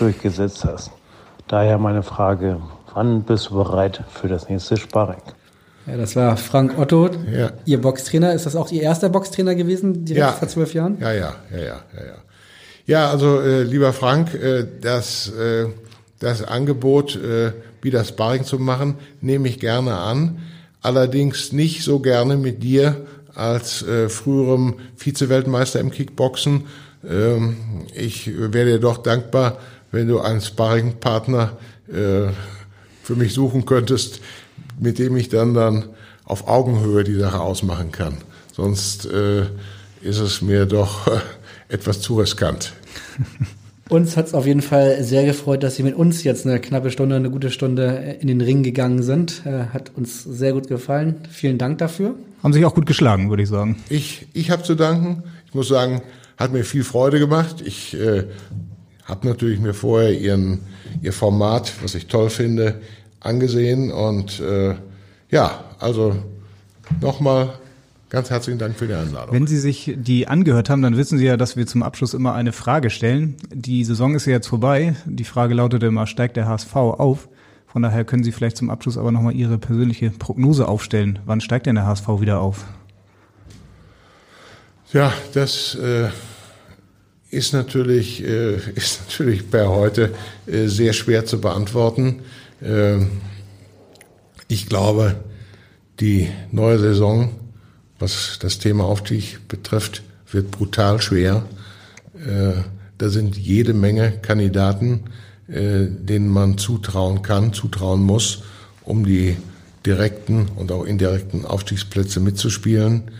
durchgesetzt 0.00 0.64
hast. 0.64 0.90
Daher 1.46 1.78
meine 1.78 2.02
Frage, 2.02 2.60
wann 2.94 3.22
bist 3.24 3.50
du 3.50 3.54
bereit 3.54 4.02
für 4.10 4.28
das 4.28 4.48
nächste 4.48 4.76
Sparring? 4.76 5.20
Ja, 5.86 5.96
das 5.96 6.14
war 6.14 6.36
Frank 6.36 6.78
Otto, 6.78 7.10
Ja. 7.30 7.50
Ihr 7.64 7.80
Boxtrainer. 7.80 8.32
Ist 8.34 8.46
das 8.46 8.54
auch 8.54 8.70
Ihr 8.70 8.82
erster 8.82 9.08
Boxtrainer 9.08 9.54
gewesen, 9.54 10.04
direkt 10.04 10.20
Ja. 10.26 10.32
vor 10.32 10.48
zwölf 10.48 10.74
Jahren? 10.74 10.98
Ja, 11.00 11.12
ja, 11.12 11.34
ja, 11.50 11.58
ja, 11.58 11.64
ja, 11.64 12.04
ja. 12.06 12.14
Ja, 12.86 13.10
also 13.10 13.40
äh, 13.40 13.62
lieber 13.62 13.92
Frank, 13.92 14.34
äh, 14.34 14.66
das, 14.80 15.28
äh, 15.30 15.66
das 16.18 16.42
Angebot, 16.42 17.16
äh, 17.16 17.52
wieder 17.80 18.04
Sparring 18.04 18.44
zu 18.44 18.58
machen, 18.58 18.96
nehme 19.20 19.48
ich 19.48 19.58
gerne 19.60 19.96
an. 19.98 20.38
Allerdings 20.82 21.52
nicht 21.52 21.84
so 21.84 22.00
gerne 22.00 22.36
mit 22.36 22.62
dir 22.62 23.06
als 23.34 23.82
äh, 23.82 24.08
früherem 24.08 24.74
Vize-Weltmeister 24.96 25.80
im 25.80 25.90
Kickboxen. 25.90 26.66
Ähm, 27.08 27.56
ich 27.94 28.30
wäre 28.36 28.66
dir 28.66 28.78
doch 28.80 28.98
dankbar, 28.98 29.58
wenn 29.92 30.08
du 30.08 30.20
einen 30.20 30.40
Sparringpartner 30.40 31.56
äh, 31.88 32.28
für 33.02 33.16
mich 33.16 33.34
suchen 33.34 33.64
könntest, 33.66 34.20
mit 34.78 34.98
dem 34.98 35.16
ich 35.16 35.28
dann 35.28 35.54
dann 35.54 35.84
auf 36.24 36.48
Augenhöhe 36.48 37.04
die 37.04 37.14
Sache 37.14 37.40
ausmachen 37.40 37.92
kann. 37.92 38.18
Sonst 38.52 39.06
äh, 39.06 39.42
ist 40.02 40.18
es 40.18 40.42
mir 40.42 40.66
doch 40.66 41.06
äh, 41.06 41.20
etwas 41.68 42.00
zu 42.00 42.18
riskant. 42.18 42.72
Uns 43.88 44.16
hat 44.16 44.28
es 44.28 44.34
auf 44.34 44.46
jeden 44.46 44.62
Fall 44.62 45.02
sehr 45.02 45.26
gefreut, 45.26 45.62
dass 45.62 45.76
Sie 45.76 45.82
mit 45.82 45.94
uns 45.94 46.24
jetzt 46.24 46.46
eine 46.46 46.60
knappe 46.60 46.90
Stunde, 46.90 47.16
eine 47.16 47.30
gute 47.30 47.50
Stunde 47.50 48.16
in 48.20 48.28
den 48.28 48.40
Ring 48.40 48.62
gegangen 48.62 49.02
sind. 49.02 49.42
Äh, 49.44 49.64
hat 49.74 49.92
uns 49.96 50.22
sehr 50.22 50.54
gut 50.54 50.66
gefallen. 50.68 51.16
Vielen 51.30 51.58
Dank 51.58 51.76
dafür. 51.76 52.14
Haben 52.42 52.54
sich 52.54 52.64
auch 52.64 52.74
gut 52.74 52.86
geschlagen, 52.86 53.28
würde 53.28 53.42
ich 53.42 53.50
sagen. 53.50 53.76
Ich, 53.90 54.28
ich 54.32 54.50
habe 54.50 54.62
zu 54.62 54.76
danken. 54.76 55.24
Ich 55.46 55.52
muss 55.52 55.68
sagen, 55.68 56.00
hat 56.38 56.52
mir 56.52 56.64
viel 56.64 56.84
Freude 56.84 57.18
gemacht. 57.18 57.56
Ich 57.62 57.92
äh, 57.92 58.24
habe 59.04 59.26
natürlich 59.26 59.60
mir 59.60 59.74
vorher 59.74 60.18
ihren, 60.18 60.60
ihr 61.02 61.12
Format, 61.12 61.72
was 61.82 61.94
ich 61.94 62.06
toll 62.06 62.30
finde, 62.30 62.80
angesehen. 63.20 63.90
Und 63.90 64.40
äh, 64.40 64.74
ja, 65.30 65.64
also 65.78 66.16
nochmal 67.00 67.54
ganz 68.10 68.30
herzlichen 68.30 68.58
Dank 68.58 68.76
für 68.76 68.86
die 68.86 68.94
Einladung. 68.94 69.34
Wenn 69.34 69.46
Sie 69.46 69.58
sich 69.58 69.94
die 69.96 70.28
angehört 70.28 70.70
haben, 70.70 70.82
dann 70.82 70.96
wissen 70.96 71.18
Sie 71.18 71.24
ja, 71.24 71.36
dass 71.36 71.56
wir 71.56 71.66
zum 71.66 71.82
Abschluss 71.82 72.14
immer 72.14 72.34
eine 72.34 72.52
Frage 72.52 72.90
stellen. 72.90 73.36
Die 73.52 73.84
Saison 73.84 74.14
ist 74.14 74.26
ja 74.26 74.32
jetzt 74.32 74.48
vorbei. 74.48 74.94
Die 75.06 75.24
Frage 75.24 75.54
lautete 75.54 75.86
immer, 75.86 76.06
steigt 76.06 76.36
der 76.36 76.46
HSV 76.46 76.74
auf? 76.76 77.28
Von 77.66 77.82
daher 77.82 78.04
können 78.04 78.22
Sie 78.22 78.32
vielleicht 78.32 78.58
zum 78.58 78.68
Abschluss 78.68 78.98
aber 78.98 79.12
nochmal 79.12 79.34
Ihre 79.34 79.56
persönliche 79.56 80.10
Prognose 80.10 80.68
aufstellen. 80.68 81.20
Wann 81.24 81.40
steigt 81.40 81.66
denn 81.66 81.76
der 81.76 81.86
HSV 81.86 82.06
wieder 82.20 82.40
auf? 82.40 82.66
Ja, 84.92 85.10
das 85.32 85.74
äh, 85.76 86.10
ist 87.32 87.52
natürlich 87.54 88.22
äh, 88.22 88.54
ist 88.76 89.00
natürlich 89.08 89.50
per 89.50 89.70
heute 89.70 90.14
äh, 90.46 90.68
sehr 90.68 90.92
schwer 90.92 91.24
zu 91.26 91.40
beantworten. 91.40 92.20
Ähm, 92.62 93.10
ich 94.46 94.68
glaube, 94.68 95.16
die 95.98 96.28
neue 96.50 96.78
Saison, 96.78 97.30
was 97.98 98.38
das 98.40 98.58
Thema 98.58 98.84
Aufstieg 98.84 99.48
betrifft, 99.48 100.02
wird 100.30 100.50
brutal 100.50 101.00
schwer. 101.00 101.44
Äh, 102.14 102.62
da 102.98 103.08
sind 103.08 103.36
jede 103.36 103.72
Menge 103.72 104.12
Kandidaten, 104.12 105.04
äh, 105.48 105.86
denen 105.88 106.28
man 106.28 106.58
zutrauen 106.58 107.22
kann, 107.22 107.52
zutrauen 107.54 108.02
muss, 108.02 108.42
um 108.84 109.06
die 109.06 109.36
direkten 109.86 110.48
und 110.56 110.70
auch 110.70 110.84
indirekten 110.84 111.46
Aufstiegsplätze 111.46 112.20
mitzuspielen. 112.20 113.10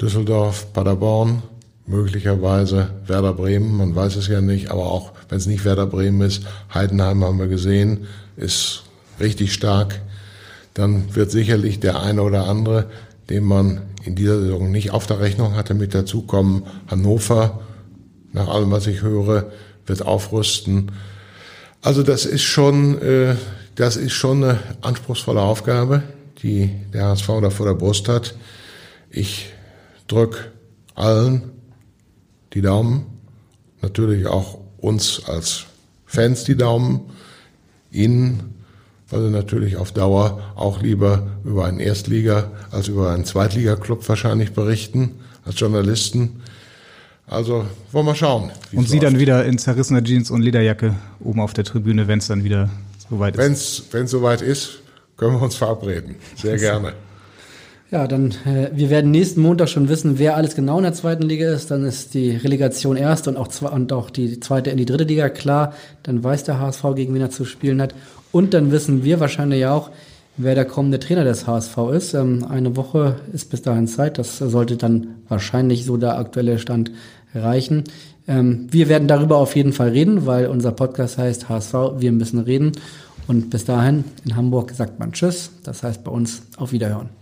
Düsseldorf, 0.00 0.72
Paderborn, 0.72 1.42
möglicherweise 1.92 2.90
Werder 3.06 3.34
Bremen, 3.34 3.76
man 3.76 3.94
weiß 3.94 4.16
es 4.16 4.26
ja 4.26 4.40
nicht, 4.40 4.70
aber 4.70 4.86
auch 4.86 5.12
wenn 5.28 5.38
es 5.38 5.46
nicht 5.46 5.64
Werder 5.64 5.86
Bremen 5.86 6.22
ist, 6.22 6.44
Heidenheim 6.72 7.22
haben 7.22 7.38
wir 7.38 7.46
gesehen, 7.46 8.06
ist 8.36 8.84
richtig 9.20 9.52
stark. 9.52 10.00
Dann 10.74 11.14
wird 11.14 11.30
sicherlich 11.30 11.80
der 11.80 12.00
eine 12.00 12.22
oder 12.22 12.48
andere, 12.48 12.86
den 13.30 13.44
man 13.44 13.82
in 14.04 14.14
dieser 14.14 14.40
Saison 14.40 14.70
nicht 14.70 14.90
auf 14.90 15.06
der 15.06 15.20
Rechnung 15.20 15.54
hatte, 15.54 15.74
mit 15.74 15.94
dazukommen. 15.94 16.64
Hannover, 16.88 17.60
nach 18.32 18.48
allem, 18.48 18.70
was 18.70 18.86
ich 18.86 19.02
höre, 19.02 19.52
wird 19.86 20.02
aufrüsten. 20.02 20.92
Also 21.82 22.02
das 22.02 22.24
ist 22.24 22.42
schon, 22.42 23.00
äh, 23.02 23.36
das 23.74 23.96
ist 23.96 24.12
schon 24.12 24.42
eine 24.42 24.58
anspruchsvolle 24.80 25.40
Aufgabe, 25.40 26.02
die 26.42 26.70
der 26.92 27.06
HSV 27.06 27.26
da 27.42 27.50
vor 27.50 27.66
der 27.66 27.74
Brust 27.74 28.08
hat. 28.08 28.34
Ich 29.10 29.52
drück 30.06 30.50
allen 30.94 31.51
die 32.54 32.62
Daumen, 32.62 33.06
natürlich 33.80 34.26
auch 34.26 34.58
uns 34.78 35.22
als 35.26 35.64
Fans 36.06 36.44
die 36.44 36.56
Daumen, 36.56 37.00
Ihnen, 37.90 38.54
weil 39.10 39.22
Sie 39.22 39.30
natürlich 39.30 39.76
auf 39.76 39.92
Dauer 39.92 40.42
auch 40.54 40.80
lieber 40.82 41.26
über 41.44 41.66
einen 41.66 41.80
Erstliga 41.80 42.50
als 42.70 42.88
über 42.88 43.12
einen 43.12 43.24
Zweitliga-Club 43.24 44.08
wahrscheinlich 44.08 44.52
berichten, 44.52 45.16
als 45.44 45.58
Journalisten. 45.60 46.42
Also 47.26 47.66
wollen 47.92 48.06
wir 48.06 48.14
schauen. 48.14 48.50
Und 48.72 48.84
es 48.84 48.90
Sie 48.90 48.98
dann 48.98 49.14
läuft. 49.14 49.20
wieder 49.20 49.44
in 49.44 49.58
zerrissener 49.58 50.02
Jeans 50.02 50.30
und 50.30 50.42
Lederjacke 50.42 50.94
oben 51.20 51.40
auf 51.40 51.52
der 51.52 51.64
Tribüne, 51.64 52.08
wenn 52.08 52.18
es 52.18 52.26
dann 52.26 52.44
wieder 52.44 52.68
soweit 53.08 53.36
ist. 53.36 53.42
Wenn's 53.42 53.82
wenn's 53.92 54.10
soweit 54.10 54.42
ist, 54.42 54.80
können 55.16 55.36
wir 55.36 55.42
uns 55.42 55.54
verabreden. 55.54 56.16
Sehr 56.36 56.56
gerne. 56.58 56.94
Ja, 57.92 58.06
dann, 58.08 58.30
äh, 58.46 58.70
wir 58.72 58.88
werden 58.88 59.10
nächsten 59.10 59.42
Montag 59.42 59.68
schon 59.68 59.90
wissen, 59.90 60.18
wer 60.18 60.34
alles 60.34 60.54
genau 60.54 60.78
in 60.78 60.84
der 60.84 60.94
zweiten 60.94 61.24
Liga 61.24 61.52
ist. 61.52 61.70
Dann 61.70 61.84
ist 61.84 62.14
die 62.14 62.30
Relegation 62.30 62.96
erste 62.96 63.28
und 63.28 63.36
auch, 63.36 63.48
zwei, 63.48 63.68
und 63.68 63.92
auch 63.92 64.08
die 64.08 64.40
zweite 64.40 64.70
in 64.70 64.78
die 64.78 64.86
dritte 64.86 65.04
Liga 65.04 65.28
klar. 65.28 65.74
Dann 66.02 66.24
weiß 66.24 66.44
der 66.44 66.58
HSV, 66.58 66.82
gegen 66.96 67.12
wen 67.12 67.20
er 67.20 67.28
zu 67.28 67.44
spielen 67.44 67.82
hat. 67.82 67.94
Und 68.32 68.54
dann 68.54 68.72
wissen 68.72 69.04
wir 69.04 69.20
wahrscheinlich 69.20 69.66
auch, 69.66 69.90
wer 70.38 70.54
der 70.54 70.64
kommende 70.64 71.00
Trainer 71.00 71.24
des 71.24 71.46
HSV 71.46 71.76
ist. 71.92 72.14
Ähm, 72.14 72.46
eine 72.48 72.76
Woche 72.76 73.16
ist 73.34 73.50
bis 73.50 73.60
dahin 73.60 73.86
Zeit. 73.86 74.16
Das 74.16 74.38
sollte 74.38 74.78
dann 74.78 75.08
wahrscheinlich 75.28 75.84
so 75.84 75.98
der 75.98 76.16
aktuelle 76.16 76.58
Stand 76.58 76.92
reichen. 77.34 77.84
Ähm, 78.26 78.68
wir 78.70 78.88
werden 78.88 79.06
darüber 79.06 79.36
auf 79.36 79.54
jeden 79.54 79.74
Fall 79.74 79.90
reden, 79.90 80.24
weil 80.24 80.46
unser 80.46 80.72
Podcast 80.72 81.18
heißt 81.18 81.50
HSV, 81.50 81.74
wir 81.98 82.12
müssen 82.12 82.38
reden. 82.38 82.72
Und 83.28 83.50
bis 83.50 83.66
dahin, 83.66 84.04
in 84.24 84.34
Hamburg 84.34 84.70
sagt 84.70 84.98
man 84.98 85.12
Tschüss. 85.12 85.50
Das 85.62 85.82
heißt 85.82 86.02
bei 86.02 86.10
uns 86.10 86.40
auf 86.56 86.72
Wiederhören. 86.72 87.21